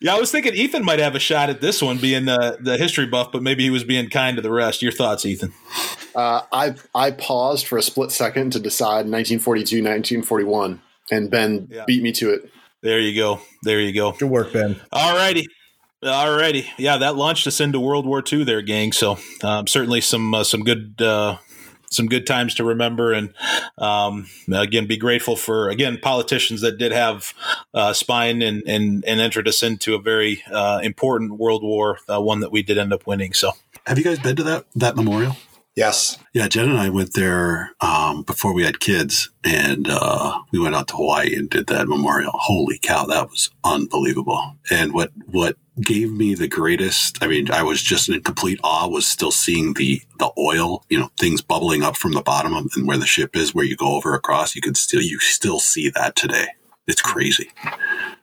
Yeah, 0.00 0.16
I 0.16 0.18
was 0.18 0.32
thinking 0.32 0.54
Ethan 0.54 0.84
might 0.84 0.98
have 0.98 1.14
a 1.14 1.18
shot 1.20 1.48
at 1.48 1.60
this 1.60 1.80
one, 1.80 1.98
being 1.98 2.24
the 2.24 2.58
the 2.60 2.76
history 2.76 3.06
buff, 3.06 3.30
but 3.32 3.42
maybe 3.42 3.62
he 3.62 3.70
was 3.70 3.84
being 3.84 4.08
kind 4.10 4.36
to 4.36 4.42
the 4.42 4.50
rest. 4.50 4.71
Your 4.80 4.92
thoughts, 4.92 5.26
Ethan? 5.26 5.52
Uh, 6.14 6.42
I 6.52 6.74
I 6.94 7.10
paused 7.10 7.66
for 7.66 7.76
a 7.76 7.82
split 7.82 8.10
second 8.12 8.52
to 8.52 8.60
decide 8.60 9.06
1942, 9.10 9.82
1941, 9.82 10.80
and 11.10 11.30
Ben 11.30 11.68
Yeah. 11.70 11.84
beat 11.86 12.02
me 12.02 12.12
to 12.12 12.30
it. 12.32 12.48
There 12.82 12.98
you 13.00 13.14
go. 13.14 13.40
There 13.62 13.80
you 13.80 13.92
go. 13.92 14.12
Good 14.12 14.30
work, 14.30 14.52
Ben. 14.52 14.76
All 14.92 15.14
righty. 15.16 15.46
All 16.04 16.34
righty. 16.36 16.68
Yeah, 16.78 16.96
that 16.98 17.16
launched 17.16 17.46
us 17.46 17.60
into 17.60 17.78
World 17.78 18.06
War 18.06 18.22
II 18.30 18.44
there, 18.44 18.62
gang. 18.62 18.92
So 18.92 19.18
um, 19.42 19.66
certainly 19.66 20.00
some 20.00 20.34
uh, 20.34 20.42
some 20.44 20.64
good 20.64 21.00
uh, 21.00 21.36
some 21.90 22.06
good 22.06 22.26
times 22.26 22.54
to 22.56 22.64
remember, 22.64 23.12
and 23.12 23.32
um, 23.78 24.26
again, 24.52 24.86
be 24.86 24.96
grateful 24.96 25.36
for 25.36 25.68
again 25.70 25.98
politicians 26.02 26.60
that 26.62 26.76
did 26.78 26.90
have 26.90 27.32
uh, 27.72 27.92
spine 27.92 28.42
and, 28.42 28.62
and 28.66 29.04
and 29.06 29.20
entered 29.20 29.46
us 29.46 29.62
into 29.62 29.94
a 29.94 30.00
very 30.00 30.42
uh, 30.50 30.80
important 30.82 31.38
World 31.38 31.62
War, 31.62 31.98
uh, 32.12 32.20
one 32.20 32.40
that 32.40 32.50
we 32.50 32.62
did 32.64 32.78
end 32.78 32.92
up 32.92 33.06
winning. 33.06 33.32
So 33.32 33.52
Have 33.86 33.98
you 33.98 34.04
guys 34.04 34.18
been 34.18 34.36
to 34.36 34.42
that 34.44 34.66
that 34.76 34.96
memorial? 34.96 35.36
Yes. 35.74 36.18
Yeah, 36.34 36.48
Jen 36.48 36.68
and 36.68 36.78
I 36.78 36.90
went 36.90 37.14
there 37.14 37.70
um, 37.80 38.24
before 38.24 38.52
we 38.52 38.62
had 38.62 38.78
kids, 38.78 39.30
and 39.42 39.88
uh, 39.88 40.38
we 40.52 40.60
went 40.60 40.74
out 40.74 40.88
to 40.88 40.96
Hawaii 40.96 41.34
and 41.34 41.48
did 41.48 41.66
that 41.68 41.88
memorial. 41.88 42.32
Holy 42.34 42.78
cow, 42.78 43.06
that 43.06 43.30
was 43.30 43.50
unbelievable! 43.64 44.56
And 44.70 44.92
what 44.92 45.10
what 45.26 45.56
gave 45.80 46.12
me 46.12 46.34
the 46.34 46.48
greatest, 46.48 47.22
I 47.22 47.26
mean, 47.26 47.50
I 47.50 47.62
was 47.62 47.82
just 47.82 48.08
in 48.08 48.22
complete 48.22 48.60
awe. 48.62 48.86
Was 48.86 49.06
still 49.06 49.30
seeing 49.30 49.72
the 49.74 50.02
the 50.18 50.30
oil, 50.38 50.84
you 50.90 50.98
know, 50.98 51.10
things 51.18 51.40
bubbling 51.40 51.82
up 51.82 51.96
from 51.96 52.12
the 52.12 52.22
bottom 52.22 52.54
of, 52.54 52.66
and 52.76 52.86
where 52.86 52.98
the 52.98 53.06
ship 53.06 53.34
is, 53.34 53.54
where 53.54 53.64
you 53.64 53.76
go 53.76 53.96
over 53.96 54.14
across, 54.14 54.54
you 54.54 54.60
could 54.60 54.76
still 54.76 55.02
you 55.02 55.18
still 55.18 55.58
see 55.58 55.88
that 55.90 56.14
today. 56.14 56.48
It's 56.86 57.02
crazy. 57.02 57.50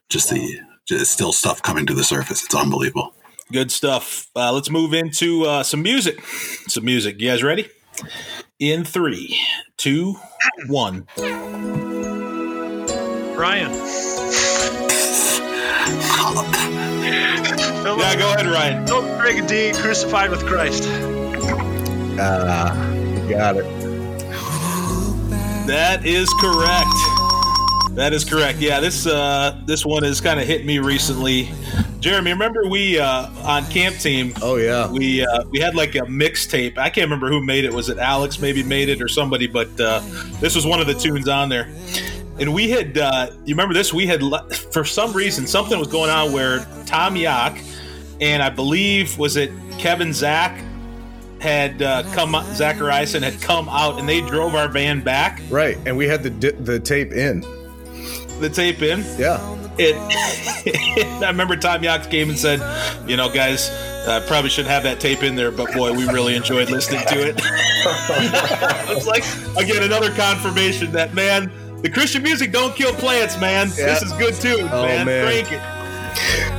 Just 0.07 0.29
the 0.29 0.59
just 0.85 1.11
still 1.11 1.33
stuff 1.33 1.61
coming 1.63 1.85
to 1.87 1.93
the 1.93 2.03
surface. 2.03 2.43
It's 2.43 2.55
unbelievable. 2.55 3.13
Good 3.51 3.71
stuff. 3.71 4.27
Uh, 4.35 4.53
let's 4.53 4.69
move 4.69 4.93
into 4.93 5.45
uh, 5.45 5.63
some 5.63 5.81
music. 5.81 6.21
Some 6.67 6.85
music. 6.85 7.19
You 7.19 7.29
guys 7.29 7.43
ready? 7.43 7.67
In 8.59 8.83
three, 8.83 9.39
two, 9.77 10.15
one. 10.67 11.07
Ryan. 13.37 13.71
Yeah, 17.99 18.15
go 18.15 18.33
ahead, 18.33 18.45
Ryan. 18.45 18.85
Don't 18.85 19.19
Greg 19.19 19.47
D 19.47 19.71
crucified 19.73 20.29
with 20.29 20.45
Christ. 20.45 20.83
Ah, 22.19 22.91
you 22.91 23.29
got 23.29 23.57
it. 23.57 23.65
That 25.67 26.05
is 26.05 26.29
correct. 26.39 27.18
That 27.99 28.13
is 28.13 28.23
correct. 28.23 28.59
Yeah, 28.59 28.79
this 28.79 29.05
uh, 29.05 29.61
this 29.65 29.85
one 29.85 30.03
has 30.03 30.21
kind 30.21 30.39
of 30.39 30.47
hit 30.47 30.65
me 30.65 30.79
recently. 30.79 31.51
Jeremy, 31.99 32.31
remember 32.31 32.65
we 32.69 32.97
uh, 32.97 33.29
on 33.43 33.65
camp 33.65 33.97
team 33.97 34.33
Oh 34.41 34.55
yeah. 34.55 34.89
we 34.89 35.25
uh, 35.25 35.43
we 35.49 35.59
had 35.59 35.75
like 35.75 35.95
a 35.95 36.03
mixtape. 36.03 36.77
I 36.77 36.89
can't 36.89 37.03
remember 37.03 37.27
who 37.27 37.43
made 37.45 37.65
it. 37.65 37.73
Was 37.73 37.89
it 37.89 37.97
Alex? 37.97 38.39
Maybe 38.39 38.63
made 38.63 38.87
it 38.87 39.01
or 39.01 39.09
somebody. 39.09 39.47
But 39.47 39.77
uh, 39.81 39.99
this 40.39 40.55
was 40.55 40.65
one 40.65 40.79
of 40.79 40.87
the 40.87 40.93
tunes 40.93 41.27
on 41.27 41.49
there. 41.49 41.75
And 42.39 42.53
we 42.53 42.69
had, 42.69 42.97
uh, 42.97 43.31
you 43.43 43.53
remember 43.53 43.73
this? 43.73 43.93
We 43.93 44.07
had, 44.07 44.21
for 44.71 44.85
some 44.85 45.11
reason, 45.11 45.45
something 45.45 45.77
was 45.77 45.89
going 45.89 46.09
on 46.09 46.31
where 46.31 46.59
Tom 46.85 47.15
Yock 47.15 47.61
and 48.21 48.41
I 48.41 48.49
believe 48.49 49.17
was 49.17 49.35
it 49.35 49.51
Kevin 49.77 50.13
Zach 50.13 50.63
had 51.41 51.81
uh, 51.81 52.03
come, 52.13 52.31
Zachariason 52.31 53.23
had 53.23 53.41
come 53.41 53.67
out 53.67 53.99
and 53.99 54.07
they 54.07 54.21
drove 54.21 54.55
our 54.55 54.69
van 54.69 55.01
back, 55.01 55.41
Right, 55.49 55.77
and 55.85 55.97
we 55.97 56.07
had 56.07 56.23
the 56.23 56.51
the 56.51 56.79
tape 56.79 57.11
in. 57.11 57.43
The 58.39 58.49
tape 58.49 58.81
in. 58.81 59.03
Yeah. 59.17 59.55
It, 59.77 59.95
I 61.23 61.27
remember 61.29 61.55
Tom 61.55 61.81
Yox 61.81 62.09
came 62.09 62.29
and 62.29 62.37
said, 62.37 62.59
you 63.07 63.15
know, 63.15 63.29
guys, 63.31 63.69
I 64.07 64.19
probably 64.27 64.49
should 64.49 64.67
have 64.67 64.83
that 64.83 64.99
tape 64.99 65.23
in 65.23 65.35
there, 65.35 65.51
but 65.51 65.73
boy, 65.73 65.93
we 65.93 66.05
really 66.07 66.35
enjoyed 66.35 66.69
listening 66.69 67.01
to 67.07 67.29
it. 67.29 67.35
it's 68.89 69.07
like, 69.07 69.23
again, 69.57 69.83
another 69.83 70.11
confirmation 70.11 70.91
that, 70.91 71.13
man, 71.13 71.51
the 71.81 71.89
Christian 71.89 72.23
music 72.23 72.51
don't 72.51 72.75
kill 72.75 72.93
plants, 72.93 73.39
man. 73.39 73.69
This 73.69 74.01
is 74.01 74.11
good 74.13 74.33
too, 74.35 74.67
Oh, 74.71 74.83
man. 74.83 75.05
man. 75.05 75.25
Crank 75.25 75.51
it. 75.53 75.61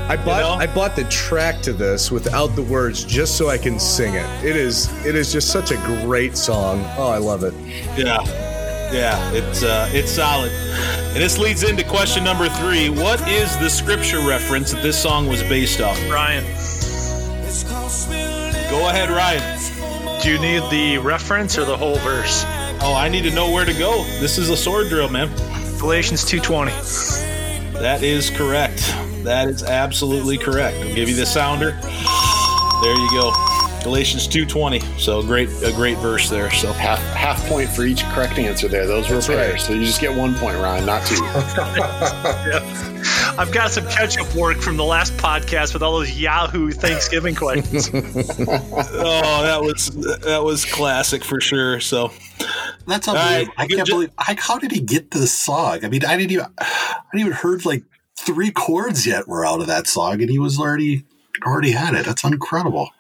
I 0.09 0.17
bought 0.17 0.41
know? 0.41 0.53
I 0.55 0.67
bought 0.67 0.97
the 0.97 1.05
track 1.05 1.61
to 1.63 1.73
this 1.73 2.11
without 2.11 2.49
the 2.57 2.63
words 2.63 3.05
just 3.05 3.37
so 3.37 3.49
I 3.49 3.59
can 3.59 3.79
sing 3.79 4.15
it. 4.15 4.45
It 4.45 4.57
is 4.57 4.89
it 5.05 5.15
is 5.15 5.33
just 5.33 5.51
such 5.53 5.71
a 5.71 5.77
great 6.03 6.37
song. 6.37 6.83
Oh, 6.97 7.09
I 7.09 7.19
love 7.19 7.45
it. 7.45 7.55
Yeah. 7.97 8.19
Yeah, 8.93 9.33
it's 9.33 9.63
uh, 9.63 9.89
it's 9.93 10.11
solid. 10.11 10.51
And 10.51 11.17
this 11.17 11.39
leads 11.39 11.63
into 11.63 11.85
question 11.85 12.25
number 12.25 12.49
three. 12.49 12.89
What 12.89 13.27
is 13.29 13.57
the 13.59 13.69
scripture 13.69 14.21
reference 14.21 14.73
that 14.73 14.83
this 14.83 15.01
song 15.01 15.29
was 15.29 15.43
based 15.45 15.81
off? 15.81 15.97
Ryan. 16.11 16.45
Go 18.71 18.89
ahead, 18.89 19.11
Ryan. 19.11 19.61
Do 20.23 20.31
you 20.31 20.39
need 20.41 20.63
the 20.71 20.99
reference 20.99 21.57
or 21.57 21.65
the 21.65 21.77
whole 21.77 21.97
verse? 21.99 22.45
Oh, 22.83 22.95
I 22.97 23.09
need 23.09 23.23
to 23.23 23.31
know 23.31 23.51
where 23.51 23.65
to 23.65 23.75
go. 23.75 24.03
This 24.21 24.39
is 24.39 24.49
a 24.51 24.57
sword 24.57 24.89
drill, 24.89 25.09
man. 25.09 25.29
Galatians 25.79 26.25
2:20. 26.25 26.73
That 27.75 28.03
is 28.03 28.29
correct. 28.31 28.79
That 29.25 29.49
is 29.49 29.63
absolutely 29.63 30.37
correct. 30.37 30.77
I'll 30.79 30.95
give 30.95 31.09
you 31.09 31.17
the 31.17 31.27
sounder. 31.27 31.73
There 32.83 32.95
you 32.95 33.11
go. 33.13 33.60
Galatians 33.83 34.29
2:20. 34.29 34.83
So 34.99 35.23
great 35.23 35.49
a 35.63 35.73
great 35.73 35.99
verse 35.99 36.29
there. 36.29 36.51
So 36.51 36.73
Half 36.73 36.99
half 37.15 37.45
point 37.49 37.69
for 37.71 37.83
each 37.85 38.05
correct 38.07 38.39
answer 38.39 38.69
there. 38.69 38.87
Those 38.87 39.09
were 39.09 39.17
That's 39.17 39.27
pairs. 39.27 39.53
right. 39.53 39.61
So 39.61 39.73
you 39.73 39.85
just 39.85 40.01
get 40.01 40.15
one 40.15 40.35
point, 40.35 40.59
Ryan, 40.59 40.87
not 40.87 41.07
two. 41.07 41.17
I've 43.39 43.53
got 43.53 43.71
some 43.71 43.87
catch-up 43.89 44.35
work 44.35 44.59
from 44.59 44.77
the 44.77 44.85
last 44.85 45.15
podcast 45.15 45.73
with 45.73 45.83
all 45.83 45.93
those 45.99 46.19
Yahoo 46.19 46.71
Thanksgiving 46.71 47.35
questions. 47.35 47.89
oh, 47.95 49.43
that 49.43 49.61
was 49.63 49.89
that 50.21 50.43
was 50.43 50.65
classic 50.65 51.25
for 51.25 51.41
sure. 51.41 51.81
So 51.81 52.13
That's 52.87 53.09
unbelievable. 53.09 53.55
I 53.57 53.67
can't 53.67 53.89
believe. 53.89 54.11
I, 54.19 54.37
how 54.39 54.59
did 54.59 54.73
he 54.73 54.81
get 54.81 55.11
this 55.11 55.33
song? 55.33 55.85
I 55.85 55.89
mean, 55.89 56.05
I 56.05 56.17
didn't 56.17 56.33
even. 56.33 56.47
I 56.59 57.01
didn't 57.13 57.27
even 57.27 57.33
heard 57.33 57.65
like 57.65 57.85
three 58.19 58.51
chords 58.51 59.07
yet 59.07 59.27
were 59.27 59.47
out 59.47 59.61
of 59.61 59.67
that 59.69 59.87
song, 59.87 60.21
and 60.21 60.31
he 60.31 60.39
was 60.39 60.59
already 60.59 61.05
already 61.47 61.71
had 61.73 61.95
it. 61.95 62.05
That's 62.05 62.25
incredible. 62.25 62.91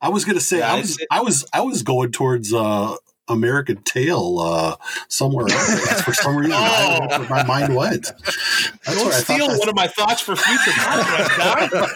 I 0.00 0.08
was 0.10 0.24
gonna 0.24 0.40
say 0.40 0.58
yeah, 0.58 0.72
I 0.72 0.78
was 0.78 1.06
I 1.10 1.20
was 1.20 1.46
I 1.52 1.60
was 1.62 1.82
going 1.82 2.12
towards 2.12 2.52
uh 2.52 2.96
American 3.28 3.82
Tail 3.82 4.38
uh, 4.38 4.76
somewhere 5.08 5.46
else. 5.50 6.02
for 6.02 6.12
some 6.14 6.36
reason. 6.36 6.52
oh. 6.54 7.08
I, 7.10 7.26
my 7.28 7.42
mind 7.42 7.74
went. 7.74 8.12
That's 8.84 8.96
Don't 8.96 9.12
steal 9.12 9.48
one 9.58 9.68
of 9.68 9.74
my 9.74 9.88
thoughts 9.88 10.20
for 10.20 10.36
future 10.36 10.70
podcast, 10.70 11.94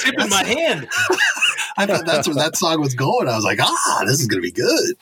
Tip 0.02 0.14
in 0.18 0.30
my 0.30 0.44
hand. 0.44 0.88
I 1.76 1.86
thought 1.86 2.06
that's 2.06 2.26
where 2.26 2.36
that 2.36 2.56
song 2.56 2.80
was 2.80 2.94
going. 2.94 3.28
I 3.28 3.36
was 3.36 3.44
like, 3.44 3.60
ah, 3.60 4.04
this 4.06 4.20
is 4.20 4.28
going 4.28 4.42
to 4.42 4.46
be 4.46 4.52
good. 4.52 4.96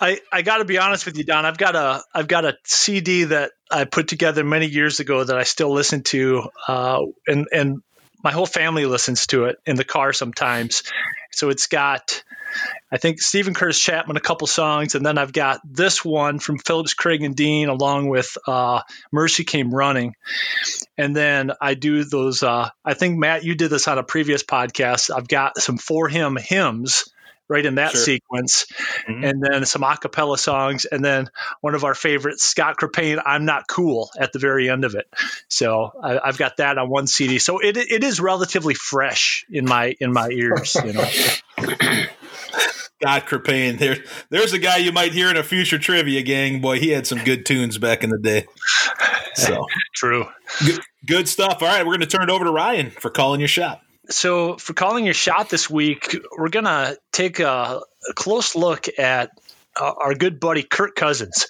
I, 0.00 0.20
I 0.32 0.42
got 0.42 0.58
to 0.58 0.64
be 0.64 0.78
honest 0.78 1.06
with 1.06 1.16
you, 1.16 1.24
Don. 1.24 1.44
I've 1.44 1.58
got 1.58 1.74
a 1.74 2.02
I've 2.14 2.28
got 2.28 2.44
a 2.44 2.56
CD 2.64 3.24
that 3.24 3.52
I 3.70 3.84
put 3.84 4.08
together 4.08 4.44
many 4.44 4.66
years 4.66 5.00
ago 5.00 5.22
that 5.22 5.36
I 5.36 5.44
still 5.44 5.72
listen 5.72 6.02
to, 6.04 6.48
uh, 6.66 7.02
and 7.26 7.46
and 7.52 7.82
my 8.22 8.32
whole 8.32 8.46
family 8.46 8.86
listens 8.86 9.26
to 9.28 9.46
it 9.46 9.58
in 9.66 9.76
the 9.76 9.84
car 9.84 10.12
sometimes. 10.12 10.82
So 11.32 11.50
it's 11.50 11.66
got, 11.66 12.22
I 12.90 12.98
think 12.98 13.20
Steven 13.20 13.54
Curtis 13.54 13.78
Chapman 13.78 14.16
a 14.16 14.20
couple 14.20 14.46
songs, 14.46 14.94
and 14.94 15.04
then 15.04 15.18
I've 15.18 15.32
got 15.32 15.60
this 15.64 16.04
one 16.04 16.38
from 16.38 16.58
Phillips 16.58 16.94
Craig 16.94 17.22
and 17.22 17.34
Dean 17.34 17.68
along 17.68 18.08
with 18.08 18.36
uh, 18.46 18.82
Mercy 19.10 19.44
Came 19.44 19.74
Running, 19.74 20.14
and 20.98 21.16
then 21.16 21.52
I 21.60 21.74
do 21.74 22.04
those. 22.04 22.42
Uh, 22.42 22.68
I 22.84 22.94
think 22.94 23.18
Matt, 23.18 23.44
you 23.44 23.54
did 23.54 23.70
this 23.70 23.88
on 23.88 23.98
a 23.98 24.02
previous 24.02 24.42
podcast. 24.42 25.14
I've 25.14 25.28
got 25.28 25.58
some 25.58 25.78
for 25.78 26.08
him 26.08 26.36
hymns 26.36 27.12
right 27.52 27.64
in 27.64 27.76
that 27.76 27.92
sure. 27.92 28.00
sequence, 28.00 28.66
mm-hmm. 29.08 29.24
and 29.24 29.42
then 29.42 29.64
some 29.66 29.82
acapella 29.82 30.38
songs, 30.38 30.86
and 30.86 31.04
then 31.04 31.28
one 31.60 31.74
of 31.74 31.84
our 31.84 31.94
favorites, 31.94 32.42
Scott 32.42 32.76
Krippayne, 32.78 33.22
"I'm 33.24 33.44
Not 33.44 33.68
Cool" 33.68 34.10
at 34.18 34.32
the 34.32 34.38
very 34.38 34.70
end 34.70 34.84
of 34.84 34.94
it. 34.94 35.06
So 35.48 35.92
I, 36.02 36.20
have 36.24 36.38
got 36.38 36.56
that 36.56 36.78
on 36.78 36.88
one 36.88 37.06
CD. 37.06 37.38
So 37.38 37.58
it 37.58 37.76
it 37.76 38.02
is 38.02 38.20
relatively 38.20 38.74
fresh 38.74 39.44
in 39.50 39.66
my 39.66 39.94
in 40.00 40.12
my 40.12 40.28
ears, 40.28 40.76
you 40.84 40.92
know. 40.94 41.08
Scott 43.02 43.26
Krippayne, 43.26 43.78
there, 43.78 43.96
there's 44.30 44.52
a 44.52 44.60
guy 44.60 44.76
you 44.76 44.92
might 44.92 45.12
hear 45.12 45.28
in 45.28 45.36
a 45.36 45.42
future 45.42 45.76
trivia 45.76 46.22
gang. 46.22 46.60
Boy, 46.60 46.78
he 46.78 46.90
had 46.90 47.04
some 47.04 47.18
good 47.18 47.44
tunes 47.44 47.76
back 47.76 48.04
in 48.04 48.10
the 48.10 48.18
day. 48.18 48.46
So 49.34 49.66
true. 49.94 50.26
Good, 50.64 50.80
good 51.04 51.28
stuff. 51.28 51.62
All 51.62 51.68
right, 51.68 51.84
we're 51.84 51.96
going 51.96 52.00
to 52.00 52.06
turn 52.06 52.22
it 52.22 52.30
over 52.30 52.44
to 52.44 52.52
Ryan 52.52 52.90
for 52.90 53.10
calling 53.10 53.40
your 53.40 53.48
shot. 53.48 53.80
So, 54.12 54.56
for 54.56 54.74
calling 54.74 55.04
your 55.04 55.14
shot 55.14 55.48
this 55.48 55.70
week, 55.70 56.16
we're 56.36 56.48
going 56.48 56.66
to 56.66 56.98
take 57.12 57.40
a, 57.40 57.80
a, 58.08 58.12
close 58.14 58.54
look 58.54 58.86
at 58.98 59.30
uh, 59.78 59.92
our 59.98 60.14
good 60.14 60.40
buddy 60.40 60.62
Kirk 60.62 60.94
Cousins, 60.94 61.46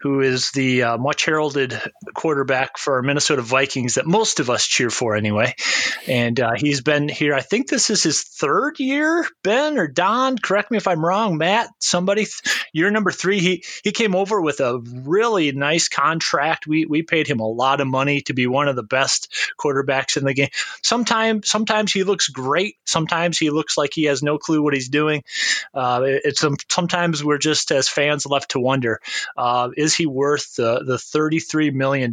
who 0.00 0.20
is 0.20 0.50
the 0.52 0.82
uh, 0.82 0.98
much 0.98 1.24
heralded 1.24 1.78
quarterback 2.14 2.78
for 2.78 2.94
our 2.94 3.02
Minnesota 3.02 3.42
Vikings 3.42 3.94
that 3.94 4.06
most 4.06 4.40
of 4.40 4.50
us 4.50 4.66
cheer 4.66 4.90
for 4.90 5.14
anyway. 5.14 5.54
And 6.06 6.38
uh, 6.40 6.52
he's 6.56 6.80
been 6.80 7.08
here, 7.08 7.34
I 7.34 7.40
think 7.40 7.68
this 7.68 7.90
is 7.90 8.02
his 8.02 8.22
third 8.22 8.78
year, 8.78 9.26
Ben 9.42 9.78
or 9.78 9.88
Don, 9.88 10.38
correct 10.38 10.70
me 10.70 10.78
if 10.78 10.88
I'm 10.88 11.04
wrong, 11.04 11.38
Matt, 11.38 11.68
somebody, 11.78 12.26
year 12.72 12.90
number 12.90 13.10
three. 13.10 13.40
He, 13.40 13.64
he 13.84 13.92
came 13.92 14.14
over 14.14 14.40
with 14.40 14.60
a 14.60 14.78
really 14.78 15.52
nice 15.52 15.88
contract. 15.88 16.66
We, 16.66 16.86
we 16.86 17.02
paid 17.02 17.26
him 17.26 17.40
a 17.40 17.48
lot 17.48 17.80
of 17.80 17.86
money 17.86 18.22
to 18.22 18.32
be 18.34 18.46
one 18.46 18.68
of 18.68 18.76
the 18.76 18.82
best 18.82 19.32
quarterbacks 19.58 20.16
in 20.16 20.24
the 20.24 20.34
game. 20.34 20.48
Sometimes, 20.82 21.48
sometimes 21.48 21.92
he 21.92 22.04
looks 22.04 22.28
great. 22.28 22.76
Sometimes 22.84 23.38
he 23.38 23.50
looks 23.50 23.76
like 23.76 23.92
he 23.92 24.04
has 24.04 24.22
no 24.22 24.38
clue 24.38 24.62
what 24.62 24.74
he's 24.74 24.88
doing. 24.88 25.24
Uh, 25.74 26.00
it's 26.04 26.44
sometimes 26.70 27.22
we're 27.22 27.38
just 27.38 27.65
just 27.66 27.72
as 27.72 27.88
fans 27.88 28.26
left 28.26 28.52
to 28.52 28.60
wonder, 28.60 29.00
uh, 29.36 29.70
is 29.76 29.94
he 29.94 30.06
worth 30.06 30.54
the, 30.56 30.82
the 30.84 30.96
$33 30.96 31.72
million? 31.72 32.12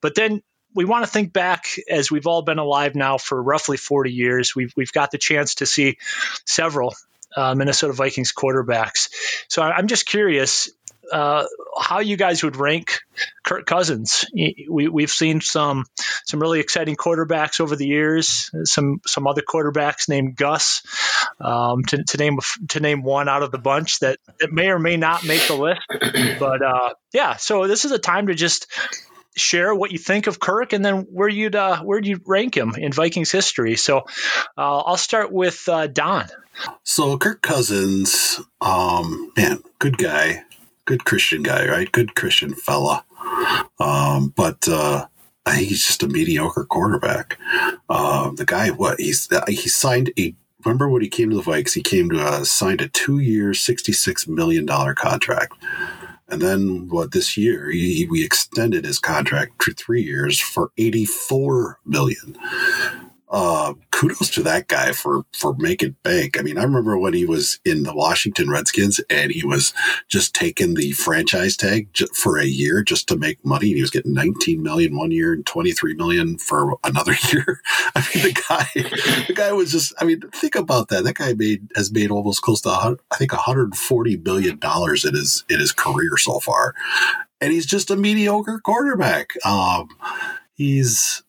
But 0.00 0.14
then 0.14 0.42
we 0.74 0.84
want 0.84 1.04
to 1.04 1.10
think 1.10 1.32
back 1.32 1.66
as 1.88 2.10
we've 2.10 2.26
all 2.26 2.42
been 2.42 2.58
alive 2.58 2.94
now 2.94 3.18
for 3.18 3.42
roughly 3.42 3.76
40 3.76 4.12
years. 4.12 4.54
We've, 4.54 4.72
we've 4.76 4.92
got 4.92 5.10
the 5.10 5.18
chance 5.18 5.56
to 5.56 5.66
see 5.66 5.98
several 6.44 6.94
uh, 7.36 7.54
Minnesota 7.54 7.92
Vikings 7.92 8.32
quarterbacks. 8.32 9.10
So 9.48 9.62
I'm 9.62 9.86
just 9.86 10.06
curious 10.06 10.70
uh, 11.12 11.44
how 11.78 12.00
you 12.00 12.16
guys 12.16 12.42
would 12.42 12.56
rank 12.56 13.00
Kirk 13.44 13.66
Cousins. 13.66 14.24
We, 14.34 14.88
we've 14.88 15.10
seen 15.10 15.40
some 15.40 15.84
some 16.24 16.40
really 16.40 16.60
exciting 16.60 16.96
quarterbacks 16.96 17.60
over 17.60 17.76
the 17.76 17.86
years. 17.86 18.50
Some 18.64 19.00
some 19.06 19.26
other 19.26 19.42
quarterbacks 19.42 20.08
named 20.08 20.36
Gus, 20.36 20.82
um, 21.40 21.84
to, 21.84 22.02
to, 22.02 22.16
name 22.18 22.38
to 22.68 22.80
name 22.80 23.02
one 23.02 23.28
out 23.28 23.42
of 23.42 23.52
the 23.52 23.58
bunch 23.58 24.00
that, 24.00 24.18
that 24.40 24.52
may 24.52 24.68
or 24.68 24.78
may 24.78 24.96
not 24.96 25.24
make 25.24 25.46
the 25.46 25.54
list. 25.54 25.82
But 26.38 26.62
uh, 26.62 26.94
yeah, 27.12 27.36
so 27.36 27.66
this 27.66 27.84
is 27.84 27.92
a 27.92 27.98
time 27.98 28.26
to 28.26 28.34
just 28.34 28.66
share 29.36 29.74
what 29.74 29.92
you 29.92 29.98
think 29.98 30.26
of 30.26 30.40
Kirk 30.40 30.72
and 30.72 30.84
then 30.84 31.02
where 31.10 31.28
you'd 31.28 31.54
uh, 31.54 31.82
where 31.82 32.00
you 32.00 32.20
rank 32.26 32.56
him 32.56 32.74
in 32.76 32.92
Vikings 32.92 33.30
history. 33.30 33.76
So 33.76 33.98
uh, 34.56 34.78
I'll 34.78 34.96
start 34.96 35.32
with 35.32 35.68
uh, 35.68 35.86
Don. 35.86 36.26
So 36.84 37.16
Kirk 37.18 37.42
Cousins, 37.42 38.40
um, 38.60 39.32
man, 39.36 39.62
good 39.78 39.98
guy 39.98 40.44
good 40.86 41.04
Christian 41.04 41.42
guy, 41.42 41.68
right? 41.68 41.92
Good 41.92 42.14
Christian 42.14 42.54
fella. 42.54 43.04
Um, 43.78 44.32
but 44.34 44.66
uh, 44.68 45.06
I 45.44 45.56
think 45.56 45.68
he's 45.68 45.86
just 45.86 46.02
a 46.02 46.08
mediocre 46.08 46.64
quarterback. 46.64 47.38
Uh, 47.88 48.30
the 48.30 48.46
guy, 48.46 48.70
what 48.70 48.98
he's 48.98 49.28
he 49.48 49.68
signed 49.68 50.12
a. 50.18 50.34
Remember 50.64 50.88
when 50.88 51.02
he 51.02 51.08
came 51.08 51.30
to 51.30 51.36
the 51.36 51.42
Vikes? 51.42 51.74
He 51.74 51.82
came 51.82 52.10
to 52.10 52.20
uh, 52.20 52.44
signed 52.44 52.80
a 52.80 52.88
two-year, 52.88 53.54
sixty-six 53.54 54.26
million 54.26 54.66
dollar 54.66 54.94
contract, 54.94 55.52
and 56.28 56.40
then 56.42 56.88
what? 56.88 57.12
This 57.12 57.36
year, 57.36 57.70
he, 57.70 58.06
we 58.10 58.24
extended 58.24 58.84
his 58.84 58.98
contract 58.98 59.62
for 59.62 59.72
three 59.72 60.02
years 60.02 60.40
for 60.40 60.72
eighty-four 60.78 61.78
million 61.84 62.36
uh, 63.28 63.74
kudos 63.90 64.30
to 64.30 64.42
that 64.42 64.68
guy 64.68 64.92
for 64.92 65.24
for 65.32 65.54
making 65.58 65.96
bank. 66.02 66.38
I 66.38 66.42
mean, 66.42 66.58
I 66.58 66.62
remember 66.62 66.96
when 66.96 67.12
he 67.12 67.24
was 67.24 67.58
in 67.64 67.82
the 67.82 67.94
Washington 67.94 68.48
Redskins 68.48 69.00
and 69.10 69.32
he 69.32 69.44
was 69.44 69.72
just 70.08 70.34
taking 70.34 70.74
the 70.74 70.92
franchise 70.92 71.56
tag 71.56 71.88
for 72.14 72.38
a 72.38 72.44
year 72.44 72.82
just 72.82 73.08
to 73.08 73.16
make 73.16 73.44
money. 73.44 73.68
He 73.68 73.80
was 73.80 73.90
getting 73.90 74.12
19 74.12 74.62
million 74.62 74.96
one 74.96 75.10
year 75.10 75.32
and 75.32 75.44
23 75.44 75.94
million 75.94 76.38
for 76.38 76.78
another 76.84 77.14
year. 77.32 77.60
I 77.94 78.06
mean, 78.14 78.24
the 78.24 78.44
guy, 78.48 78.66
the 79.26 79.34
guy 79.34 79.52
was 79.52 79.72
just. 79.72 79.92
I 79.98 80.04
mean, 80.04 80.20
think 80.32 80.54
about 80.54 80.88
that. 80.88 81.04
That 81.04 81.16
guy 81.16 81.34
made 81.34 81.68
has 81.74 81.90
made 81.90 82.10
almost 82.10 82.42
close 82.42 82.60
to 82.62 82.70
I 82.70 83.16
think 83.16 83.32
140 83.32 84.16
billion 84.16 84.58
dollars 84.58 85.04
in 85.04 85.14
his 85.14 85.44
in 85.48 85.58
his 85.58 85.72
career 85.72 86.16
so 86.16 86.38
far, 86.38 86.74
and 87.40 87.52
he's 87.52 87.66
just 87.66 87.90
a 87.90 87.96
mediocre 87.96 88.60
quarterback. 88.60 89.32
Um, 89.44 89.88
he's 90.54 91.22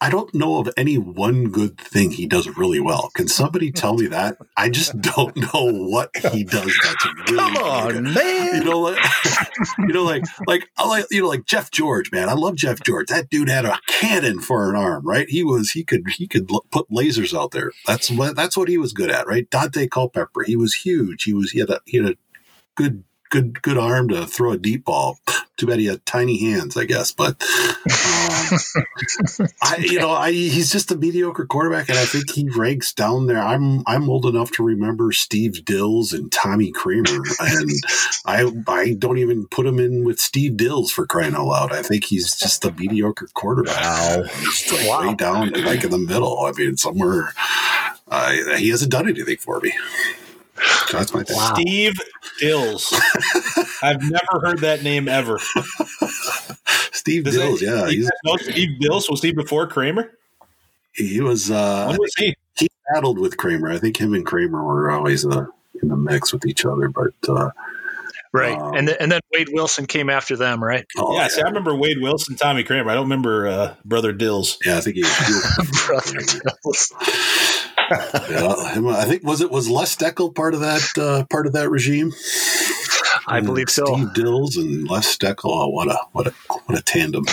I 0.00 0.10
don't 0.10 0.34
know 0.34 0.58
of 0.58 0.68
any 0.76 0.98
one 0.98 1.50
good 1.50 1.78
thing 1.78 2.10
he 2.10 2.26
does 2.26 2.48
really 2.58 2.80
well. 2.80 3.10
Can 3.14 3.28
somebody 3.28 3.70
tell 3.72 3.94
me 3.94 4.06
that? 4.08 4.36
I 4.56 4.68
just 4.68 5.00
don't 5.00 5.34
know 5.36 5.70
what 5.72 6.10
he 6.32 6.44
does 6.44 6.76
that's 6.82 7.06
really 7.30 7.36
Come 7.36 7.56
on, 7.56 7.92
good. 7.92 8.02
man. 8.14 8.54
You 8.56 8.64
know, 8.64 8.80
like, 8.80 8.98
you 9.78 9.86
know, 9.94 10.04
like, 10.04 10.24
like, 10.46 10.68
I 10.76 10.86
like, 10.86 11.06
you 11.10 11.22
know, 11.22 11.28
like 11.28 11.46
Jeff 11.46 11.70
George, 11.70 12.10
man. 12.12 12.28
I 12.28 12.34
love 12.34 12.56
Jeff 12.56 12.80
George. 12.82 13.06
That 13.08 13.30
dude 13.30 13.48
had 13.48 13.64
a 13.64 13.78
cannon 13.86 14.40
for 14.40 14.68
an 14.68 14.76
arm, 14.76 15.06
right? 15.06 15.28
He 15.28 15.42
was, 15.42 15.70
he 15.70 15.84
could, 15.84 16.02
he 16.10 16.26
could 16.26 16.48
put 16.70 16.90
lasers 16.90 17.36
out 17.38 17.52
there. 17.52 17.70
That's 17.86 18.10
what, 18.10 18.36
that's 18.36 18.56
what 18.56 18.68
he 18.68 18.76
was 18.76 18.92
good 18.92 19.10
at, 19.10 19.26
right? 19.26 19.48
Daunte 19.50 19.90
Culpepper. 19.90 20.42
He 20.42 20.56
was 20.56 20.74
huge. 20.74 21.22
He 21.24 21.32
was, 21.32 21.52
he 21.52 21.60
had 21.60 21.70
a, 21.70 21.80
he 21.86 21.98
had 21.98 22.10
a 22.10 22.16
good 22.74 23.04
good 23.30 23.62
good 23.62 23.78
arm 23.78 24.08
to 24.08 24.26
throw 24.26 24.52
a 24.52 24.58
deep 24.58 24.84
ball. 24.84 25.18
Too 25.56 25.66
bad 25.66 25.78
he 25.78 25.86
had 25.86 26.04
tiny 26.04 26.38
hands, 26.40 26.76
I 26.76 26.84
guess. 26.84 27.12
But 27.12 27.40
um, 27.40 28.58
I, 29.62 29.76
you 29.78 30.00
know, 30.00 30.10
I, 30.10 30.32
he's 30.32 30.72
just 30.72 30.90
a 30.90 30.96
mediocre 30.96 31.46
quarterback, 31.46 31.88
and 31.88 31.98
I 31.98 32.04
think 32.06 32.30
he 32.32 32.48
ranks 32.48 32.92
down 32.92 33.26
there. 33.26 33.38
I'm 33.38 33.84
I'm 33.86 34.10
old 34.10 34.26
enough 34.26 34.50
to 34.52 34.64
remember 34.64 35.12
Steve 35.12 35.62
Dils 35.64 36.12
and 36.12 36.32
Tommy 36.32 36.72
Kramer, 36.72 37.22
and 37.40 37.70
I 38.26 38.52
I 38.66 38.94
don't 38.94 39.18
even 39.18 39.46
put 39.46 39.66
him 39.66 39.78
in 39.78 40.04
with 40.04 40.18
Steve 40.18 40.52
Dils 40.52 40.90
for 40.90 41.06
crying 41.06 41.34
out 41.34 41.46
loud. 41.46 41.72
I 41.72 41.82
think 41.82 42.04
he's 42.04 42.36
just 42.36 42.64
a 42.64 42.72
mediocre 42.72 43.28
quarterback. 43.34 43.80
Wow, 43.80 44.22
he's 44.24 44.72
like 44.72 44.88
wow. 44.88 45.08
way 45.08 45.14
down, 45.14 45.50
like 45.64 45.84
in 45.84 45.90
the 45.90 45.98
middle. 45.98 46.40
I 46.40 46.52
mean, 46.52 46.76
somewhere. 46.76 47.32
Uh, 48.06 48.32
he 48.56 48.68
hasn't 48.68 48.92
done 48.92 49.08
anything 49.08 49.38
for 49.38 49.60
me. 49.60 49.72
That's 50.92 51.12
my. 51.12 51.24
Wow. 51.28 51.54
Steve 51.54 51.94
Dils. 52.40 52.92
I've 53.82 54.02
never 54.02 54.40
heard 54.40 54.58
that 54.60 54.82
name 54.82 55.08
ever. 55.08 55.38
Steve 56.92 57.24
Does 57.24 57.36
Dils, 57.36 57.60
yeah. 57.60 57.88
He's, 57.88 58.10
no 58.24 58.36
Steve 58.36 58.78
Dils. 58.80 59.10
Was 59.10 59.22
he 59.22 59.32
before 59.32 59.66
Kramer? 59.66 60.12
He 60.94 61.20
was. 61.20 61.50
Uh, 61.50 61.86
when 61.88 61.98
was 61.98 62.14
he? 62.16 62.36
He 62.56 62.68
battled 62.92 63.18
with 63.18 63.36
Kramer. 63.36 63.70
I 63.70 63.78
think 63.78 64.00
him 64.00 64.14
and 64.14 64.24
Kramer 64.24 64.62
were 64.62 64.90
always 64.90 65.26
uh, 65.26 65.46
in 65.82 65.88
the 65.88 65.96
mix 65.96 66.32
with 66.32 66.46
each 66.46 66.64
other, 66.64 66.88
but. 66.88 67.12
Uh, 67.28 67.50
Right, 68.32 68.58
um, 68.58 68.74
and 68.74 68.88
and 68.88 69.12
then 69.12 69.20
Wade 69.32 69.50
Wilson 69.52 69.86
came 69.86 70.10
after 70.10 70.36
them, 70.36 70.60
right? 70.60 70.84
Oh, 70.96 71.14
yeah, 71.14 71.20
yeah, 71.20 71.28
see, 71.28 71.40
I 71.40 71.44
remember 71.44 71.72
Wade 71.72 71.98
Wilson, 72.00 72.34
Tommy 72.34 72.64
Kramer. 72.64 72.90
I 72.90 72.94
don't 72.94 73.04
remember 73.04 73.46
uh, 73.46 73.74
Brother 73.84 74.12
Dils. 74.12 74.56
Yeah, 74.66 74.76
I 74.76 74.80
think 74.80 74.96
he. 74.96 75.02
Was, 75.02 75.84
Brother 75.86 76.18
Dils 76.18 76.90
yeah, 77.90 78.54
I 78.96 79.04
think 79.06 79.24
was 79.24 79.40
it 79.40 79.50
was 79.50 79.68
Les 79.68 79.94
Steckel 79.94 80.34
part 80.34 80.54
of 80.54 80.60
that 80.60 80.82
uh, 80.98 81.24
part 81.26 81.46
of 81.46 81.52
that 81.52 81.68
regime. 81.70 82.12
I 83.26 83.40
believe 83.40 83.70
so. 83.70 83.84
Steve 83.86 84.08
Dils 84.08 84.56
and 84.56 84.86
Les 84.88 85.16
Steckel. 85.16 85.44
Oh, 85.44 85.68
what 85.68 85.88
a 85.88 85.98
what 86.12 86.26
a 86.26 86.30
what 86.66 86.78
a 86.78 86.82
tandem. 86.82 87.26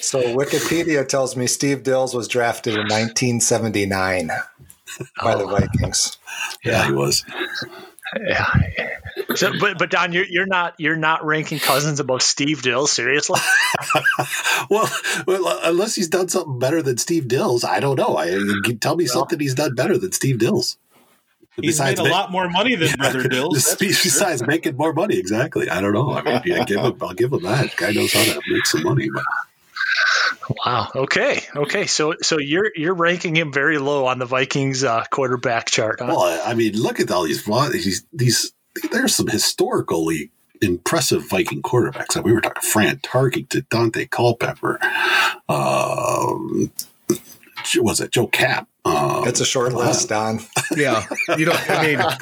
So 0.00 0.20
Wikipedia 0.34 1.06
tells 1.06 1.36
me 1.36 1.46
Steve 1.46 1.82
Dils 1.82 2.14
was 2.14 2.26
drafted 2.26 2.74
in 2.74 2.80
1979 2.88 4.28
by 5.22 5.36
the 5.36 5.44
Oh. 5.44 5.48
Vikings. 5.48 6.18
Yeah, 6.64 6.86
he 6.86 6.92
was. 6.92 7.24
Yeah. 8.26 8.46
So, 9.36 9.52
but 9.60 9.78
but 9.78 9.90
Don, 9.90 10.12
you're 10.12 10.24
you're 10.28 10.46
not 10.46 10.74
you're 10.78 10.96
not 10.96 11.24
ranking 11.24 11.58
Cousins 11.58 12.00
above 12.00 12.22
Steve 12.22 12.62
Dill. 12.62 12.86
Seriously? 12.86 13.40
Well, 14.68 14.88
well, 15.26 15.58
unless 15.64 15.94
he's 15.96 16.08
done 16.08 16.28
something 16.28 16.58
better 16.58 16.80
than 16.82 16.96
Steve 16.98 17.24
Dils, 17.24 17.64
I 17.64 17.80
don't 17.80 17.96
know. 17.96 18.16
I 18.16 18.26
can 18.62 18.78
tell 18.78 18.94
me 18.94 19.04
Well- 19.04 19.14
something 19.14 19.40
he's 19.40 19.54
done 19.54 19.74
better 19.74 19.98
than 19.98 20.12
Steve 20.12 20.36
Dils. 20.36 20.76
He's 21.60 21.80
made 21.80 21.98
a 21.98 22.04
ma- 22.04 22.08
lot 22.10 22.30
more 22.30 22.48
money 22.48 22.76
than 22.76 22.92
Brother 22.98 23.24
Dils. 23.24 23.54
that's 23.54 23.74
for 23.74 23.84
sure. 23.84 23.88
Besides 24.04 24.46
making 24.46 24.76
more 24.76 24.92
money, 24.92 25.16
exactly. 25.18 25.68
I 25.68 25.80
don't 25.80 25.92
know. 25.92 26.12
I 26.12 26.22
mean, 26.22 26.42
yeah, 26.44 26.64
give 26.64 26.80
him, 26.80 26.96
I'll 27.02 27.14
give 27.14 27.32
him 27.32 27.42
that. 27.42 27.74
Guy 27.76 27.90
knows 27.92 28.12
how 28.12 28.22
to 28.22 28.40
make 28.48 28.66
some 28.66 28.82
money. 28.84 29.08
But 29.12 29.24
Wow. 30.64 30.88
Okay. 30.94 31.42
Okay. 31.56 31.86
So 31.86 32.14
so 32.22 32.38
you're 32.38 32.70
you're 32.76 32.94
ranking 32.94 33.36
him 33.36 33.52
very 33.52 33.78
low 33.78 34.06
on 34.06 34.18
the 34.18 34.26
Vikings 34.26 34.84
uh, 34.84 35.04
quarterback 35.10 35.70
chart. 35.70 35.96
Huh? 36.00 36.06
well, 36.08 36.20
I- 36.22 36.50
I 36.52 36.54
mean, 36.54 36.74
look 36.80 37.00
at 37.00 37.10
all 37.10 37.24
these. 37.24 37.44
These, 37.44 38.04
these 38.12 38.52
there's 38.92 39.14
some 39.14 39.28
historically 39.28 40.30
impressive 40.62 41.28
Viking 41.28 41.62
quarterbacks. 41.62 42.22
we 42.22 42.32
were 42.32 42.40
talking 42.40 42.62
Fran 42.62 42.96
Tarkenton, 42.98 43.66
Daunte 43.68 44.10
Culpepper. 44.10 44.78
Um, 45.48 46.70
was 47.76 48.00
it 48.00 48.10
Joe 48.12 48.26
Kapp? 48.26 48.66
Um, 48.84 49.26
It's 49.28 49.40
a 49.40 49.44
short 49.44 49.72
list, 49.74 50.08
Don. 50.08 50.40
Yeah, 50.76 51.04
you 51.36 51.44
don't. 51.46 51.70
I 51.70 51.82
mean, 51.86 51.98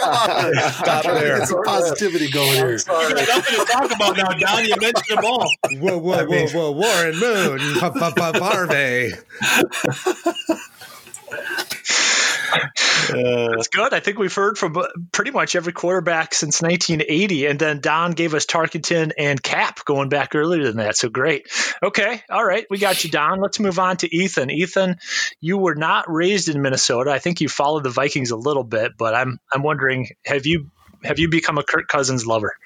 stop 0.73 1.05
there. 1.05 1.39
Get 1.39 1.49
some 1.49 1.63
positivity 1.63 2.31
going 2.31 2.55
here. 2.55 2.73
You 2.73 2.79
got 2.85 3.29
nothing 3.29 3.59
to 3.59 3.65
talk 3.71 3.95
about 3.95 4.17
now, 4.17 4.29
Don. 4.31 4.65
You 4.65 4.75
mentioned 4.81 5.19
them 5.19 5.25
all. 5.25 5.47
Whoa, 5.73 5.99
whoa, 5.99 6.25
whoa, 6.25 6.47
whoa! 6.55 6.73
Warren 6.73 7.19
Moon, 7.19 7.59
Pa- 7.79 7.91
pa- 12.51 12.59
pa- 12.59 13.49
That's 13.57 13.69
good. 13.69 13.95
I 13.95 14.01
think 14.01 14.19
we've 14.19 14.35
heard 14.35 14.59
from 14.59 14.77
uh, 14.77 14.89
pretty 15.13 15.31
much 15.31 15.57
every 15.57 15.73
quarterback 15.73 16.35
since 16.35 16.61
1980, 16.61 17.47
and 17.47 17.59
then 17.59 17.81
Don 17.81 18.13
gave 18.13 18.35
us 18.35 18.47
Tarkenton 18.47 19.13
and 19.17 19.43
Kapp 19.43 19.85
going 19.85 20.09
back 20.09 20.35
earlier 20.35 20.65
than 20.65 20.77
that. 20.77 20.97
So 20.97 21.09
great. 21.09 21.49
Okay, 21.83 22.23
all 22.31 22.45
right, 22.45 22.67
we 22.71 22.79
got 22.79 23.05
you, 23.05 23.11
Don. 23.11 23.41
Let's 23.41 23.61
move 23.61 23.79
on 23.79 23.97
to 23.99 24.15
Ethan. 24.15 24.51
Ethan, 24.51 24.97
you 25.41 25.59
were 25.59 25.75
not 25.75 26.11
raised 26.11 26.49
in 26.49 26.61
Minnesota. 26.63 27.11
I 27.11 27.19
think 27.19 27.41
you 27.41 27.49
followed 27.49 27.85
the 27.85 27.91
Vikings 27.91 28.31
a 28.31 28.37
little 28.37 28.65
bit, 28.65 28.93
but 28.99 29.15
I'm 29.15 29.39
I'm 29.53 29.63
wondering 29.63 30.09
have 30.25 30.47
you 30.47 30.71
have 31.05 31.19
you 31.19 31.29
become 31.29 31.59
a 31.59 31.63
Kirk 31.63 31.89
Cousins 31.89 32.27
lover? 32.27 32.57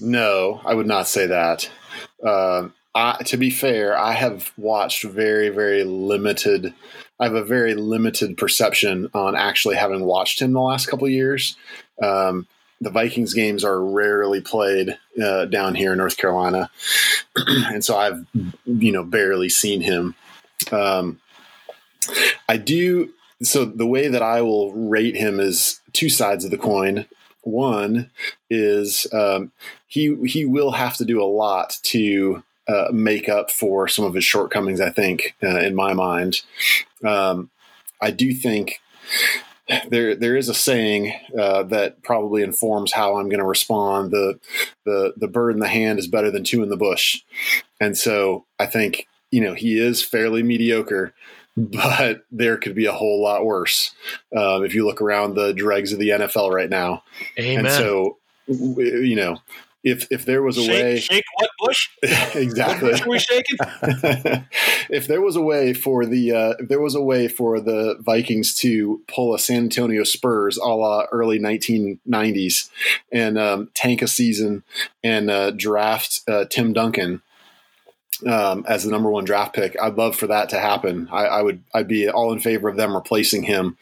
No, 0.00 0.60
I 0.64 0.74
would 0.74 0.86
not 0.86 1.08
say 1.08 1.26
that. 1.26 1.70
Um 2.26 2.74
I, 2.94 3.22
to 3.24 3.36
be 3.36 3.50
fair, 3.50 3.96
I 3.96 4.12
have 4.12 4.52
watched 4.56 5.04
very, 5.04 5.48
very 5.48 5.82
limited. 5.84 6.74
I 7.22 7.26
have 7.26 7.34
a 7.36 7.44
very 7.44 7.74
limited 7.76 8.36
perception 8.36 9.08
on 9.14 9.36
actually 9.36 9.76
having 9.76 10.04
watched 10.04 10.42
him 10.42 10.52
the 10.52 10.60
last 10.60 10.86
couple 10.86 11.08
years. 11.08 11.56
Um, 12.02 12.48
the 12.80 12.90
Vikings 12.90 13.32
games 13.32 13.62
are 13.62 13.80
rarely 13.80 14.40
played 14.40 14.98
uh, 15.22 15.44
down 15.44 15.76
here 15.76 15.92
in 15.92 15.98
North 15.98 16.16
Carolina, 16.16 16.68
and 17.36 17.84
so 17.84 17.96
I've 17.96 18.26
you 18.64 18.90
know 18.90 19.04
barely 19.04 19.48
seen 19.48 19.82
him. 19.82 20.16
Um, 20.72 21.20
I 22.48 22.56
do. 22.56 23.10
So 23.40 23.66
the 23.66 23.86
way 23.86 24.08
that 24.08 24.22
I 24.22 24.42
will 24.42 24.72
rate 24.72 25.14
him 25.14 25.38
is 25.38 25.80
two 25.92 26.08
sides 26.08 26.44
of 26.44 26.50
the 26.50 26.58
coin. 26.58 27.06
One 27.42 28.10
is 28.50 29.06
um, 29.12 29.52
he 29.86 30.16
he 30.26 30.44
will 30.44 30.72
have 30.72 30.96
to 30.96 31.04
do 31.04 31.22
a 31.22 31.24
lot 31.24 31.78
to 31.84 32.42
uh, 32.72 32.88
make 32.92 33.28
up 33.28 33.50
for 33.50 33.88
some 33.88 34.04
of 34.04 34.14
his 34.14 34.24
shortcomings. 34.24 34.80
I 34.80 34.90
think, 34.90 35.34
uh, 35.42 35.58
in 35.58 35.74
my 35.74 35.92
mind, 35.92 36.42
um, 37.04 37.50
I 38.00 38.10
do 38.10 38.32
think 38.32 38.80
there 39.88 40.14
there 40.14 40.36
is 40.36 40.48
a 40.48 40.54
saying 40.54 41.14
uh, 41.38 41.62
that 41.64 42.02
probably 42.02 42.42
informs 42.42 42.92
how 42.92 43.16
I'm 43.16 43.28
going 43.28 43.40
to 43.40 43.44
respond. 43.44 44.10
The 44.10 44.38
the 44.84 45.14
the 45.16 45.28
bird 45.28 45.54
in 45.54 45.60
the 45.60 45.68
hand 45.68 45.98
is 45.98 46.06
better 46.06 46.30
than 46.30 46.44
two 46.44 46.62
in 46.62 46.68
the 46.68 46.76
bush, 46.76 47.22
and 47.80 47.96
so 47.96 48.46
I 48.58 48.66
think 48.66 49.06
you 49.30 49.40
know 49.40 49.54
he 49.54 49.78
is 49.78 50.02
fairly 50.02 50.42
mediocre. 50.42 51.14
But 51.54 52.24
there 52.30 52.56
could 52.56 52.74
be 52.74 52.86
a 52.86 52.92
whole 52.92 53.22
lot 53.22 53.44
worse 53.44 53.94
um, 54.34 54.64
if 54.64 54.74
you 54.74 54.86
look 54.86 55.02
around 55.02 55.34
the 55.34 55.52
dregs 55.52 55.92
of 55.92 55.98
the 55.98 56.08
NFL 56.08 56.50
right 56.50 56.70
now. 56.70 57.02
Amen. 57.38 57.66
And 57.66 57.74
so, 57.74 58.16
you 58.48 59.14
know, 59.14 59.36
if 59.84 60.06
if 60.10 60.24
there 60.24 60.42
was 60.42 60.58
a 60.58 60.62
Shake, 60.62 60.70
way, 60.70 61.00
shake 61.00 61.24
what 61.36 61.50
bush? 61.58 61.88
What 62.02 62.36
exactly. 62.36 62.90
bush 62.90 63.02
are 63.02 63.08
we 63.08 63.18
shaking? 63.18 63.58
if 64.90 65.06
there 65.06 65.20
was 65.20 65.36
a 65.36 65.40
way 65.40 65.74
for 65.74 66.06
the 66.06 66.32
uh, 66.32 66.54
if 66.58 66.68
there 66.68 66.80
was 66.80 66.94
a 66.94 67.02
way 67.02 67.28
for 67.28 67.60
the 67.60 67.96
Vikings 68.00 68.54
to 68.56 69.02
pull 69.08 69.34
a 69.34 69.38
San 69.38 69.64
Antonio 69.64 70.04
Spurs 70.04 70.56
a 70.56 70.68
la 70.68 71.04
early 71.12 71.38
1990s 71.38 72.70
and 73.10 73.38
um, 73.38 73.70
tank 73.74 74.02
a 74.02 74.08
season 74.08 74.62
and 75.02 75.30
uh, 75.30 75.50
draft 75.50 76.20
uh, 76.28 76.44
Tim 76.44 76.72
Duncan 76.72 77.22
um, 78.26 78.64
as 78.68 78.84
the 78.84 78.90
number 78.90 79.10
one 79.10 79.24
draft 79.24 79.54
pick, 79.54 79.76
I'd 79.80 79.96
love 79.96 80.16
for 80.16 80.28
that 80.28 80.50
to 80.50 80.58
happen. 80.58 81.08
I, 81.10 81.24
I 81.26 81.42
would 81.42 81.62
I'd 81.74 81.88
be 81.88 82.08
all 82.08 82.32
in 82.32 82.40
favor 82.40 82.68
of 82.68 82.76
them 82.76 82.94
replacing 82.94 83.42
him, 83.44 83.76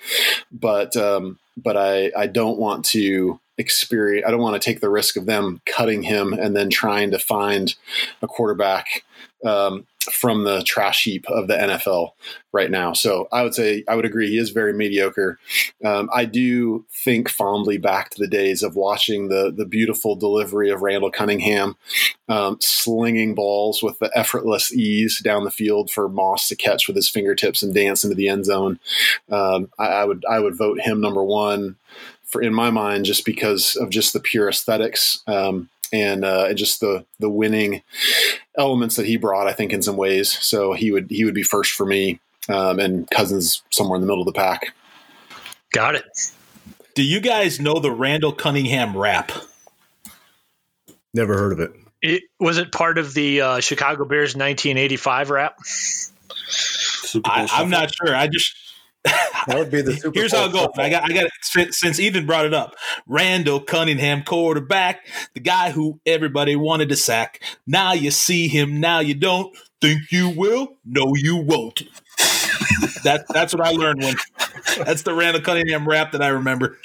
but 0.51 0.97
um, 0.97 1.39
but 1.57 1.77
I 1.77 2.11
I 2.17 2.27
don't 2.27 2.59
want 2.59 2.85
to 2.87 3.41
experience. 3.61 4.27
I 4.27 4.31
don't 4.31 4.41
want 4.41 4.61
to 4.61 4.65
take 4.65 4.81
the 4.81 4.91
risk 4.91 5.17
of 5.17 5.27
them 5.27 5.61
cutting 5.67 6.03
him 6.03 6.33
and 6.33 6.57
then 6.57 6.71
trying 6.71 7.11
to 7.13 7.19
find 7.19 7.75
a 8.23 8.27
quarterback 8.27 9.05
um, 9.45 9.87
from 10.11 10.45
the 10.45 10.63
trash 10.63 11.05
heap 11.05 11.29
of 11.29 11.47
the 11.47 11.55
NFL 11.55 12.13
right 12.53 12.71
now. 12.71 12.93
So 12.93 13.29
I 13.31 13.43
would 13.43 13.55
say 13.55 13.85
I 13.87 13.95
would 13.95 14.05
agree 14.05 14.29
he 14.29 14.39
is 14.39 14.51
very 14.51 14.73
mediocre. 14.73 15.39
Um, 15.85 16.09
I 16.13 16.25
do 16.25 16.85
think 16.91 17.29
fondly 17.29 17.77
back 17.77 18.11
to 18.11 18.19
the 18.19 18.29
days 18.29 18.63
of 18.63 18.77
watching 18.77 19.29
the 19.29 19.53
the 19.55 19.67
beautiful 19.67 20.17
delivery 20.17 20.71
of 20.71 20.83
Randall 20.83 21.11
Cunningham 21.11 21.77
um, 22.29 22.57
slinging 22.61 23.35
balls 23.35 23.83
with 23.83 23.99
the 23.99 24.11
effortless 24.15 24.73
ease 24.73 25.21
down 25.21 25.45
the 25.45 25.51
field 25.51 25.91
for 25.91 26.09
Moss 26.09 26.49
to 26.49 26.57
catch 26.57 26.87
with 26.87 26.97
his 26.97 27.09
fingertips 27.09 27.63
and 27.63 27.75
dance 27.75 28.03
into 28.03 28.17
the 28.17 28.29
end 28.29 28.47
zone. 28.47 28.81
Um, 29.31 29.71
I, 29.79 29.87
I 29.87 30.05
would 30.05 30.25
I 30.29 30.41
would 30.41 30.57
vote 30.57 30.81
him 30.81 31.01
number 31.01 31.23
one 31.23 31.77
for 32.31 32.43
in 32.43 32.55
my 32.55 32.71
mind 32.71 33.05
just 33.05 33.25
because 33.25 33.77
of 33.77 33.91
just 33.91 34.13
the 34.13 34.21
pure 34.21 34.49
aesthetics. 34.49 35.23
Um, 35.27 35.69
and 35.93 36.25
uh, 36.25 36.53
just 36.55 36.81
the 36.81 37.05
the 37.19 37.29
winning 37.29 37.83
elements 38.57 38.97
that 38.97 39.07
he 39.07 39.17
brought, 39.17 39.49
I 39.49 39.53
think 39.53 39.73
in 39.73 39.83
some 39.83 39.97
ways. 39.97 40.31
So 40.31 40.73
he 40.73 40.93
would 40.93 41.11
he 41.11 41.25
would 41.25 41.35
be 41.35 41.43
first 41.43 41.73
for 41.73 41.85
me, 41.85 42.21
um, 42.49 42.79
and 42.79 43.11
Cousins 43.11 43.63
somewhere 43.71 43.97
in 43.97 44.01
the 44.01 44.07
middle 44.07 44.23
of 44.23 44.27
the 44.27 44.39
pack. 44.39 44.73
Got 45.73 45.97
it. 45.97 46.05
Do 46.95 47.03
you 47.03 47.21
guys 47.21 47.61
know 47.61 47.79
the 47.79 47.91
Randall 47.91 48.33
Cunningham 48.33 48.97
rap? 48.97 49.33
Never 51.15 51.37
heard 51.37 51.53
of 51.53 51.61
it. 51.61 51.73
it. 52.03 52.23
Was 52.39 52.59
it 52.59 52.73
part 52.73 52.99
of 52.99 53.15
the 53.15 53.41
uh, 53.41 53.61
Chicago 53.61 54.05
Bears 54.05 54.35
1985 54.37 55.31
rap? 55.31 55.57
I. 57.25 57.49
I'm 57.51 57.71
not 57.71 57.93
sure. 57.95 58.15
I 58.15 58.29
just 58.29 58.55
That 59.05 59.59
would 59.59 59.71
be 59.71 59.83
the 59.83 59.93
Super 59.97 60.19
here's 60.19 60.33
Bowl 60.33 60.41
how 60.41 60.47
it 60.49 60.53
goes. 60.53 60.69
I 60.77 60.91
got 60.91 61.11
I 61.11 61.15
got 61.15 61.25
it 61.25 61.75
since, 61.75 61.99
Ethan 61.99 62.27
brought 62.27 62.47
it 62.47 62.55
up. 62.55 62.75
Randall 63.07 63.61
Cunningham, 63.61 64.23
quarterback, 64.23 65.07
the 65.35 65.41
guy 65.41 65.71
who 65.71 66.01
everybody 66.05 66.57
wanted 66.57 66.89
to 66.91 66.97
sack. 66.97 67.43
Now 67.67 67.93
you 67.93 68.11
see 68.11 68.49
him. 68.49 68.81
Now 68.81 69.01
you 69.01 69.15
don't. 69.15 69.57
Think 69.81 70.13
you 70.13 70.29
will? 70.29 70.77
No, 70.85 71.15
you 71.17 71.37
won't. 71.37 71.83
that 73.05 73.25
that's 73.31 73.55
what 73.55 73.67
I 73.67 73.71
learned 73.71 74.03
when. 74.03 74.15
That's 74.85 75.03
the 75.03 75.15
Randall 75.15 75.43
Cunningham 75.43 75.89
rap 75.89 76.13
that 76.13 76.23
I 76.23 76.29
remember. 76.29 76.79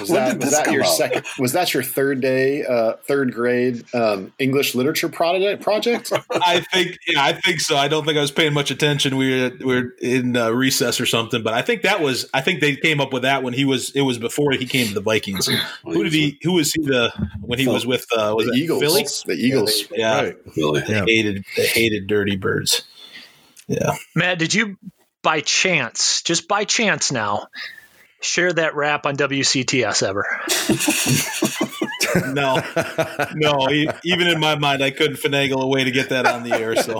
Was 0.00 0.10
When 0.10 0.20
that 0.24 0.28
did 0.32 0.40
was 0.42 0.50
this 0.50 0.58
that 0.60 0.72
your 0.72 0.82
out? 0.84 0.88
second? 0.88 1.24
Was 1.38 1.52
that 1.52 1.74
your 1.74 1.82
third 1.82 2.20
day, 2.20 2.64
uh, 2.64 2.94
third 3.04 3.32
grade 3.34 3.84
um, 3.94 4.32
English 4.38 4.74
literature 4.74 5.08
project? 5.08 5.62
Project? 5.62 6.12
I 6.30 6.60
think, 6.72 6.98
yeah, 7.06 7.24
I 7.24 7.32
think 7.32 7.60
so. 7.60 7.76
I 7.76 7.88
don't 7.88 8.04
think 8.04 8.18
I 8.18 8.20
was 8.20 8.30
paying 8.30 8.52
much 8.52 8.70
attention. 8.70 9.16
We 9.16 9.42
were, 9.42 9.50
we 9.58 9.64
were 9.66 9.94
in 10.00 10.36
uh, 10.36 10.50
recess 10.50 11.00
or 11.00 11.06
something, 11.06 11.42
but 11.42 11.54
I 11.54 11.62
think 11.62 11.82
that 11.82 12.00
was. 12.00 12.28
I 12.34 12.40
think 12.40 12.60
they 12.60 12.76
came 12.76 13.00
up 13.00 13.12
with 13.12 13.22
that 13.22 13.42
when 13.42 13.54
he 13.54 13.64
was. 13.64 13.90
It 13.90 14.02
was 14.02 14.18
before 14.18 14.52
he 14.52 14.66
came 14.66 14.88
to 14.88 14.94
the 14.94 15.00
Vikings. 15.00 15.48
who 15.84 16.04
did 16.04 16.12
he? 16.12 16.38
Who 16.42 16.52
was 16.54 16.72
he? 16.72 16.82
The 16.82 17.10
when 17.40 17.58
he 17.58 17.66
was 17.68 17.86
with 17.86 18.06
uh, 18.16 18.34
was 18.36 18.46
the 18.46 18.52
it 18.52 18.58
Eagles. 18.58 18.80
Philly? 18.82 19.04
The 19.36 19.42
Eagles. 19.42 19.84
Yeah, 19.90 20.22
Right. 20.22 20.36
Really? 20.56 20.82
Yeah. 20.88 21.04
hated 21.06 21.44
they 21.56 21.66
hated 21.66 22.06
dirty 22.06 22.36
birds. 22.36 22.82
Yeah, 23.66 23.96
Matt, 24.14 24.38
did 24.38 24.54
you 24.54 24.76
by 25.22 25.40
chance, 25.40 26.22
just 26.22 26.48
by 26.48 26.64
chance 26.64 27.12
now, 27.12 27.48
share 28.20 28.52
that 28.52 28.74
rap 28.74 29.06
on 29.06 29.16
WCTS 29.16 30.02
ever? 30.02 30.26
no, 32.34 32.60
no. 33.34 33.70
e- 33.70 33.88
Even 34.04 34.26
in 34.28 34.40
my 34.40 34.56
mind, 34.56 34.82
I 34.82 34.90
couldn't 34.90 35.16
finagle 35.18 35.62
a 35.62 35.66
way 35.66 35.84
to 35.84 35.90
get 35.90 36.08
that 36.10 36.26
on 36.26 36.42
the 36.42 36.54
air. 36.54 36.76
So 36.76 36.98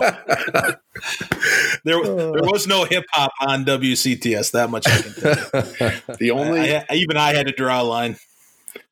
there, 1.83 2.01
there 2.03 2.43
was 2.43 2.67
no 2.67 2.85
hip 2.85 3.05
hop 3.11 3.31
on 3.41 3.65
WCTS. 3.65 4.51
That 4.51 4.69
much 4.69 4.87
I 4.87 5.01
can 5.01 5.13
tell 5.13 5.65
you. 5.91 6.15
The 6.17 6.31
only 6.31 6.75
I, 6.75 6.85
I, 6.89 6.95
even 6.95 7.17
I 7.17 7.33
had 7.33 7.47
to 7.47 7.53
draw 7.53 7.81
a 7.81 7.83
line. 7.83 8.17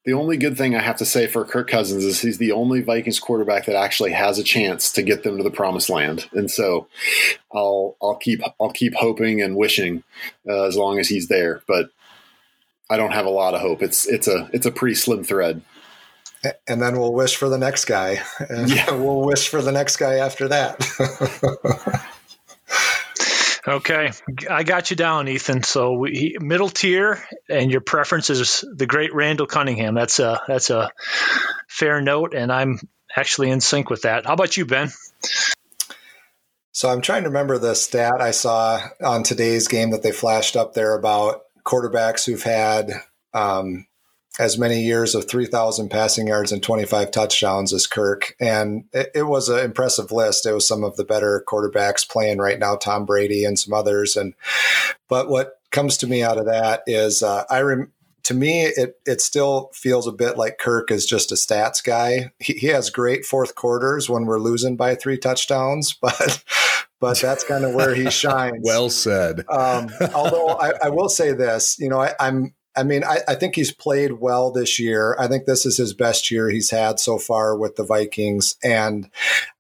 the 0.06 0.14
only 0.14 0.38
good 0.38 0.58
thing 0.58 0.76
I 0.76 0.82
have 0.82 0.98
to 0.98 1.06
say 1.06 1.28
for 1.28 1.44
Kirk 1.46 1.70
Cousins 1.70 2.04
is 2.04 2.22
he's 2.22 2.38
the 2.38 2.52
only 2.54 2.82
Vikings 2.82 3.20
quarterback 3.20 3.66
that 3.66 3.76
actually 3.76 4.12
has 4.14 4.40
a 4.40 4.44
chance 4.44 4.92
to 4.94 5.02
get 5.04 5.24
them 5.24 5.38
to 5.38 5.44
the 5.44 5.52
promised 5.52 5.90
land, 5.90 6.30
and 6.34 6.50
so 6.50 6.88
I'll 7.54 7.96
I'll 8.02 8.16
keep 8.16 8.42
I'll 8.60 8.72
keep 8.72 8.96
hoping 8.96 9.42
and 9.42 9.56
wishing 9.56 10.04
uh, 10.48 10.64
as 10.64 10.76
long 10.78 11.00
as 11.00 11.10
he's 11.10 11.28
there. 11.28 11.62
But 11.68 11.90
I 12.90 12.98
don't 12.98 13.12
have 13.12 13.26
a 13.26 13.32
lot 13.32 13.54
of 13.54 13.62
hope. 13.62 13.82
It's 13.82 14.08
it's 14.08 14.28
a 14.28 14.50
it's 14.54 14.66
a 14.66 14.72
pretty 14.72 14.96
slim 14.96 15.24
thread. 15.24 15.62
And 16.68 16.82
then 16.82 17.00
we'll 17.00 17.14
wish 17.14 17.36
for 17.36 17.50
the 17.50 17.58
next 17.58 17.86
guy, 17.86 18.22
and 18.40 18.70
yeah. 18.70 18.92
we'll 18.96 19.26
wish 19.26 19.50
for 19.50 19.62
the 19.62 19.72
next 19.72 19.98
guy 19.98 20.16
after 20.16 20.48
that. 20.50 22.04
Okay, 23.68 24.12
I 24.50 24.64
got 24.64 24.92
you 24.92 24.96
down, 24.96 25.28
Ethan. 25.28 25.62
So 25.62 25.92
we, 25.92 26.38
middle 26.40 26.70
tier, 26.70 27.22
and 27.50 27.70
your 27.70 27.82
preference 27.82 28.30
is 28.30 28.64
the 28.74 28.86
great 28.86 29.14
Randall 29.14 29.46
Cunningham. 29.46 29.94
That's 29.94 30.20
a 30.20 30.40
that's 30.48 30.70
a 30.70 30.90
fair 31.68 32.00
note, 32.00 32.34
and 32.34 32.50
I'm 32.50 32.80
actually 33.14 33.50
in 33.50 33.60
sync 33.60 33.90
with 33.90 34.04
that. 34.04 34.26
How 34.26 34.34
about 34.34 34.56
you, 34.56 34.66
Ben? 34.66 34.90
So 36.72 36.88
I'm 36.88 37.02
trying 37.02 37.24
to 37.24 37.30
remember 37.30 37.58
the 37.58 37.76
stat 37.76 38.22
I 38.22 38.32
saw 38.32 38.80
on 39.04 39.24
today's 39.24 39.68
game 39.68 39.92
that 39.92 40.02
they 40.02 40.14
flashed 40.14 40.56
up 40.56 40.74
there 40.74 40.96
about 40.96 41.42
quarterbacks 41.68 42.26
who've 42.26 42.44
had 42.44 42.92
um, 43.34 43.86
as 44.40 44.58
many 44.58 44.82
years 44.82 45.16
of 45.16 45.28
3,000 45.28 45.90
passing 45.90 46.28
yards 46.28 46.52
and 46.52 46.64
25 46.64 47.12
touchdowns 47.12 47.74
as 47.74 47.88
Kirk. 47.88 48.36
And 48.40 48.86
it, 48.94 49.12
it, 49.14 49.24
was 49.24 49.50
an 49.50 49.60
impressive 49.60 50.12
list. 50.12 50.46
It 50.46 50.54
was 50.54 50.68
some 50.68 50.84
of 50.84 50.96
the 50.96 51.04
better 51.04 51.44
quarterbacks 51.48 52.08
playing 52.08 52.38
right 52.38 52.58
now, 52.58 52.76
Tom 52.76 53.06
Brady 53.06 53.44
and 53.44 53.60
some 53.60 53.74
others. 53.74 54.16
And, 54.16 54.34
but 55.10 55.30
what 55.30 55.60
comes 55.72 55.98
to 55.98 56.08
me 56.08 56.24
out 56.24 56.38
of 56.38 56.46
that 56.46 56.84
is 56.88 57.22
uh, 57.22 57.44
I 57.50 57.62
rem- 57.62 57.92
to 58.28 58.34
me, 58.34 58.64
it 58.64 59.00
it 59.06 59.22
still 59.22 59.72
feels 59.74 60.06
a 60.06 60.12
bit 60.12 60.38
like 60.38 60.58
Kirk 60.58 60.92
is 60.92 61.06
just 61.06 61.32
a 61.32 61.36
stats 61.36 61.82
guy. 61.82 62.32
He, 62.40 62.54
he 62.54 62.68
has 62.68 62.90
great 62.90 63.24
fourth 63.24 63.56
quarters 63.56 64.10
when 64.10 64.26
we're 64.26 64.38
losing 64.38 64.76
by 64.76 64.96
three 64.96 65.18
touchdowns, 65.18 65.94
but 66.02 66.44
but 67.00 67.18
that's 67.20 67.46
kind 67.46 67.64
of 67.64 67.74
where 67.74 67.96
he 67.96 68.10
shines. 68.10 68.60
well 68.64 68.90
said. 68.90 69.46
Um, 69.50 69.90
although 70.14 70.50
I, 70.50 70.74
I, 70.84 70.90
will 70.90 71.08
say 71.08 71.32
this, 71.32 71.78
you 71.80 71.88
know, 71.88 72.02
I, 72.02 72.16
I'm 72.20 72.54
I 72.78 72.84
mean, 72.84 73.04
I, 73.04 73.20
I, 73.28 73.36
think 73.36 73.56
he's 73.56 73.74
played 73.74 74.14
well 74.14 74.52
this 74.52 74.80
year. 74.80 75.16
I 75.20 75.28
think 75.28 75.46
this 75.46 75.66
is 75.66 75.78
his 75.78 75.94
best 75.94 76.30
year 76.30 76.50
he's 76.50 76.70
had 76.70 77.00
so 77.00 77.18
far 77.18 77.58
with 77.58 77.76
the 77.76 77.84
Vikings. 77.84 78.56
And 78.64 79.10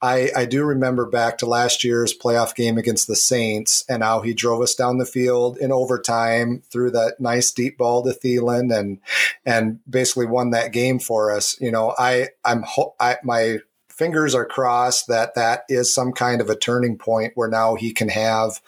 I, 0.01 0.29
I 0.35 0.45
do 0.45 0.63
remember 0.63 1.05
back 1.07 1.39
to 1.39 1.47
last 1.47 1.83
year's 1.83 2.17
playoff 2.17 2.53
game 2.53 2.77
against 2.77 3.07
the 3.07 3.15
Saints 3.15 3.83
and 3.89 4.03
how 4.03 4.21
he 4.21 4.33
drove 4.33 4.61
us 4.61 4.75
down 4.75 4.99
the 4.99 5.05
field 5.05 5.57
in 5.57 5.71
overtime 5.71 6.61
through 6.71 6.91
that 6.91 7.19
nice 7.19 7.51
deep 7.51 7.77
ball 7.77 8.03
to 8.03 8.11
Thielen 8.11 8.73
and 8.77 8.99
and 9.45 9.79
basically 9.89 10.27
won 10.27 10.51
that 10.51 10.71
game 10.71 10.99
for 10.99 11.31
us. 11.31 11.59
You 11.59 11.71
know, 11.71 11.95
I 11.97 12.29
I'm 12.45 12.63
I, 12.99 13.17
my 13.23 13.57
fingers 13.97 14.35
are 14.35 14.45
crossed 14.45 15.07
that 15.07 15.33
that 15.33 15.63
is 15.67 15.93
some 15.93 16.13
kind 16.13 16.39
of 16.39 16.49
a 16.49 16.55
turning 16.55 16.97
point 16.97 17.33
where 17.35 17.49
now 17.49 17.75
he 17.75 17.91
can 17.91 18.09
have 18.09 18.61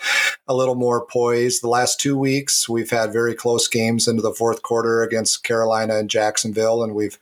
a 0.47 0.55
little 0.55 0.73
more 0.73 1.05
poise. 1.05 1.59
The 1.59 1.69
last 1.69 1.99
two 1.99 2.17
weeks, 2.17 2.67
we've 2.67 2.89
had 2.89 3.13
very 3.13 3.35
close 3.35 3.67
games 3.67 4.07
into 4.07 4.23
the 4.23 4.33
fourth 4.33 4.63
quarter 4.63 5.03
against 5.03 5.43
Carolina 5.43 5.97
and 5.97 6.09
Jacksonville, 6.09 6.83
and 6.83 6.95
we've 6.95 7.19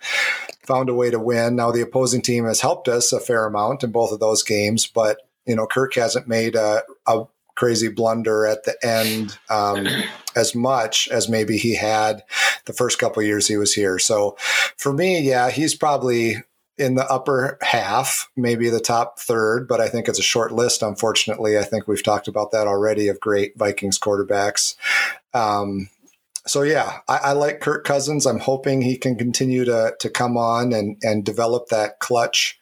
found 0.65 0.87
a 0.87 0.93
way 0.93 1.11
to 1.11 1.19
win. 1.19 1.57
Now, 1.57 1.71
the 1.71 1.81
opposing 1.81 2.21
team 2.21 2.45
has 2.45 2.61
helped 2.61 2.87
us 2.87 3.11
a 3.11 3.19
fair 3.19 3.45
amount 3.45 3.83
in 3.83 3.91
both 3.91 4.13
of 4.13 4.21
those 4.21 4.41
games, 4.41 4.87
but 4.87 5.17
you 5.45 5.55
know, 5.55 5.67
Kirk 5.67 5.93
hasn't 5.95 6.27
made 6.27 6.55
a, 6.55 6.83
a 7.07 7.25
crazy 7.55 7.89
blunder 7.89 8.45
at 8.45 8.63
the 8.63 8.77
end 8.85 9.37
um, 9.49 9.87
as 10.35 10.55
much 10.55 11.09
as 11.09 11.27
maybe 11.27 11.57
he 11.57 11.75
had 11.75 12.23
the 12.65 12.73
first 12.73 12.99
couple 12.99 13.21
years 13.23 13.47
he 13.47 13.57
was 13.57 13.73
here. 13.73 13.99
So 13.99 14.37
for 14.77 14.93
me, 14.93 15.19
yeah, 15.19 15.49
he's 15.49 15.75
probably 15.75 16.37
in 16.77 16.95
the 16.95 17.09
upper 17.09 17.57
half, 17.61 18.29
maybe 18.35 18.69
the 18.69 18.79
top 18.79 19.19
third, 19.19 19.67
but 19.67 19.81
I 19.81 19.89
think 19.89 20.07
it's 20.07 20.19
a 20.19 20.23
short 20.23 20.51
list. 20.51 20.83
Unfortunately, 20.83 21.57
I 21.57 21.63
think 21.63 21.87
we've 21.87 22.03
talked 22.03 22.27
about 22.27 22.51
that 22.51 22.67
already 22.67 23.07
of 23.07 23.19
great 23.19 23.57
Vikings 23.57 23.97
quarterbacks. 23.97 24.75
Um, 25.33 25.89
so 26.45 26.61
yeah, 26.61 26.99
I, 27.07 27.17
I, 27.17 27.31
like 27.33 27.59
Kirk 27.59 27.83
Cousins. 27.83 28.25
I'm 28.25 28.39
hoping 28.39 28.81
he 28.81 28.97
can 28.97 29.17
continue 29.17 29.65
to 29.65 29.95
to 29.99 30.09
come 30.09 30.37
on 30.37 30.71
and 30.71 30.97
and 31.03 31.25
develop 31.25 31.67
that 31.67 31.99
clutch 31.99 32.59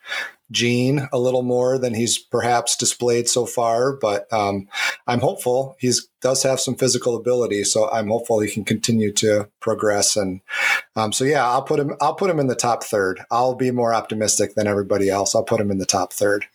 gene 0.51 1.07
a 1.11 1.19
little 1.19 1.41
more 1.41 1.77
than 1.77 1.93
he's 1.93 2.17
perhaps 2.17 2.75
displayed 2.75 3.27
so 3.27 3.45
far. 3.45 3.93
But 3.93 4.31
um, 4.31 4.67
I'm 5.07 5.19
hopeful 5.19 5.75
he 5.79 5.91
does 6.21 6.43
have 6.43 6.59
some 6.59 6.75
physical 6.75 7.15
ability, 7.15 7.63
so 7.63 7.89
I'm 7.89 8.09
hopeful 8.09 8.39
he 8.39 8.51
can 8.51 8.63
continue 8.63 9.11
to 9.13 9.49
progress. 9.59 10.15
And 10.15 10.41
um, 10.95 11.11
so 11.11 11.23
yeah, 11.23 11.47
I'll 11.47 11.63
put 11.63 11.79
him. 11.79 11.95
I'll 12.01 12.15
put 12.15 12.29
him 12.29 12.39
in 12.39 12.47
the 12.47 12.55
top 12.55 12.83
third. 12.83 13.21
I'll 13.31 13.55
be 13.55 13.71
more 13.71 13.93
optimistic 13.93 14.55
than 14.55 14.67
everybody 14.67 15.09
else. 15.09 15.35
I'll 15.35 15.43
put 15.43 15.61
him 15.61 15.71
in 15.71 15.77
the 15.77 15.85
top 15.85 16.13
third. 16.13 16.45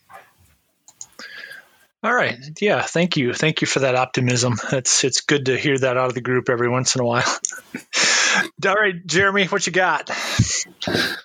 All 2.02 2.14
right. 2.14 2.38
Yeah. 2.62 2.80
Thank 2.80 3.18
you. 3.18 3.34
Thank 3.34 3.60
you 3.60 3.66
for 3.66 3.80
that 3.80 3.94
optimism. 3.94 4.54
It's 4.72 5.04
it's 5.04 5.20
good 5.20 5.46
to 5.46 5.58
hear 5.58 5.76
that 5.76 5.98
out 5.98 6.06
of 6.06 6.14
the 6.14 6.22
group 6.22 6.48
every 6.48 6.68
once 6.68 6.94
in 6.94 7.02
a 7.02 7.04
while. 7.04 7.26
All 8.66 8.74
right, 8.74 9.06
Jeremy, 9.06 9.46
what 9.46 9.66
you 9.66 9.72
got? 9.72 10.10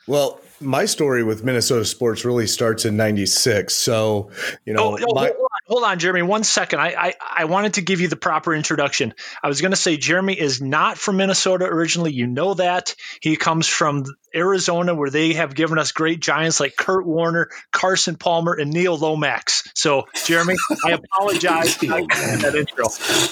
Well, 0.08 0.40
my 0.62 0.86
story 0.86 1.24
with 1.24 1.44
Minnesota 1.44 1.86
sports 1.86 2.26
really 2.26 2.48
starts 2.48 2.86
in 2.86 2.98
'96. 2.98 3.74
So, 3.74 4.32
you 4.66 4.74
know, 4.74 4.94
oh, 4.94 4.98
oh, 5.02 5.14
my- 5.14 5.28
hold, 5.28 5.38
on, 5.40 5.60
hold, 5.68 5.84
on, 5.84 6.00
Jeremy, 6.00 6.22
one 6.22 6.44
second. 6.44 6.80
I, 6.80 6.96
I, 6.98 7.14
I 7.40 7.46
wanted 7.46 7.76
to 7.76 7.82
give 7.82 8.02
you 8.02 8.08
the 8.08 8.16
proper 8.16 8.54
introduction. 8.54 9.14
I 9.44 9.48
was 9.48 9.62
going 9.62 9.72
to 9.72 9.78
say 9.78 9.98
Jeremy 9.98 10.40
is 10.40 10.62
not 10.62 10.98
from 10.98 11.18
Minnesota 11.18 11.66
originally. 11.66 12.14
You 12.14 12.28
know 12.28 12.54
that 12.54 12.96
he 13.22 13.36
comes 13.36 13.68
from 13.68 14.06
Arizona, 14.34 14.96
where 14.96 15.10
they 15.10 15.34
have 15.34 15.56
given 15.56 15.78
us 15.78 15.92
great 15.92 16.20
giants 16.20 16.60
like 16.60 16.76
Kurt 16.76 17.06
Warner, 17.06 17.50
Carson 17.72 18.16
Palmer, 18.16 18.54
and 18.54 18.72
Neil 18.72 18.98
Lomax. 18.98 19.70
So, 19.76 20.06
Jeremy, 20.26 20.56
I 20.86 20.92
apologize 20.92 21.76
for 21.76 21.86
that 21.86 22.56
intro. 22.56 22.88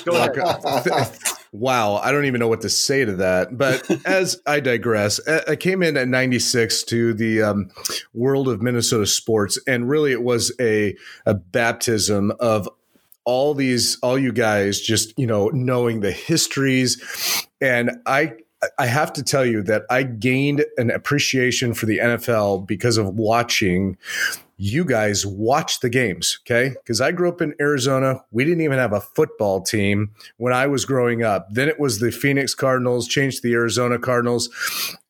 Go 0.06 0.16
ahead. 0.16 1.40
Wow, 1.54 1.98
I 1.98 2.12
don't 2.12 2.26
even 2.26 2.40
know 2.40 2.48
what 2.48 2.62
to 2.62 2.70
say 2.70 3.06
to 3.06 3.16
that. 3.18 3.56
But 3.56 3.88
as 4.08 4.42
I 4.48 4.60
digress, 4.60 5.20
I 5.48 5.56
came 5.56 5.84
in 5.84 5.96
at 5.96 6.08
96 6.08 6.84
to 6.86 7.14
the 7.14 7.44
um, 7.44 7.70
world 8.14 8.50
of 8.50 8.64
Minnesota 8.64 9.06
sports, 9.06 9.60
and 9.68 9.88
really 9.88 10.12
it 10.12 10.24
was 10.24 10.52
a, 10.60 10.96
a 11.28 11.36
baptism 11.36 12.34
of 12.40 12.68
all 13.24 13.54
these, 13.54 14.00
all 14.02 14.18
you 14.18 14.34
guys 14.34 14.82
just, 14.82 15.18
you 15.18 15.28
know, 15.28 15.50
knowing 15.50 16.00
the 16.00 16.12
histories. 16.12 17.48
And 17.62 18.02
I 18.08 18.34
I 18.80 18.86
have 18.86 19.12
to 19.14 19.24
tell 19.24 19.46
you 19.46 19.62
that 19.64 19.84
I 19.90 20.04
gained 20.04 20.66
an 20.78 20.90
appreciation 20.90 21.74
for 21.74 21.86
the 21.86 21.98
NFL 22.00 22.66
because 22.66 22.98
of 22.98 23.16
watching 23.16 23.98
you 24.64 24.86
guys 24.86 25.26
watch 25.26 25.82
the 25.82 25.90
games, 25.90 26.40
okay? 26.42 26.70
Because 26.70 27.02
I 27.02 27.12
grew 27.12 27.28
up 27.28 27.42
in 27.42 27.54
Arizona. 27.60 28.24
We 28.32 28.46
didn't 28.46 28.62
even 28.62 28.78
have 28.78 28.94
a 28.94 29.02
football 29.02 29.62
team 29.62 30.12
when 30.38 30.54
I 30.54 30.68
was 30.68 30.86
growing 30.86 31.22
up. 31.22 31.48
Then 31.52 31.68
it 31.68 31.82
was 31.82 32.00
the 32.00 32.14
Phoenix 32.14 32.56
Cardinals, 32.56 33.10
changed 33.10 33.42
to 33.42 33.50
the 33.50 33.56
Arizona 33.56 34.00
Cardinals. 34.00 34.50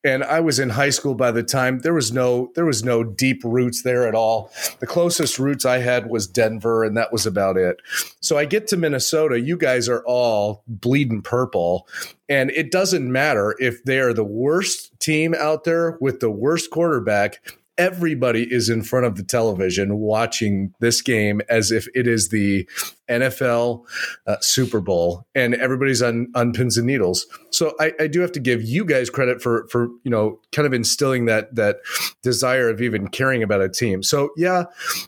And 0.04 0.24
I 0.24 0.40
was 0.40 0.58
in 0.58 0.72
high 0.72 0.90
school 0.90 1.14
by 1.14 1.30
the 1.30 1.44
time 1.44 1.80
there 1.80 1.94
was 1.94 2.12
no 2.12 2.52
there 2.56 2.66
was 2.66 2.84
no 2.84 3.04
deep 3.04 3.44
roots 3.44 3.84
there 3.84 4.08
at 4.08 4.16
all. 4.16 4.52
The 4.80 4.88
closest 4.88 5.38
roots 5.38 5.66
I 5.66 5.78
had 5.78 6.10
was 6.10 6.26
Denver, 6.26 6.84
and 6.84 6.98
that 6.98 7.14
was 7.14 7.28
about 7.28 7.56
it. 7.56 7.78
So 8.22 8.40
I 8.40 8.46
get 8.46 8.68
to 8.70 8.78
Minnesota. 8.78 9.40
You 9.40 9.56
guys 9.56 9.88
are 9.88 10.04
all 10.06 10.64
bleeding 10.68 11.22
purple, 11.22 11.88
and 12.28 12.50
it 12.52 12.72
doesn't 12.72 13.10
matter 13.10 13.56
if 13.60 13.84
they 13.84 14.00
are 14.00 14.14
the 14.14 14.26
worst 14.26 15.00
team 15.00 15.36
out 15.36 15.64
there 15.64 15.98
with 16.02 16.22
the 16.22 16.32
worst 16.32 16.72
quarterback 16.72 17.40
everybody 17.78 18.44
is 18.52 18.70
in 18.70 18.84
front 18.84 19.06
of 19.06 19.16
the 19.16 19.24
television 19.24 19.98
watching 19.98 20.74
this 20.80 21.02
game 21.02 21.42
as 21.50 21.72
if 21.72 21.88
it 21.96 22.08
is 22.08 22.30
the 22.30 22.68
NFL 23.10 23.84
uh, 24.28 24.38
Super 24.42 24.80
Bowl, 24.80 25.26
and 25.36 25.56
everybody's 25.56 26.02
on 26.02 26.28
on 26.36 26.54
pins 26.54 26.78
and 26.78 26.88
needles. 26.88 27.26
So 27.52 27.74
I, 27.80 27.94
I 28.00 28.08
do 28.08 28.22
have 28.22 28.32
to 28.34 28.40
give 28.40 28.64
you 28.64 28.86
guys 28.86 29.10
credit 29.10 29.42
for 29.42 29.68
for 29.70 29.90
you 30.04 30.12
know 30.12 30.40
kind 30.52 30.66
of 30.66 30.74
instilling 30.74 31.26
that 31.26 31.56
that 31.56 31.78
desire 32.22 32.70
of 32.70 32.82
even 32.82 33.08
caring 33.08 33.44
about 33.44 33.62
a 33.62 33.70
team. 33.70 34.04
So 34.04 34.30
yeah, 34.38 34.66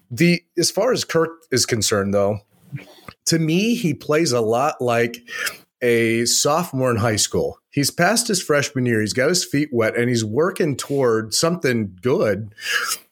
the 0.09 0.43
as 0.57 0.71
far 0.71 0.91
as 0.91 1.03
Kirk 1.03 1.31
is 1.51 1.65
concerned, 1.65 2.13
though, 2.13 2.39
to 3.25 3.39
me 3.39 3.75
he 3.75 3.93
plays 3.93 4.31
a 4.31 4.41
lot 4.41 4.81
like 4.81 5.17
a 5.85 6.25
sophomore 6.25 6.89
in 6.89 6.97
high 6.97 7.15
school. 7.15 7.59
He's 7.69 7.91
past 7.91 8.27
his 8.27 8.41
freshman 8.41 8.87
year. 8.87 9.01
He's 9.01 9.13
got 9.13 9.29
his 9.29 9.45
feet 9.45 9.69
wet 9.71 9.95
and 9.95 10.09
he's 10.09 10.25
working 10.25 10.75
toward 10.75 11.35
something 11.35 11.95
good. 12.01 12.55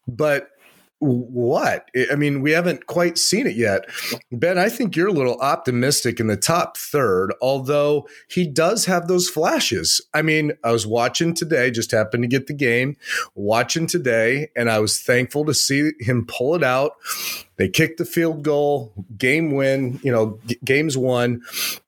But 0.07 0.49
what? 0.97 1.89
I 2.11 2.15
mean, 2.15 2.41
we 2.41 2.51
haven't 2.51 2.88
quite 2.88 3.17
seen 3.17 3.45
it 3.45 3.55
yet. 3.55 3.86
Ben, 4.32 4.57
I 4.57 4.69
think 4.69 4.95
you're 4.95 5.09
a 5.09 5.13
little 5.13 5.38
optimistic 5.39 6.19
in 6.19 6.28
the 6.28 6.38
top 6.38 6.78
third, 6.78 7.34
although 7.41 8.07
he 8.28 8.47
does 8.47 8.86
have 8.86 9.07
those 9.07 9.30
flashes. 9.30 10.01
I 10.13 10.21
mean, 10.24 10.53
I 10.63 10.71
was 10.71 10.88
watching 10.88 11.34
today, 11.34 11.69
just 11.69 11.91
happened 11.91 12.24
to 12.24 12.28
get 12.28 12.47
the 12.47 12.53
game, 12.53 12.95
watching 13.36 13.86
today, 13.86 14.47
and 14.55 14.69
I 14.69 14.80
was 14.80 14.99
thankful 14.99 15.45
to 15.45 15.53
see 15.53 15.91
him 15.99 16.26
pull 16.26 16.55
it 16.55 16.63
out. 16.63 16.93
They 17.57 17.67
kicked 17.69 17.97
the 17.97 18.05
field 18.05 18.41
goal, 18.41 18.93
game 19.17 19.51
win, 19.51 19.99
you 20.03 20.11
know, 20.11 20.39
g- 20.47 20.57
games 20.63 20.97
won. 20.97 21.41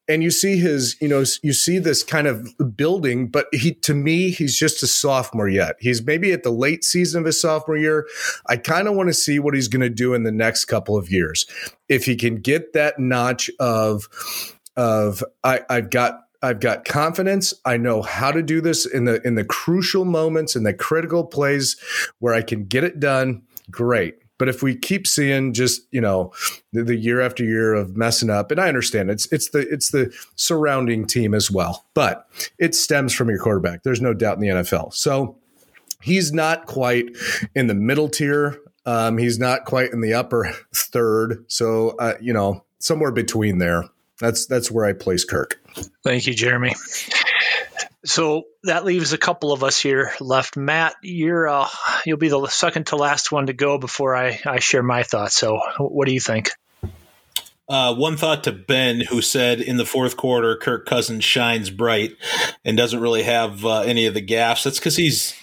And 0.07 0.23
you 0.23 0.31
see 0.31 0.57
his 0.57 0.95
you 1.01 1.07
know 1.07 1.23
you 1.41 1.53
see 1.53 1.79
this 1.79 2.03
kind 2.03 2.27
of 2.27 2.47
building 2.75 3.27
but 3.27 3.47
he 3.51 3.73
to 3.73 3.93
me 3.93 4.29
he's 4.29 4.57
just 4.57 4.83
a 4.83 4.87
sophomore 4.87 5.49
yet 5.49 5.75
he's 5.79 6.03
maybe 6.05 6.31
at 6.31 6.43
the 6.43 6.51
late 6.51 6.83
season 6.83 7.19
of 7.19 7.25
his 7.25 7.39
sophomore 7.39 7.77
year 7.77 8.07
i 8.47 8.57
kind 8.57 8.87
of 8.87 8.95
want 8.95 9.07
to 9.07 9.13
see 9.13 9.39
what 9.39 9.53
he's 9.53 9.67
going 9.67 9.81
to 9.81 9.89
do 9.89 10.13
in 10.13 10.23
the 10.23 10.31
next 10.31 10.65
couple 10.65 10.97
of 10.97 11.09
years 11.09 11.45
if 11.89 12.05
he 12.05 12.15
can 12.15 12.35
get 12.35 12.73
that 12.73 12.99
notch 12.99 13.49
of 13.59 14.07
of 14.75 15.23
I, 15.43 15.61
i've 15.69 15.89
got 15.89 16.21
I've 16.41 16.59
got 16.59 16.85
confidence. 16.85 17.55
I 17.65 17.77
know 17.77 18.03
how 18.03 18.31
to 18.31 18.43
do 18.43 18.61
this 18.61 18.85
in 18.85 19.05
the 19.05 19.19
in 19.25 19.33
the 19.33 19.43
crucial 19.43 20.05
moments 20.05 20.55
in 20.55 20.61
the 20.61 20.75
critical 20.75 21.23
plays 21.23 21.75
where 22.19 22.35
I 22.35 22.43
can 22.43 22.65
get 22.65 22.83
it 22.83 22.99
done. 22.99 23.41
Great. 23.71 24.15
But 24.37 24.49
if 24.49 24.61
we 24.61 24.75
keep 24.75 25.07
seeing 25.07 25.53
just 25.53 25.81
you 25.91 26.01
know 26.01 26.33
the, 26.73 26.83
the, 26.83 26.95
year 26.95 27.21
after 27.21 27.43
year 27.43 27.73
of 27.73 27.95
messing 27.95 28.29
up, 28.29 28.51
and 28.51 28.59
I 28.59 28.67
understand 28.67 29.09
it's 29.09 29.31
it's 29.31 29.49
the 29.49 29.59
it's 29.59 29.91
the 29.91 30.13
surrounding 30.35 31.05
team 31.05 31.33
as 31.33 31.49
well, 31.49 31.85
but 31.93 32.27
it 32.57 32.75
stems 32.75 33.13
from 33.13 33.29
your 33.29 33.39
quarterback. 33.39 33.83
There's 33.83 34.01
no 34.01 34.13
doubt 34.13 34.35
in 34.35 34.41
the 34.41 34.47
NFL. 34.47 34.93
So 34.93 35.37
he's 36.01 36.33
not 36.33 36.65
quite 36.65 37.05
in 37.55 37.67
the 37.67 37.73
middle 37.73 38.09
tier. 38.09 38.59
Um, 38.85 39.17
he's 39.17 39.39
not 39.39 39.65
quite 39.65 39.91
in 39.91 40.01
the 40.01 40.13
upper 40.13 40.51
third. 40.75 41.45
So 41.47 41.95
uh, 41.97 42.15
you 42.21 42.33
know 42.33 42.65
somewhere 42.79 43.11
between 43.11 43.57
there. 43.57 43.85
That's 44.19 44.45
that's 44.45 44.71
where 44.71 44.85
I 44.85 44.93
place 44.93 45.25
Kirk. 45.25 45.59
Thank 46.03 46.27
you, 46.27 46.33
Jeremy. 46.33 46.73
So 48.05 48.43
that 48.63 48.85
leaves 48.85 49.13
a 49.13 49.17
couple 49.17 49.51
of 49.51 49.63
us 49.63 49.81
here 49.81 50.13
left. 50.19 50.57
Matt, 50.57 50.95
you're 51.01 51.47
uh, 51.47 51.67
you'll 52.05 52.17
be 52.17 52.29
the 52.29 52.47
second 52.47 52.87
to 52.87 52.95
last 52.95 53.31
one 53.31 53.47
to 53.47 53.53
go 53.53 53.77
before 53.77 54.15
I, 54.15 54.39
I 54.45 54.59
share 54.59 54.83
my 54.83 55.03
thoughts. 55.03 55.35
So, 55.35 55.59
what 55.79 56.05
do 56.07 56.13
you 56.13 56.19
think? 56.19 56.51
Uh, 57.67 57.95
one 57.95 58.15
thought 58.15 58.43
to 58.43 58.51
Ben, 58.51 59.01
who 59.01 59.21
said 59.23 59.59
in 59.59 59.77
the 59.77 59.85
fourth 59.85 60.17
quarter, 60.17 60.55
Kirk 60.55 60.85
Cousins 60.85 61.23
shines 61.23 61.71
bright 61.71 62.15
and 62.63 62.77
doesn't 62.77 62.99
really 62.99 63.23
have 63.23 63.65
uh, 63.65 63.81
any 63.81 64.05
of 64.05 64.13
the 64.13 64.23
gaffes. 64.23 64.63
That's 64.63 64.77
because 64.77 64.97
he's 64.97 65.33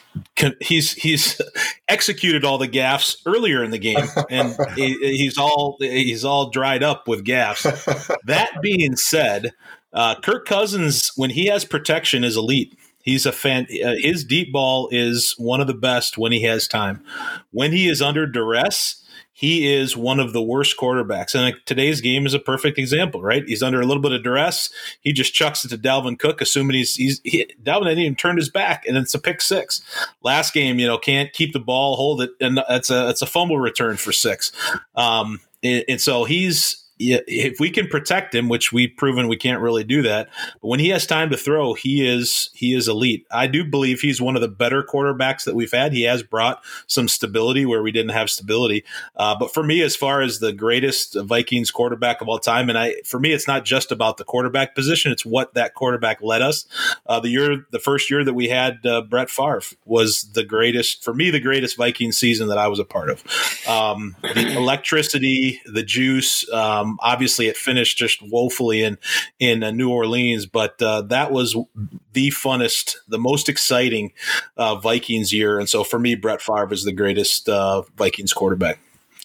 he's 0.60 0.92
he's 0.92 1.40
executed 1.88 2.44
all 2.44 2.58
the 2.58 2.68
gaffes 2.68 3.16
earlier 3.26 3.64
in 3.64 3.72
the 3.72 3.78
game, 3.78 4.06
and 4.30 4.54
he, 4.76 4.94
he's 5.16 5.36
all 5.36 5.76
he's 5.80 6.24
all 6.24 6.50
dried 6.50 6.84
up 6.84 7.08
with 7.08 7.24
gaffes. 7.24 8.16
That 8.26 8.62
being 8.62 8.94
said, 8.94 9.52
uh, 9.92 10.14
Kirk 10.20 10.46
Cousins, 10.46 11.12
when 11.16 11.30
he 11.30 11.46
has 11.46 11.64
protection, 11.64 12.24
is 12.24 12.36
elite. 12.36 12.76
He's 13.02 13.26
a 13.26 13.32
fan. 13.32 13.66
Uh, 13.84 13.94
his 13.98 14.24
deep 14.24 14.52
ball 14.52 14.88
is 14.92 15.34
one 15.36 15.60
of 15.60 15.66
the 15.66 15.74
best 15.74 16.18
when 16.18 16.32
he 16.32 16.42
has 16.42 16.68
time. 16.68 17.02
When 17.50 17.72
he 17.72 17.88
is 17.88 18.00
under 18.00 18.26
duress, 18.26 19.02
he 19.32 19.74
is 19.74 19.96
one 19.96 20.20
of 20.20 20.32
the 20.32 20.42
worst 20.42 20.76
quarterbacks. 20.76 21.34
And 21.34 21.56
today's 21.66 22.00
game 22.00 22.26
is 22.26 22.34
a 22.34 22.38
perfect 22.38 22.78
example, 22.78 23.22
right? 23.22 23.42
He's 23.44 23.62
under 23.62 23.80
a 23.80 23.86
little 23.86 24.02
bit 24.02 24.12
of 24.12 24.22
duress. 24.22 24.70
He 25.00 25.12
just 25.12 25.34
chucks 25.34 25.64
it 25.64 25.68
to 25.70 25.78
Dalvin 25.78 26.18
Cook, 26.18 26.40
assuming 26.40 26.76
he's 26.76 26.94
he's 26.94 27.20
he, 27.24 27.52
Dalvin 27.60 27.86
hadn't 27.86 27.98
even 27.98 28.14
turned 28.14 28.38
his 28.38 28.48
back, 28.48 28.86
and 28.86 28.96
it's 28.96 29.14
a 29.14 29.18
pick 29.18 29.40
six. 29.40 29.82
Last 30.22 30.54
game, 30.54 30.78
you 30.78 30.86
know, 30.86 30.96
can't 30.96 31.32
keep 31.32 31.52
the 31.52 31.58
ball, 31.58 31.96
hold 31.96 32.22
it, 32.22 32.30
and 32.40 32.62
that's 32.68 32.90
a 32.90 33.08
it's 33.08 33.22
a 33.22 33.26
fumble 33.26 33.58
return 33.58 33.96
for 33.96 34.12
six. 34.12 34.52
Um, 34.94 35.40
and, 35.64 35.84
and 35.88 36.00
so 36.00 36.22
he's 36.22 36.81
if 37.26 37.60
we 37.60 37.70
can 37.70 37.86
protect 37.88 38.34
him, 38.34 38.48
which 38.48 38.72
we've 38.72 38.92
proven 38.96 39.28
we 39.28 39.36
can't 39.36 39.60
really 39.60 39.84
do 39.84 40.02
that, 40.02 40.28
but 40.60 40.68
when 40.68 40.80
he 40.80 40.88
has 40.90 41.06
time 41.06 41.30
to 41.30 41.36
throw, 41.36 41.74
he 41.74 42.06
is 42.06 42.50
he 42.54 42.74
is 42.74 42.88
elite. 42.88 43.26
I 43.30 43.46
do 43.46 43.64
believe 43.64 44.00
he's 44.00 44.20
one 44.20 44.36
of 44.36 44.42
the 44.42 44.48
better 44.48 44.82
quarterbacks 44.82 45.44
that 45.44 45.54
we've 45.54 45.72
had. 45.72 45.92
He 45.92 46.02
has 46.02 46.22
brought 46.22 46.62
some 46.86 47.08
stability 47.08 47.66
where 47.66 47.82
we 47.82 47.92
didn't 47.92 48.12
have 48.12 48.30
stability. 48.30 48.84
Uh, 49.16 49.36
but 49.38 49.52
for 49.52 49.62
me, 49.62 49.82
as 49.82 49.96
far 49.96 50.22
as 50.22 50.38
the 50.38 50.52
greatest 50.52 51.14
Vikings 51.14 51.70
quarterback 51.70 52.20
of 52.20 52.28
all 52.28 52.38
time, 52.38 52.68
and 52.68 52.78
I 52.78 52.96
for 53.04 53.18
me, 53.18 53.32
it's 53.32 53.48
not 53.48 53.64
just 53.64 53.92
about 53.92 54.16
the 54.16 54.24
quarterback 54.24 54.74
position; 54.74 55.12
it's 55.12 55.26
what 55.26 55.54
that 55.54 55.74
quarterback 55.74 56.22
led 56.22 56.42
us. 56.42 56.66
Uh, 57.06 57.20
the 57.20 57.30
year, 57.30 57.66
the 57.70 57.78
first 57.78 58.10
year 58.10 58.24
that 58.24 58.34
we 58.34 58.48
had 58.48 58.84
uh, 58.86 59.02
Brett 59.02 59.30
Favre 59.30 59.62
was 59.84 60.24
the 60.32 60.44
greatest 60.44 61.02
for 61.02 61.14
me, 61.14 61.30
the 61.30 61.40
greatest 61.40 61.76
Viking 61.76 62.12
season 62.12 62.48
that 62.48 62.58
I 62.58 62.68
was 62.68 62.78
a 62.78 62.84
part 62.84 63.10
of. 63.10 63.24
Um, 63.68 64.16
the 64.22 64.56
electricity, 64.56 65.60
the 65.66 65.82
juice. 65.82 66.50
Um, 66.52 66.91
obviously, 67.00 67.46
it 67.48 67.56
finished 67.56 67.98
just 67.98 68.22
woefully 68.22 68.82
in 68.82 68.98
in 69.38 69.62
uh, 69.62 69.70
New 69.70 69.90
Orleans, 69.90 70.46
but 70.46 70.80
uh, 70.82 71.02
that 71.02 71.32
was 71.32 71.56
the 72.12 72.30
funnest, 72.30 72.96
the 73.08 73.18
most 73.18 73.48
exciting 73.48 74.12
uh, 74.56 74.76
Vikings 74.76 75.32
year. 75.32 75.58
And 75.58 75.68
so, 75.68 75.84
for 75.84 75.98
me, 75.98 76.14
Brett 76.14 76.40
Favre 76.40 76.72
is 76.72 76.84
the 76.84 76.92
greatest 76.92 77.48
uh, 77.48 77.82
Vikings 77.96 78.32
quarterback 78.32 78.78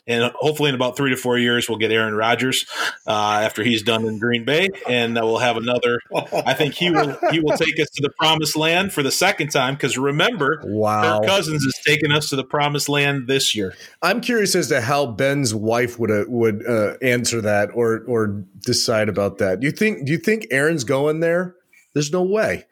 and 0.08 0.32
hopefully 0.36 0.70
in 0.70 0.76
about 0.76 0.98
three 0.98 1.10
to 1.12 1.18
four 1.18 1.38
years 1.38 1.68
we'll 1.68 1.78
get 1.78 1.92
Aaron 1.92 2.16
Rodgers 2.16 2.66
uh, 3.06 3.42
after 3.44 3.64
he's 3.64 3.84
done 3.84 4.06
in 4.06 4.20
Green 4.20 4.46
Bay, 4.46 4.70
and 4.88 5.16
we'll 5.16 5.38
have 5.38 5.58
another. 5.58 6.00
I 6.34 6.54
think 6.54 6.74
he 6.74 6.90
will 6.90 7.18
he 7.32 7.40
will 7.40 7.58
take 7.58 7.80
us 7.80 7.90
to 7.92 8.02
the 8.02 8.12
promised 8.18 8.56
land 8.56 8.94
for 8.94 9.04
the 9.04 9.12
second 9.12 9.50
time 9.50 9.76
because 9.76 9.98
remember, 9.98 10.62
wow, 10.66 11.20
Kirk 11.20 11.28
Cousins 11.28 11.64
is 11.64 11.80
taking 11.86 12.12
us 12.12 12.30
to 12.30 12.36
the 12.36 12.44
promised 12.44 12.90
land 12.90 13.28
this 13.28 13.56
year. 13.56 13.74
I'm 14.02 14.22
curious 14.22 14.56
as 14.56 14.70
to 14.70 14.82
how 14.82 15.08
Ben's 15.08 15.54
wife 15.54 16.00
would 16.00 16.12
uh, 16.12 16.26
would 16.28 16.66
uh, 16.68 16.96
answer 17.02 17.42
that 17.42 17.70
or 17.74 18.04
or 18.08 18.28
decide 18.66 19.10
about 19.10 19.38
that. 19.40 19.60
Do 19.60 19.68
you 19.68 19.72
think 19.72 20.06
do 20.06 20.12
you 20.12 20.18
think 20.18 20.48
Aaron's 20.52 20.84
going 20.84 21.20
there? 21.20 21.56
There's 21.94 22.12
no 22.12 22.22
way. 22.24 22.66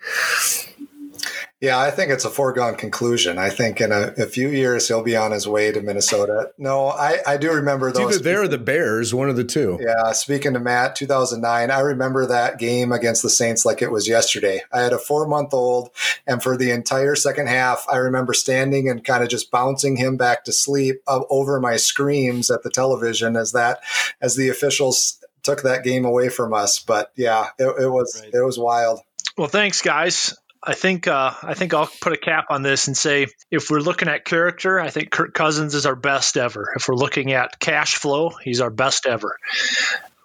Yeah, 1.65 1.79
I 1.79 1.89
think 1.89 2.11
it's 2.11 2.25
a 2.25 2.29
foregone 2.29 2.75
conclusion. 2.75 3.39
I 3.39 3.49
think 3.49 3.81
in 3.81 3.91
a, 3.91 4.13
a, 4.19 4.27
few 4.27 4.49
years 4.49 4.87
he'll 4.87 5.01
be 5.01 5.15
on 5.15 5.31
his 5.31 5.47
way 5.47 5.71
to 5.71 5.81
Minnesota. 5.81 6.51
No, 6.59 6.89
I, 6.89 7.17
I 7.25 7.37
do 7.37 7.51
remember 7.51 7.89
it's 7.89 7.97
those. 7.97 8.17
Either 8.17 8.23
there 8.23 8.43
or 8.43 8.47
the 8.47 8.59
Bears, 8.59 9.15
one 9.15 9.31
of 9.31 9.35
the 9.35 9.43
two. 9.43 9.79
Yeah, 9.81 10.11
speaking 10.11 10.53
to 10.53 10.59
Matt, 10.59 10.95
2009, 10.95 11.71
I 11.71 11.79
remember 11.79 12.27
that 12.27 12.59
game 12.59 12.91
against 12.91 13.23
the 13.23 13.31
Saints 13.31 13.65
like 13.65 13.81
it 13.81 13.89
was 13.89 14.07
yesterday. 14.07 14.61
I 14.71 14.81
had 14.81 14.93
a 14.93 14.99
four 14.99 15.27
month 15.27 15.55
old, 15.55 15.89
and 16.27 16.43
for 16.43 16.55
the 16.55 16.69
entire 16.69 17.15
second 17.15 17.47
half, 17.47 17.83
I 17.91 17.97
remember 17.97 18.35
standing 18.35 18.87
and 18.87 19.03
kind 19.03 19.23
of 19.23 19.29
just 19.29 19.49
bouncing 19.49 19.95
him 19.95 20.17
back 20.17 20.43
to 20.43 20.53
sleep 20.53 21.01
uh, 21.07 21.21
over 21.31 21.59
my 21.59 21.77
screams 21.77 22.51
at 22.51 22.61
the 22.61 22.69
television 22.69 23.35
as 23.35 23.53
that 23.53 23.79
as 24.21 24.35
the 24.35 24.49
officials 24.49 25.17
took 25.41 25.63
that 25.63 25.83
game 25.83 26.05
away 26.05 26.29
from 26.29 26.53
us. 26.53 26.79
But 26.79 27.11
yeah, 27.15 27.47
it, 27.57 27.85
it 27.85 27.89
was 27.89 28.21
right. 28.21 28.31
it 28.35 28.45
was 28.45 28.59
wild. 28.59 28.99
Well, 29.35 29.47
thanks, 29.47 29.81
guys. 29.81 30.35
I 30.65 30.73
think 30.73 31.07
uh, 31.07 31.31
I 31.43 31.53
think 31.53 31.73
I'll 31.73 31.89
put 32.01 32.13
a 32.13 32.17
cap 32.17 32.45
on 32.49 32.63
this 32.63 32.87
and 32.87 32.97
say 32.97 33.27
if 33.51 33.69
we're 33.69 33.79
looking 33.79 34.07
at 34.07 34.25
character, 34.25 34.79
I 34.79 34.89
think 34.89 35.11
Kirk 35.11 35.33
Cousins 35.33 35.75
is 35.75 35.85
our 35.85 35.95
best 35.95 36.37
ever. 36.37 36.73
If 36.75 36.87
we're 36.87 36.95
looking 36.95 37.33
at 37.33 37.59
cash 37.59 37.95
flow, 37.95 38.29
he's 38.29 38.61
our 38.61 38.71
best 38.71 39.05
ever. 39.05 39.37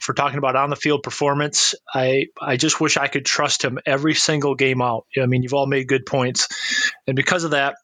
If 0.01 0.09
we're 0.09 0.15
talking 0.15 0.39
about 0.39 0.57
on 0.57 0.71
the 0.71 0.77
field 0.77 1.03
performance, 1.03 1.75
I 1.93 2.27
I 2.41 2.57
just 2.57 2.81
wish 2.81 2.97
I 2.97 3.09
could 3.09 3.27
trust 3.27 3.63
him 3.63 3.79
every 3.85 4.15
single 4.15 4.55
game 4.55 4.81
out. 4.81 5.07
I 5.21 5.27
mean, 5.27 5.43
you've 5.43 5.53
all 5.53 5.67
made 5.67 5.87
good 5.87 6.07
points, 6.07 6.49
and 7.07 7.15
because 7.15 7.45
of 7.45 7.51
that, 7.51 7.75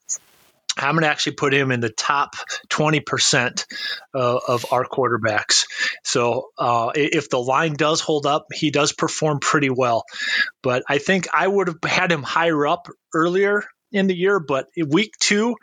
I'm 0.77 0.93
going 0.93 1.03
to 1.03 1.09
actually 1.09 1.33
put 1.33 1.53
him 1.53 1.71
in 1.71 1.79
the 1.79 1.89
top 1.89 2.35
20% 2.69 3.65
uh, 4.13 4.39
of 4.47 4.65
our 4.71 4.85
quarterbacks. 4.85 5.65
So 6.03 6.49
uh, 6.57 6.91
if 6.95 7.29
the 7.29 7.39
line 7.39 7.73
does 7.73 8.01
hold 8.01 8.25
up, 8.25 8.47
he 8.53 8.71
does 8.71 8.93
perform 8.93 9.39
pretty 9.39 9.69
well. 9.69 10.03
But 10.61 10.83
I 10.87 10.97
think 10.97 11.27
I 11.33 11.47
would 11.47 11.67
have 11.67 11.83
had 11.83 12.11
him 12.11 12.23
higher 12.23 12.67
up 12.67 12.87
earlier 13.13 13.63
in 13.91 14.07
the 14.07 14.15
year, 14.15 14.39
but 14.39 14.67
week 14.75 15.13
two, 15.19 15.55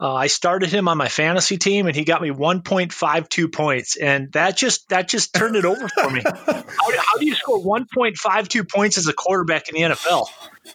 uh, 0.00 0.14
I 0.14 0.28
started 0.28 0.70
him 0.70 0.88
on 0.88 0.98
my 0.98 1.08
fantasy 1.08 1.56
team, 1.56 1.86
and 1.86 1.96
he 1.96 2.04
got 2.04 2.22
me 2.22 2.30
1.52 2.30 3.52
points, 3.52 3.96
and 3.96 4.32
that 4.32 4.56
just 4.56 4.88
that 4.90 5.08
just 5.08 5.34
turned 5.34 5.56
it 5.56 5.64
over 5.64 5.88
for 5.88 6.10
me. 6.10 6.22
how, 6.24 6.32
how, 6.44 7.18
do 7.18 7.26
you 7.26 7.34
score 7.34 7.58
1.52 7.58 8.70
points 8.70 8.98
as 8.98 9.08
a 9.08 9.12
quarterback 9.12 9.68
in 9.68 9.74
the 9.74 9.94
NFL? 9.94 10.28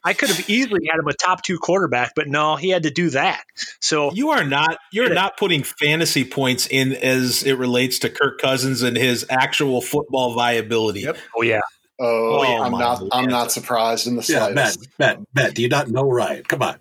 I 0.03 0.13
could 0.13 0.29
have 0.29 0.49
easily 0.49 0.87
had 0.89 0.99
him 0.99 1.07
a 1.07 1.13
top 1.13 1.43
two 1.43 1.57
quarterback, 1.57 2.13
but 2.15 2.27
no, 2.27 2.55
he 2.55 2.69
had 2.69 2.83
to 2.83 2.91
do 2.91 3.09
that. 3.11 3.43
So 3.79 4.11
you 4.13 4.29
are 4.29 4.43
not 4.43 4.77
you're 4.91 5.13
not 5.13 5.37
putting 5.37 5.63
fantasy 5.63 6.25
points 6.25 6.67
in 6.67 6.93
as 6.93 7.43
it 7.43 7.53
relates 7.53 7.99
to 7.99 8.09
Kirk 8.09 8.39
Cousins 8.39 8.81
and 8.83 8.97
his 8.97 9.25
actual 9.29 9.81
football 9.81 10.33
viability. 10.33 11.01
Yep. 11.01 11.17
Oh 11.37 11.41
yeah. 11.41 11.61
Oh, 12.03 12.39
oh 12.39 12.63
I'm 12.63 12.71
not. 12.71 13.03
I'm 13.11 13.29
not 13.29 13.51
surprised 13.51 14.07
in 14.07 14.15
the 14.15 14.23
slightest. 14.23 14.79
Yeah, 14.81 14.87
Matt, 14.97 15.19
Matt, 15.19 15.27
Matt, 15.35 15.53
do 15.53 15.61
you 15.61 15.69
not 15.69 15.89
know 15.89 16.09
right? 16.09 16.47
Come 16.47 16.63
on. 16.63 16.79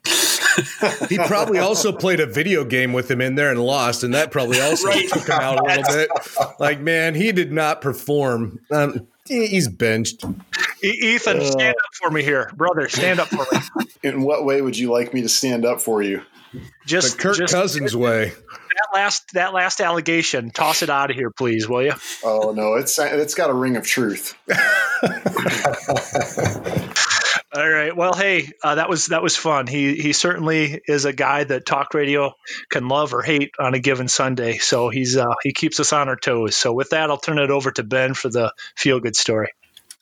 he 1.09 1.19
probably 1.19 1.59
also 1.59 1.93
played 1.93 2.21
a 2.21 2.27
video 2.27 2.65
game 2.65 2.95
with 2.95 3.11
him 3.11 3.21
in 3.21 3.35
there 3.35 3.51
and 3.51 3.61
lost, 3.61 4.03
and 4.03 4.15
that 4.15 4.31
probably 4.31 4.61
also 4.61 4.89
right. 4.89 5.09
took 5.09 5.29
him 5.29 5.39
out 5.39 5.61
a 5.61 5.63
little 5.63 5.95
bit. 5.95 6.11
Like, 6.59 6.81
man, 6.81 7.15
he 7.15 7.33
did 7.33 7.53
not 7.53 7.81
perform. 7.81 8.61
Um, 8.71 9.07
he's 9.31 9.69
benched. 9.69 10.25
Ethan, 10.83 11.41
uh, 11.41 11.45
stand 11.45 11.77
up 11.77 11.95
for 11.95 12.11
me 12.11 12.23
here, 12.23 12.51
brother. 12.57 12.89
Stand 12.89 13.21
up 13.21 13.29
for 13.29 13.47
me. 13.53 13.87
In 14.03 14.23
what 14.23 14.45
way 14.45 14.63
would 14.63 14.77
you 14.77 14.91
like 14.91 15.15
me 15.15 15.23
to 15.23 15.29
stand 15.29 15.65
up 15.65 15.81
for 15.81 16.03
you? 16.03 16.23
Just 16.85 17.17
the 17.17 17.23
Kirk 17.23 17.37
just, 17.37 17.55
Cousins 17.55 17.97
way 17.97 18.33
that 18.81 18.97
last 18.97 19.33
that 19.35 19.53
last 19.53 19.81
allegation, 19.81 20.51
toss 20.51 20.83
it 20.83 20.91
out 20.91 21.11
of 21.11 21.17
here, 21.17 21.31
please, 21.31 21.69
will 21.69 21.83
you? 21.83 21.93
Oh 22.25 22.53
no, 22.53 22.75
it's 22.75 22.99
it's 22.99 23.35
got 23.35 23.51
a 23.51 23.55
ring 23.55 23.77
of 23.77 23.87
truth. 23.87 24.35
All 27.53 27.69
right. 27.69 27.97
Well, 27.97 28.15
hey, 28.15 28.49
uh, 28.63 28.77
that 28.77 28.89
was 28.89 29.07
that 29.07 29.23
was 29.23 29.37
fun. 29.37 29.67
He 29.67 29.97
he 29.97 30.13
certainly 30.13 30.81
is 30.87 31.05
a 31.05 31.13
guy 31.13 31.43
that 31.43 31.67
talk 31.67 31.95
radio 31.95 32.33
can 32.71 32.87
love 32.87 33.13
or 33.13 33.23
hate 33.23 33.51
on 33.59 33.75
a 33.75 33.81
given 33.81 34.07
Sunday. 34.07 34.59
So 34.59 34.89
he's 34.89 35.17
uh, 35.17 35.35
he 35.43 35.53
keeps 35.53 35.81
us 35.81 35.93
on 35.93 36.09
our 36.09 36.17
toes. 36.17 36.57
So 36.57 36.73
with 36.73 36.91
that, 36.91 37.11
I'll 37.11 37.19
turn 37.19 37.41
it 37.41 37.51
over 37.51 37.73
to 37.73 37.83
Ben 37.83 38.15
for 38.15 38.29
the 38.29 38.53
feel 38.77 39.01
good 39.01 39.17
story. 39.17 39.51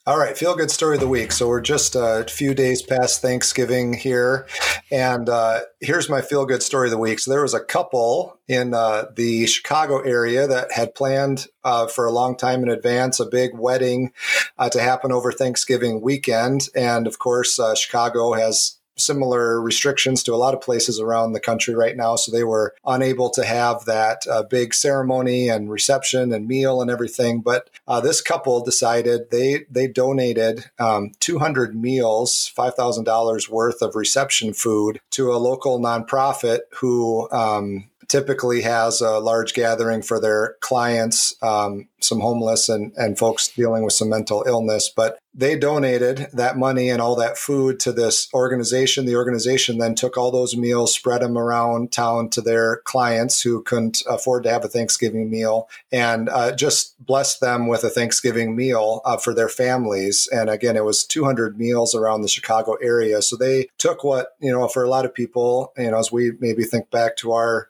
All 0.09 0.17
right, 0.17 0.39
feel 0.39 0.57
good 0.57 0.71
story 0.71 0.97
of 0.97 1.03
the 1.03 1.07
week. 1.07 1.33
So 1.33 1.49
we're 1.49 1.61
just 1.61 1.95
a 1.95 2.25
few 2.31 2.55
days 2.55 2.81
past 2.81 3.21
Thanksgiving 3.21 3.93
here, 3.93 4.47
and 4.91 5.29
uh, 5.29 5.61
here's 5.83 6.09
my 6.09 6.23
feel 6.23 6.47
good 6.47 6.63
story 6.63 6.87
of 6.87 6.93
the 6.93 6.97
week. 6.97 7.19
So 7.19 7.31
there 7.31 7.43
was 7.43 7.53
a 7.53 7.63
couple 7.63 8.41
in 8.49 8.73
uh, 8.73 9.05
the 9.15 9.47
Chicago 9.47 9.99
area 9.99 10.47
that 10.47 10.73
had 10.73 10.95
planned 10.95 11.49
uh, 11.63 11.89
for 11.89 12.07
a 12.07 12.11
long 12.11 12.39
time 12.39 12.63
in 12.63 12.71
advance 12.71 13.21
a 13.21 13.27
big 13.27 13.51
wedding 13.53 14.15
uh, 14.57 14.71
to 14.71 14.81
happen 14.81 15.13
over 15.13 15.31
Thanksgiving 15.31 16.01
weekend, 16.01 16.71
and 16.75 17.07
of 17.07 17.19
course, 17.19 17.61
uh, 17.61 17.75
Chicago 17.75 18.33
has 18.33 18.78
similar 18.99 19.61
restrictions 19.61 20.23
to 20.25 20.35
a 20.35 20.37
lot 20.37 20.55
of 20.55 20.61
places 20.61 21.01
around 21.01 21.33
the 21.33 21.41
country 21.41 21.75
right 21.75 21.97
now. 21.97 22.17
So 22.17 22.33
they 22.33 22.45
were 22.45 22.75
unable 22.85 23.31
to 23.31 23.45
have 23.45 23.85
that 23.85 24.23
uh, 24.31 24.43
big 24.43 24.75
ceremony 24.75 25.49
and 25.49 25.71
reception 25.71 26.33
and 26.33 26.47
meal 26.47 26.81
and 26.81 26.91
everything. 26.91 27.41
But 27.41 27.71
uh, 27.87 28.01
this 28.01 28.21
couple 28.21 28.63
decided 28.63 29.31
they 29.31 29.67
they 29.71 29.87
donated 29.87 30.67
um, 30.79 31.13
200 31.21 31.75
meals, 31.75 32.49
five 32.49 32.75
thousand 32.75 33.05
dollars 33.05 33.49
worth 33.49 33.83
of 33.83 33.95
reception 33.95 34.53
food 34.53 35.01
to 35.11 35.33
a 35.33 35.39
local 35.39 35.81
nonprofit 35.81 36.61
who. 36.75 37.31
Um, 37.31 37.89
typically 38.09 38.63
has 38.63 39.01
a 39.01 39.19
large 39.19 39.53
gathering 39.53 40.03
for 40.03 40.19
their 40.19 40.57
clients, 40.61 41.35
um, 41.43 41.89
some 42.01 42.21
homeless 42.21 42.69
and, 42.69 42.93
and 42.97 43.19
folks 43.19 43.49
dealing 43.49 43.85
with 43.85 43.93
some 43.93 44.09
mental 44.09 44.43
illness. 44.47 44.89
But 44.89 45.19
they 45.35 45.57
donated 45.57 46.27
that 46.33 46.57
money 46.57 46.89
and 46.89 47.01
all 47.01 47.15
that 47.17 47.39
food 47.39 47.79
to 47.81 47.93
this 47.93 48.29
organization. 48.35 49.07
The 49.07 49.17
organization 49.17 49.79
then 49.79 49.95
took 49.95 50.17
all 50.17 50.31
those 50.31 50.57
meals, 50.57 50.95
spread 50.95 51.23
them 51.23 51.37
around 51.37 51.93
town 51.93 52.31
to 52.31 52.41
their 52.41 52.79
clients 52.79 53.43
who 53.43 53.63
couldn't 53.63 54.03
afford 54.09 54.45
to 54.45 54.51
have 54.51 54.65
a 54.65 54.69
Thanksgiving 54.69 55.31
meal, 55.31 55.69
and 55.93 56.29
uh, 56.29 56.53
just 56.57 56.99
blessed 57.05 57.41
them 57.41 57.69
with 57.69 57.85
a 57.85 57.91
Thanksgiving 57.91 58.57
meal 58.57 59.03
uh, 59.05 59.17
for 59.17 59.35
their 59.35 59.49
families. 59.49 60.29
And 60.33 60.49
again, 60.51 60.77
it 60.77 60.85
was 60.85 61.05
200 61.05 61.59
meals 61.59 61.95
around 61.95 62.23
the 62.23 62.29
Chicago 62.29 62.75
area. 62.83 63.23
So 63.23 63.37
they 63.37 63.69
took 63.79 64.03
what, 64.03 64.35
you 64.41 64.51
know, 64.51 64.67
for 64.67 64.83
a 64.83 64.91
lot 64.91 65.05
of 65.05 65.15
people, 65.15 65.73
you 65.77 65.91
know, 65.91 65.99
as 65.99 66.11
we 66.11 66.33
maybe 66.41 66.65
think 66.65 66.91
back 66.91 67.17
to 67.19 67.33
our 67.33 67.69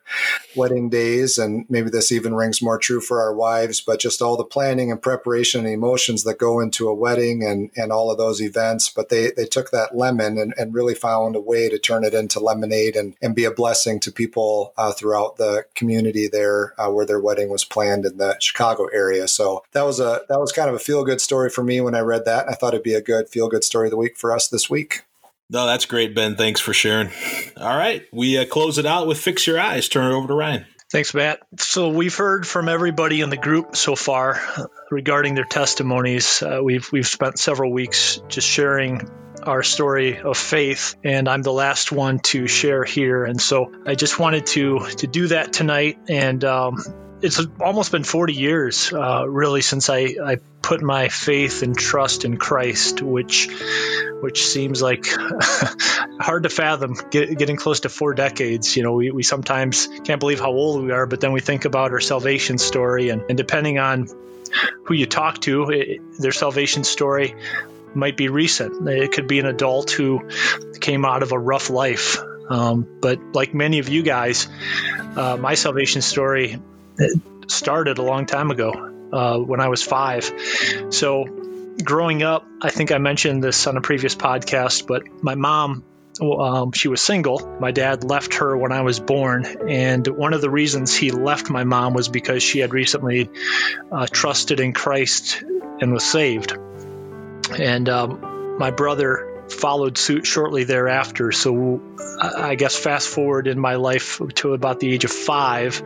wedding 0.55 0.89
days, 0.89 1.37
and 1.37 1.65
maybe 1.69 1.89
this 1.89 2.11
even 2.11 2.33
rings 2.33 2.61
more 2.61 2.79
true 2.79 3.01
for 3.01 3.21
our 3.21 3.33
wives, 3.33 3.81
but 3.81 3.99
just 3.99 4.21
all 4.21 4.37
the 4.37 4.43
planning 4.43 4.91
and 4.91 5.01
preparation 5.01 5.65
and 5.65 5.73
emotions 5.73 6.23
that 6.23 6.39
go 6.39 6.59
into 6.59 6.87
a 6.87 6.93
wedding 6.93 7.43
and 7.43 7.48
and, 7.49 7.71
and 7.75 7.91
all 7.91 8.11
of 8.11 8.17
those 8.17 8.41
events. 8.41 8.89
But 8.89 9.09
they, 9.09 9.31
they 9.31 9.45
took 9.45 9.71
that 9.71 9.95
lemon 9.95 10.37
and, 10.37 10.53
and 10.57 10.73
really 10.73 10.95
found 10.95 11.35
a 11.35 11.41
way 11.41 11.69
to 11.69 11.79
turn 11.79 12.03
it 12.03 12.13
into 12.13 12.39
lemonade 12.39 12.95
and, 12.95 13.15
and 13.21 13.35
be 13.35 13.45
a 13.45 13.51
blessing 13.51 13.99
to 14.01 14.11
people 14.11 14.73
uh, 14.77 14.91
throughout 14.91 15.37
the 15.37 15.65
community 15.75 16.27
there 16.27 16.73
uh, 16.79 16.89
where 16.91 17.05
their 17.05 17.19
wedding 17.19 17.49
was 17.49 17.65
planned 17.65 18.05
in 18.05 18.17
the 18.17 18.37
Chicago 18.39 18.87
area. 18.93 19.27
So 19.27 19.63
that 19.71 19.83
was 19.83 19.99
a 19.99 20.21
that 20.29 20.39
was 20.39 20.51
kind 20.51 20.69
of 20.69 20.75
a 20.75 20.79
feel 20.79 21.03
good 21.03 21.21
story 21.21 21.49
for 21.49 21.63
me 21.63 21.81
when 21.81 21.95
I 21.95 21.99
read 21.99 22.25
that. 22.25 22.47
I 22.47 22.53
thought 22.53 22.73
it'd 22.73 22.83
be 22.83 22.93
a 22.93 23.01
good 23.01 23.29
feel 23.29 23.49
good 23.49 23.63
story 23.63 23.87
of 23.87 23.91
the 23.91 23.97
week 23.97 24.17
for 24.17 24.33
us 24.33 24.47
this 24.47 24.69
week. 24.69 25.01
No, 25.49 25.65
that's 25.65 25.85
great, 25.85 26.13
Ben. 26.13 26.35
Thanks 26.35 26.61
for 26.61 26.73
sharing. 26.73 27.09
All 27.57 27.75
right, 27.75 28.05
we 28.11 28.37
uh, 28.37 28.45
close 28.45 28.77
it 28.77 28.85
out 28.85 29.07
with 29.07 29.17
"Fix 29.17 29.47
Your 29.47 29.59
Eyes." 29.59 29.89
Turn 29.89 30.11
it 30.11 30.15
over 30.15 30.27
to 30.27 30.33
Ryan. 30.33 30.65
Thanks, 30.91 31.13
Matt. 31.13 31.41
So 31.59 31.89
we've 31.89 32.15
heard 32.15 32.47
from 32.47 32.67
everybody 32.67 33.21
in 33.21 33.29
the 33.29 33.37
group 33.37 33.75
so 33.75 33.95
far 33.95 34.41
regarding 34.89 35.35
their 35.35 35.45
testimonies. 35.45 36.41
Uh, 36.41 36.61
we've 36.63 36.91
we've 36.91 37.07
spent 37.07 37.37
several 37.37 37.71
weeks 37.71 38.19
just 38.27 38.47
sharing 38.47 39.07
our 39.43 39.61
story 39.61 40.17
of 40.19 40.35
faith, 40.35 40.95
and 41.03 41.29
I'm 41.29 41.43
the 41.43 41.53
last 41.53 41.91
one 41.91 42.19
to 42.19 42.47
share 42.47 42.83
here. 42.83 43.23
And 43.23 43.39
so 43.39 43.71
I 43.85 43.93
just 43.93 44.17
wanted 44.17 44.47
to 44.47 44.79
to 44.97 45.05
do 45.05 45.27
that 45.27 45.53
tonight. 45.53 45.99
And 46.09 46.43
um, 46.43 46.77
it's 47.21 47.41
almost 47.59 47.91
been 47.91 48.03
40 48.03 48.33
years, 48.33 48.93
uh, 48.93 49.27
really, 49.27 49.61
since 49.61 49.89
I, 49.89 50.15
I 50.23 50.37
put 50.61 50.81
my 50.81 51.09
faith 51.09 51.63
and 51.63 51.77
trust 51.77 52.25
in 52.25 52.37
Christ, 52.37 53.01
which 53.01 53.49
which 54.21 54.45
seems 54.45 54.81
like 54.81 55.05
hard 56.19 56.43
to 56.43 56.49
fathom. 56.49 56.95
Get, 57.09 57.37
getting 57.37 57.55
close 57.55 57.81
to 57.81 57.89
four 57.89 58.13
decades, 58.13 58.75
you 58.75 58.83
know, 58.83 58.93
we, 58.93 59.11
we 59.11 59.23
sometimes 59.23 59.87
can't 60.03 60.19
believe 60.19 60.39
how 60.39 60.51
old 60.51 60.83
we 60.83 60.91
are, 60.91 61.05
but 61.05 61.21
then 61.21 61.31
we 61.31 61.39
think 61.39 61.65
about 61.65 61.91
our 61.91 62.01
salvation 62.01 62.57
story, 62.57 63.09
and, 63.09 63.23
and 63.29 63.37
depending 63.37 63.79
on 63.79 64.07
who 64.85 64.93
you 64.93 65.05
talk 65.05 65.39
to, 65.41 65.69
it, 65.69 66.01
their 66.19 66.31
salvation 66.31 66.83
story 66.83 67.35
might 67.93 68.17
be 68.17 68.29
recent. 68.29 68.87
It 68.87 69.11
could 69.11 69.27
be 69.27 69.39
an 69.39 69.45
adult 69.45 69.91
who 69.91 70.29
came 70.79 71.05
out 71.05 71.23
of 71.23 71.31
a 71.31 71.39
rough 71.39 71.69
life. 71.69 72.17
Um, 72.49 72.87
but 72.99 73.19
like 73.33 73.53
many 73.53 73.79
of 73.79 73.89
you 73.89 74.01
guys, 74.01 74.47
uh, 75.15 75.37
my 75.37 75.53
salvation 75.53 76.01
story 76.01 76.59
started 77.47 77.97
a 77.97 78.03
long 78.03 78.25
time 78.25 78.51
ago 78.51 79.09
uh, 79.11 79.37
when 79.37 79.59
I 79.59 79.67
was 79.69 79.83
five. 79.83 80.31
So, 80.89 81.25
growing 81.83 82.23
up, 82.23 82.45
I 82.61 82.69
think 82.69 82.91
I 82.91 82.97
mentioned 82.97 83.43
this 83.43 83.67
on 83.67 83.77
a 83.77 83.81
previous 83.81 84.15
podcast, 84.15 84.87
but 84.87 85.03
my 85.23 85.35
mom. 85.35 85.83
Um, 86.21 86.73
she 86.73 86.89
was 86.89 86.99
single. 86.99 87.39
My 87.61 87.71
dad 87.71 88.03
left 88.03 88.33
her 88.33 88.57
when 88.57 88.73
I 88.73 88.81
was 88.81 88.99
born, 88.99 89.45
and 89.69 90.05
one 90.05 90.33
of 90.33 90.41
the 90.41 90.49
reasons 90.49 90.93
he 90.93 91.11
left 91.11 91.49
my 91.49 91.63
mom 91.63 91.93
was 91.93 92.09
because 92.09 92.43
she 92.43 92.59
had 92.59 92.73
recently 92.73 93.29
uh, 93.89 94.05
trusted 94.05 94.59
in 94.59 94.73
Christ 94.73 95.41
and 95.79 95.93
was 95.93 96.03
saved. 96.03 96.57
And 97.57 97.87
um, 97.87 98.57
my 98.57 98.71
brother 98.71 99.28
followed 99.51 99.97
suit 99.97 100.25
shortly 100.25 100.63
thereafter. 100.63 101.31
So 101.31 101.81
I 102.21 102.55
guess 102.55 102.75
fast 102.75 103.07
forward 103.07 103.47
in 103.47 103.59
my 103.59 103.75
life 103.75 104.21
to 104.35 104.53
about 104.53 104.79
the 104.79 104.93
age 104.93 105.05
of 105.05 105.11
five, 105.11 105.81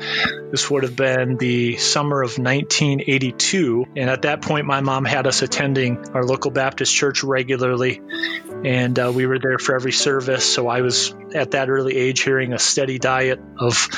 this 0.52 0.70
would 0.70 0.84
have 0.84 0.96
been 0.96 1.38
the 1.38 1.78
summer 1.78 2.22
of 2.22 2.38
1982. 2.38 3.86
And 3.96 4.10
at 4.10 4.24
that 4.24 4.42
point, 4.42 4.66
my 4.66 4.82
mom 4.82 5.06
had 5.06 5.28
us 5.28 5.42
attending 5.42 6.10
our 6.10 6.24
local 6.24 6.52
Baptist 6.52 6.94
church 6.94 7.24
regularly. 7.24 8.02
And 8.64 8.98
uh, 8.98 9.12
we 9.14 9.26
were 9.26 9.40
there 9.40 9.58
for 9.58 9.76
every 9.76 9.92
service. 9.92 10.46
So 10.46 10.68
I 10.68 10.82
was 10.82 11.14
at 11.34 11.52
that 11.52 11.70
early 11.70 11.96
age 11.96 12.22
hearing 12.22 12.54
a 12.54 12.60
steady 12.60 13.00
diet 13.00 13.40
of, 13.58 13.90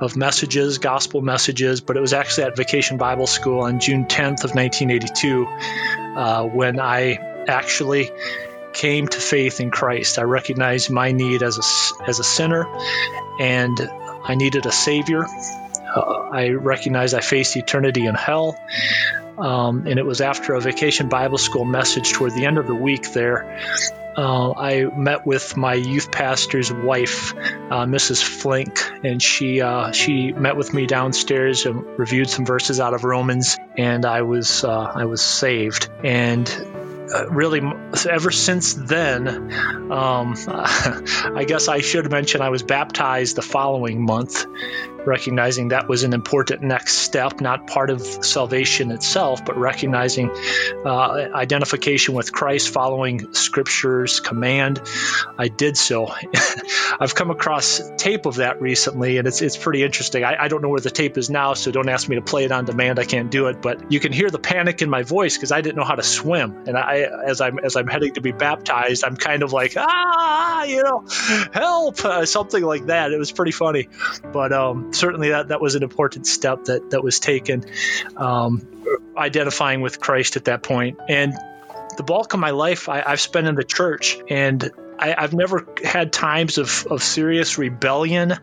of 0.00 0.16
messages, 0.16 0.78
gospel 0.78 1.22
messages. 1.22 1.80
But 1.80 1.96
it 1.96 2.00
was 2.00 2.12
actually 2.12 2.44
at 2.44 2.56
Vacation 2.56 2.98
Bible 2.98 3.26
School 3.26 3.60
on 3.60 3.80
June 3.80 4.04
10th 4.06 4.44
of 4.44 4.54
1982 4.54 5.46
uh, 6.16 6.44
when 6.44 6.80
I 6.80 7.44
actually 7.48 8.10
came 8.72 9.06
to 9.06 9.18
faith 9.18 9.60
in 9.60 9.70
Christ. 9.70 10.18
I 10.18 10.22
recognized 10.22 10.90
my 10.90 11.12
need 11.12 11.42
as 11.42 11.58
a, 11.58 12.08
as 12.08 12.18
a 12.18 12.24
sinner 12.24 12.66
and 13.38 13.80
I 14.24 14.34
needed 14.34 14.66
a 14.66 14.72
Savior. 14.72 15.24
Uh, 15.24 16.00
I 16.00 16.50
recognized 16.50 17.14
I 17.14 17.20
faced 17.20 17.56
eternity 17.56 18.06
in 18.06 18.14
hell. 18.14 18.58
Um, 19.38 19.86
and 19.86 19.98
it 19.98 20.04
was 20.04 20.20
after 20.20 20.54
a 20.54 20.60
vacation 20.60 21.08
Bible 21.08 21.38
school 21.38 21.64
message 21.64 22.12
toward 22.12 22.34
the 22.34 22.46
end 22.46 22.58
of 22.58 22.66
the 22.66 22.74
week 22.74 23.12
there. 23.12 23.58
Uh, 24.16 24.52
I 24.52 24.84
met 24.84 25.26
with 25.26 25.56
my 25.56 25.72
youth 25.72 26.12
pastor's 26.12 26.70
wife, 26.70 27.34
uh, 27.34 27.86
Mrs. 27.86 28.22
Flink, 28.22 28.78
and 29.02 29.22
she 29.22 29.62
uh, 29.62 29.92
she 29.92 30.32
met 30.32 30.54
with 30.54 30.74
me 30.74 30.86
downstairs 30.86 31.64
and 31.64 31.98
reviewed 31.98 32.28
some 32.28 32.44
verses 32.44 32.78
out 32.78 32.92
of 32.92 33.04
Romans, 33.04 33.56
and 33.78 34.04
I 34.04 34.20
was 34.20 34.64
uh, 34.64 34.68
I 34.68 35.06
was 35.06 35.22
saved. 35.22 35.88
And 36.04 36.46
really 37.28 37.60
ever 38.08 38.30
since 38.30 38.74
then 38.74 39.28
um, 39.92 40.34
i 40.46 41.44
guess 41.46 41.68
i 41.68 41.80
should 41.80 42.10
mention 42.10 42.40
i 42.40 42.48
was 42.48 42.62
baptized 42.62 43.36
the 43.36 43.42
following 43.42 44.04
month 44.04 44.46
recognizing 45.06 45.68
that 45.68 45.88
was 45.88 46.04
an 46.04 46.12
important 46.12 46.62
next 46.62 46.94
step, 46.94 47.40
not 47.40 47.66
part 47.66 47.90
of 47.90 48.02
salvation 48.02 48.90
itself, 48.90 49.44
but 49.44 49.56
recognizing 49.56 50.30
uh, 50.84 51.28
identification 51.34 52.14
with 52.14 52.32
Christ, 52.32 52.70
following 52.70 53.32
Scripture's 53.34 54.20
command. 54.20 54.80
I 55.42 55.48
did 55.48 55.76
so. 55.76 56.06
I've 57.00 57.14
come 57.14 57.30
across 57.32 57.80
tape 57.96 58.26
of 58.26 58.36
that 58.36 58.60
recently, 58.60 59.18
and 59.18 59.26
it's 59.26 59.42
it's 59.42 59.56
pretty 59.56 59.82
interesting. 59.82 60.22
I, 60.22 60.44
I, 60.44 60.48
don't 60.48 60.62
know 60.62 60.68
where 60.68 60.80
the 60.80 60.90
tape 60.90 61.18
is 61.18 61.30
now, 61.30 61.54
so 61.54 61.72
don't 61.72 61.88
ask 61.88 62.08
me 62.08 62.14
to 62.14 62.22
play 62.22 62.44
it 62.44 62.52
on 62.52 62.64
demand. 62.64 63.00
I 63.00 63.04
can't 63.04 63.28
do 63.28 63.48
it, 63.48 63.60
but 63.60 63.90
you 63.90 63.98
can 63.98 64.12
hear 64.12 64.30
the 64.30 64.38
panic 64.38 64.82
in 64.82 64.88
my 64.90 65.02
voice 65.02 65.36
because 65.36 65.50
I 65.50 65.60
didn't 65.60 65.76
know 65.76 65.84
how 65.84 65.96
to 65.96 66.02
swim, 66.04 66.64
and 66.68 66.78
I 66.78 67.08
as 67.26 67.40
I'm 67.40 67.58
as 67.58 67.74
I'm 67.74 67.88
heading 67.88 68.14
to 68.14 68.20
be 68.20 68.30
baptized, 68.30 69.02
I'm 69.04 69.16
kind 69.16 69.42
of 69.42 69.52
like 69.52 69.74
ah, 69.76 70.64
you 70.64 70.82
know, 70.84 71.04
help, 71.52 72.04
uh, 72.04 72.24
something 72.24 72.62
like 72.62 72.86
that. 72.86 73.12
It 73.12 73.18
was 73.18 73.32
pretty 73.32 73.52
funny, 73.52 73.88
but 74.32 74.52
um, 74.52 74.92
certainly 74.92 75.30
that, 75.30 75.48
that 75.48 75.60
was 75.60 75.74
an 75.74 75.82
important 75.82 76.26
step 76.26 76.66
that, 76.66 76.90
that 76.90 77.02
was 77.02 77.20
taken, 77.20 77.64
um, 78.16 78.66
identifying 79.16 79.80
with 79.80 80.00
Christ 80.00 80.36
at 80.36 80.44
that 80.46 80.62
point. 80.62 80.98
And 81.08 81.34
the 81.96 82.02
bulk 82.02 82.34
of 82.34 82.40
my 82.40 82.50
life 82.50 82.88
I, 82.88 83.02
have 83.10 83.20
spent 83.20 83.46
in 83.46 83.54
the 83.54 83.64
church, 83.64 84.18
and 84.28 84.70
I, 85.02 85.20
have 85.22 85.32
never 85.32 85.66
had 85.82 86.12
times 86.12 86.58
of, 86.58 86.86
of 86.88 87.02
serious 87.02 87.58
rebellion 87.58 88.34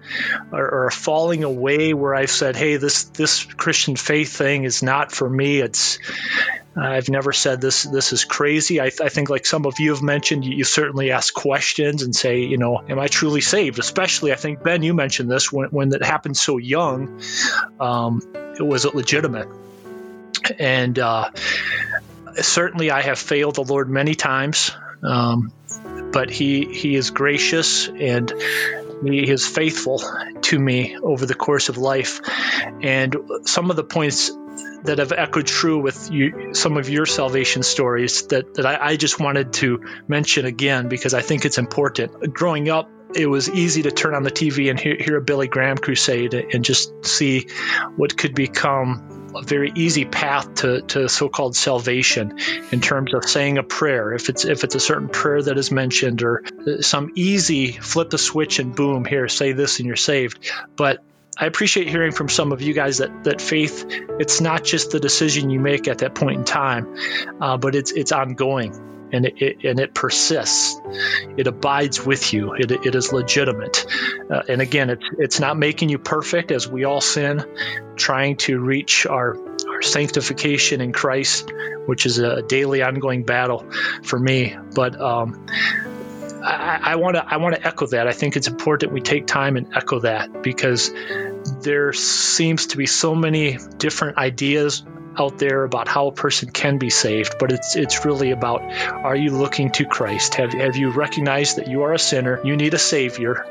or, 0.51 0.85
or, 0.85 0.91
falling 0.91 1.43
away 1.43 1.93
where 1.93 2.13
I've 2.13 2.31
said, 2.31 2.55
"Hey, 2.55 2.75
this 2.77 3.05
this 3.05 3.43
Christian 3.45 3.95
faith 3.95 4.35
thing 4.35 4.65
is 4.65 4.83
not 4.83 5.11
for 5.11 5.29
me." 5.29 5.59
It's 5.59 5.99
I've 6.75 7.09
never 7.09 7.31
said 7.31 7.61
this 7.61 7.83
this 7.83 8.13
is 8.13 8.25
crazy. 8.25 8.81
I, 8.81 8.85
I 8.85 9.09
think 9.09 9.29
like 9.29 9.45
some 9.45 9.65
of 9.65 9.79
you 9.79 9.93
have 9.93 10.03
mentioned, 10.03 10.45
you, 10.45 10.57
you, 10.57 10.63
certainly 10.63 11.11
ask 11.11 11.33
questions 11.33 12.03
and 12.03 12.15
say, 12.15 12.41
you 12.41 12.57
know, 12.57 12.81
am 12.87 12.99
I 12.99 13.07
truly 13.07 13.41
saved? 13.41 13.79
Especially, 13.79 14.31
I 14.31 14.35
think 14.35 14.63
Ben, 14.63 14.83
you 14.83 14.93
mentioned 14.93 15.31
this 15.31 15.51
when 15.51 15.69
when 15.69 15.93
it 15.93 16.03
happened 16.03 16.37
so 16.37 16.57
young. 16.57 17.21
Um, 17.79 18.21
was 18.59 18.85
it 18.85 18.95
legitimate? 18.95 19.47
And 20.57 20.97
uh, 20.99 21.31
certainly 22.35 22.91
I 22.91 23.01
have 23.01 23.19
failed 23.19 23.55
the 23.55 23.63
Lord 23.63 23.89
many 23.89 24.15
times, 24.15 24.71
um, 25.03 25.51
but 26.11 26.29
He 26.29 26.65
He 26.65 26.95
is 26.95 27.11
gracious 27.11 27.87
and 27.87 28.33
He 29.03 29.29
is 29.29 29.47
faithful 29.47 30.01
to 30.41 30.59
me 30.59 30.97
over 30.97 31.25
the 31.25 31.35
course 31.35 31.69
of 31.69 31.77
life. 31.77 32.21
And 32.81 33.15
some 33.45 33.69
of 33.69 33.75
the 33.75 33.83
points 33.83 34.31
that 34.83 34.99
have 34.99 35.11
echoed 35.11 35.47
true 35.47 35.79
with 35.79 36.11
you, 36.11 36.53
some 36.53 36.77
of 36.77 36.89
your 36.89 37.05
salvation 37.05 37.63
stories 37.63 38.27
that, 38.27 38.55
that 38.55 38.65
I, 38.65 38.77
I 38.91 38.95
just 38.95 39.19
wanted 39.19 39.53
to 39.53 39.83
mention 40.07 40.45
again 40.45 40.87
because 40.87 41.13
I 41.13 41.21
think 41.21 41.45
it's 41.45 41.57
important. 41.57 42.33
Growing 42.33 42.69
up, 42.69 42.89
it 43.13 43.25
was 43.25 43.49
easy 43.49 43.83
to 43.83 43.91
turn 43.91 44.13
on 44.13 44.23
the 44.23 44.31
TV 44.31 44.69
and 44.69 44.79
hear, 44.79 44.95
hear, 44.95 45.17
a 45.17 45.21
Billy 45.21 45.47
Graham 45.47 45.77
crusade 45.77 46.33
and 46.33 46.63
just 46.63 47.05
see 47.05 47.47
what 47.95 48.15
could 48.17 48.35
become 48.35 49.18
a 49.35 49.41
very 49.41 49.71
easy 49.75 50.05
path 50.05 50.55
to, 50.55 50.81
to 50.81 51.09
so-called 51.09 51.55
salvation 51.55 52.39
in 52.71 52.81
terms 52.81 53.13
of 53.13 53.25
saying 53.25 53.57
a 53.57 53.63
prayer. 53.63 54.13
If 54.13 54.29
it's 54.29 54.45
if 54.45 54.63
it's 54.63 54.75
a 54.75 54.79
certain 54.79 55.09
prayer 55.09 55.41
that 55.41 55.57
is 55.57 55.71
mentioned 55.71 56.23
or 56.23 56.43
some 56.81 57.11
easy 57.15 57.71
flip 57.71 58.09
the 58.09 58.17
switch 58.17 58.59
and 58.59 58.75
boom 58.75 59.05
here 59.05 59.27
say 59.27 59.51
this 59.51 59.79
and 59.79 59.87
you're 59.87 59.95
saved. 59.95 60.51
But 60.75 61.03
I 61.37 61.45
appreciate 61.45 61.87
hearing 61.87 62.11
from 62.11 62.27
some 62.27 62.51
of 62.51 62.61
you 62.61 62.73
guys 62.73 62.97
that 62.97 63.23
that 63.23 63.41
faith 63.41 63.85
it's 64.19 64.41
not 64.41 64.63
just 64.63 64.91
the 64.91 64.99
decision 64.99 65.49
you 65.49 65.59
make 65.59 65.87
at 65.87 65.99
that 65.99 66.15
point 66.15 66.39
in 66.39 66.45
time, 66.45 66.95
uh, 67.39 67.57
but 67.57 67.75
it's 67.75 67.91
it's 67.91 68.11
ongoing 68.11 68.89
and 69.11 69.25
it, 69.25 69.63
and 69.63 69.79
it 69.79 69.93
persists. 69.93 70.79
It 71.37 71.47
abides 71.47 72.05
with 72.05 72.33
you. 72.33 72.53
It, 72.53 72.71
it 72.71 72.95
is 72.95 73.11
legitimate. 73.13 73.85
Uh, 74.29 74.43
and 74.47 74.61
again, 74.61 74.89
it's 74.89 75.05
it's 75.17 75.39
not 75.39 75.57
making 75.57 75.89
you 75.89 75.99
perfect 75.99 76.51
as 76.51 76.67
we 76.67 76.83
all 76.83 77.01
sin, 77.01 77.43
trying 77.95 78.37
to 78.37 78.59
reach 78.59 79.05
our 79.05 79.37
our 79.69 79.81
sanctification 79.81 80.81
in 80.81 80.91
Christ, 80.91 81.51
which 81.85 82.05
is 82.05 82.19
a 82.19 82.41
daily 82.41 82.81
ongoing 82.81 83.23
battle 83.23 83.65
for 84.03 84.19
me. 84.19 84.55
But 84.73 84.99
um, 84.99 85.47
I 86.41 86.95
want 86.95 87.15
to 87.15 87.25
I 87.25 87.37
want 87.37 87.55
to 87.55 87.65
echo 87.65 87.85
that. 87.87 88.07
I 88.07 88.13
think 88.13 88.37
it's 88.37 88.47
important 88.47 88.93
we 88.93 89.01
take 89.01 89.27
time 89.27 89.57
and 89.57 89.73
echo 89.75 89.99
that 89.99 90.41
because 90.41 90.91
there 91.61 91.93
seems 91.93 92.67
to 92.67 92.77
be 92.77 92.85
so 92.85 93.15
many 93.15 93.57
different 93.77 94.17
ideas 94.17 94.83
out 95.17 95.37
there 95.37 95.63
about 95.63 95.87
how 95.87 96.07
a 96.07 96.11
person 96.11 96.49
can 96.49 96.77
be 96.77 96.89
saved, 96.89 97.37
but 97.39 97.51
it's 97.51 97.75
it's 97.75 98.05
really 98.05 98.31
about 98.31 98.61
are 98.91 99.15
you 99.15 99.31
looking 99.31 99.71
to 99.71 99.85
Christ? 99.85 100.35
Have 100.35 100.53
have 100.53 100.75
you 100.75 100.91
recognized 100.91 101.57
that 101.57 101.67
you 101.67 101.83
are 101.83 101.93
a 101.93 101.99
sinner? 101.99 102.39
You 102.43 102.55
need 102.55 102.73
a 102.73 102.79
savior. 102.79 103.45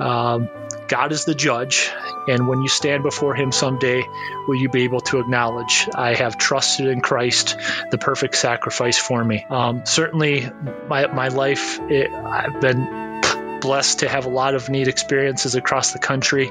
Um, 0.00 0.48
God 0.88 1.12
is 1.12 1.24
the 1.24 1.34
judge, 1.34 1.90
and 2.28 2.46
when 2.46 2.62
you 2.62 2.68
stand 2.68 3.02
before 3.02 3.34
Him 3.34 3.52
someday, 3.52 4.02
will 4.46 4.56
you 4.56 4.68
be 4.68 4.82
able 4.82 5.00
to 5.00 5.18
acknowledge, 5.18 5.88
I 5.94 6.14
have 6.14 6.36
trusted 6.36 6.86
in 6.86 7.00
Christ, 7.00 7.56
the 7.90 7.98
perfect 7.98 8.36
sacrifice 8.36 8.98
for 8.98 9.24
me? 9.24 9.46
Um, 9.48 9.86
certainly, 9.86 10.50
my, 10.88 11.06
my 11.06 11.28
life, 11.28 11.80
it, 11.88 12.10
I've 12.10 12.60
been 12.60 13.60
blessed 13.60 14.00
to 14.00 14.08
have 14.08 14.26
a 14.26 14.28
lot 14.28 14.54
of 14.54 14.68
neat 14.68 14.88
experiences 14.88 15.54
across 15.54 15.92
the 15.92 15.98
country. 15.98 16.50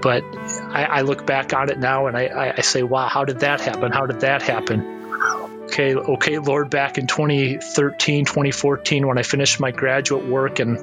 But 0.00 0.24
I, 0.62 0.84
I 0.84 1.00
look 1.02 1.26
back 1.26 1.52
on 1.52 1.70
it 1.70 1.78
now 1.78 2.06
and 2.06 2.16
I, 2.16 2.54
I 2.56 2.60
say, 2.60 2.82
wow, 2.82 3.08
how 3.08 3.24
did 3.24 3.40
that 3.40 3.60
happen? 3.60 3.92
How 3.92 4.06
did 4.06 4.20
that 4.20 4.42
happen? 4.42 4.96
okay 5.68 5.94
okay 5.94 6.38
lord 6.38 6.70
back 6.70 6.96
in 6.96 7.06
2013 7.06 8.24
2014 8.24 9.06
when 9.06 9.18
i 9.18 9.22
finished 9.22 9.60
my 9.60 9.70
graduate 9.70 10.26
work 10.26 10.60
and 10.60 10.78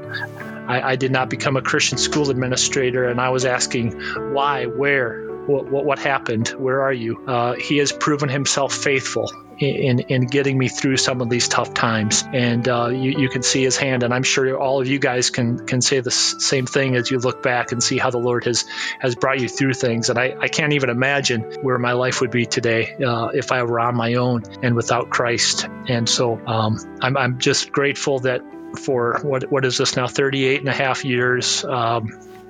I, 0.68 0.92
I, 0.92 0.96
did 0.96 1.12
not 1.12 1.30
become 1.30 1.58
a 1.58 1.62
Christian 1.62 1.98
school 1.98 2.30
administrator, 2.32 3.08
and 3.08 3.22
I 3.22 3.30
was 3.30 3.46
asking 3.46 4.02
why, 4.34 4.66
where, 4.66 5.30
what, 5.48 5.70
what, 5.70 5.86
what 5.86 6.00
happened, 6.00 6.50
where 6.50 6.82
are 6.82 6.94
you? 6.94 7.26
Uh, 7.26 7.54
he 7.54 7.78
has 7.78 7.92
proven 7.92 8.30
himself 8.30 8.74
faithful 8.74 9.32
in, 9.60 10.00
in 10.00 10.26
getting 10.28 10.58
me 10.58 10.68
through 10.68 10.98
some 10.98 11.22
of 11.22 11.30
these 11.30 11.48
tough 11.48 11.74
times, 11.74 12.24
and 12.34 12.68
uh, 12.68 12.88
you, 12.88 13.12
you 13.20 13.30
can 13.30 13.44
see 13.44 13.64
his 13.64 13.78
hand, 13.78 14.04
and 14.04 14.14
I'm 14.14 14.24
sure 14.24 14.58
all 14.58 14.82
of 14.82 14.88
you 14.88 15.00
guys 15.00 15.30
can 15.30 15.66
can 15.66 15.82
say 15.82 16.00
the 16.02 16.12
same 16.12 16.66
thing 16.66 16.96
as 16.96 17.10
you 17.10 17.20
look 17.20 17.42
back 17.42 17.72
and 17.72 17.82
see 17.82 17.98
how 17.98 18.10
the 18.10 18.18
Lord 18.18 18.46
has 18.46 18.66
has 19.00 19.16
brought 19.16 19.40
you 19.40 19.48
through 19.48 19.74
things, 19.74 20.10
and 20.10 20.20
I, 20.20 20.36
I 20.40 20.48
can't 20.48 20.74
even 20.74 20.90
imagine 20.90 21.42
where 21.62 21.78
my 21.78 21.94
life 21.94 22.22
would 22.22 22.32
be 22.32 22.46
today 22.46 22.96
uh, 22.96 23.28
if 23.28 23.52
I 23.52 23.64
were 23.64 23.80
on 23.80 23.96
my 23.96 24.16
own 24.16 24.44
and 24.62 24.76
without 24.76 25.10
Christ, 25.10 25.68
and 25.88 26.08
so 26.10 26.40
um, 26.46 26.78
I'm, 27.02 27.18
I'm 27.18 27.40
just 27.40 27.72
grateful 27.72 28.20
that 28.20 28.42
for 28.80 29.20
what 29.24 29.50
what 29.50 29.66
is 29.66 29.78
this 29.78 29.96
now? 29.96 30.08
38 30.08 30.60
and 30.60 30.70
a 30.70 30.74
half 30.74 31.06
years 31.06 31.64
um, 31.64 32.10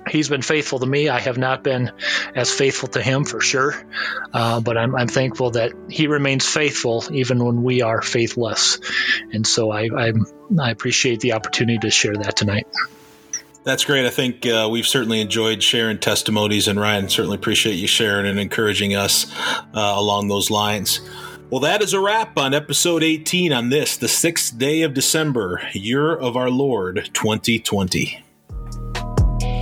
he's 0.10 0.30
been 0.30 0.42
faithful 0.42 0.80
to 0.80 0.86
me 0.86 1.10
i 1.10 1.20
have 1.20 1.38
not 1.38 1.64
been 1.64 1.92
as 2.36 2.52
faithful 2.52 2.90
to 2.90 3.02
him 3.02 3.26
for 3.26 3.42
sure 3.42 3.74
uh, 4.34 4.60
but 4.60 4.78
I'm, 4.78 4.96
I'm, 4.96 5.08
thankful 5.08 5.52
that 5.52 5.72
he 5.90 6.08
remains 6.08 6.46
faithful 6.46 7.04
even 7.12 7.44
when 7.44 7.64
we 7.64 7.82
are 7.82 8.02
faithless 8.02 8.80
and 9.32 9.46
so 9.46 9.72
I, 9.72 9.90
I, 9.96 10.14
I 10.60 10.72
appreciate 10.72 11.20
the 11.22 11.34
opportunity 11.34 11.80
to 11.80 11.92
share 11.92 12.16
that 12.16 12.36
tonight 12.36 12.68
that's 13.66 13.84
great. 13.84 14.06
I 14.06 14.12
think 14.12 14.46
uh, 14.46 14.70
we've 14.72 14.86
certainly 14.86 15.20
enjoyed 15.20 15.64
sharing 15.64 15.98
testimonies, 15.98 16.68
and 16.68 16.80
Ryan 16.80 17.10
certainly 17.10 17.36
appreciate 17.36 17.74
you 17.74 17.88
sharing 17.88 18.28
and 18.28 18.40
encouraging 18.40 18.96
us 18.96 19.26
uh, 19.74 19.96
along 19.96 20.28
those 20.28 20.52
lines. 20.52 21.02
Well, 21.50 21.62
that 21.62 21.82
is 21.82 21.94
a 21.94 22.00
wrap 22.00 22.38
on 22.38 22.54
episode 22.54 23.02
18 23.02 23.52
on 23.54 23.70
this, 23.70 23.98
the 23.98 24.08
sixth 24.08 24.58
day 24.58 24.84
of 24.84 24.94
December, 24.94 25.62
year 25.74 26.16
of 26.16 26.38
our 26.38 26.52
Lord 26.52 27.10
2020. 27.14 28.25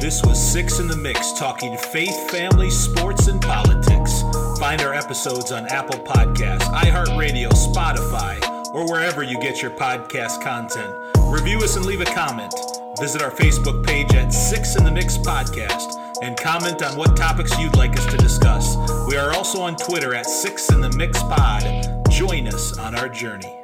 This 0.03 0.21
was 0.21 0.51
Six 0.51 0.79
in 0.79 0.89
the 0.89 0.97
Mix, 0.97 1.31
talking 1.31 1.77
faith, 1.77 2.29
family, 2.29 2.69
sports, 2.69 3.27
and 3.27 3.41
politics. 3.41 4.21
Find 4.59 4.81
our 4.81 4.93
episodes 4.93 5.53
on 5.53 5.65
Apple 5.67 5.97
Podcasts, 5.97 6.67
iHeartRadio, 6.73 7.47
Spotify, 7.51 8.37
or 8.73 8.85
wherever 8.85 9.23
you 9.23 9.39
get 9.39 9.61
your 9.61 9.71
podcast 9.71 10.41
content. 10.41 10.93
Review 11.31 11.59
us 11.59 11.77
and 11.77 11.85
leave 11.85 12.01
a 12.01 12.05
comment. 12.05 12.53
Visit 12.99 13.21
our 13.21 13.31
Facebook 13.31 13.85
page 13.87 14.13
at 14.13 14.33
Six 14.33 14.75
in 14.75 14.83
the 14.83 14.91
Mix 14.91 15.17
Podcast 15.17 15.95
and 16.21 16.35
comment 16.35 16.83
on 16.83 16.97
what 16.97 17.15
topics 17.15 17.57
you'd 17.57 17.77
like 17.77 17.97
us 17.97 18.05
to 18.07 18.17
discuss. 18.17 18.75
We 19.07 19.15
are 19.15 19.31
also 19.31 19.61
on 19.61 19.77
Twitter 19.77 20.13
at 20.13 20.25
Six 20.25 20.69
in 20.69 20.81
the 20.81 20.91
Mix 20.97 21.23
Pod. 21.23 21.63
Join 22.09 22.49
us 22.49 22.77
on 22.77 22.93
our 22.93 23.07
journey. 23.07 23.62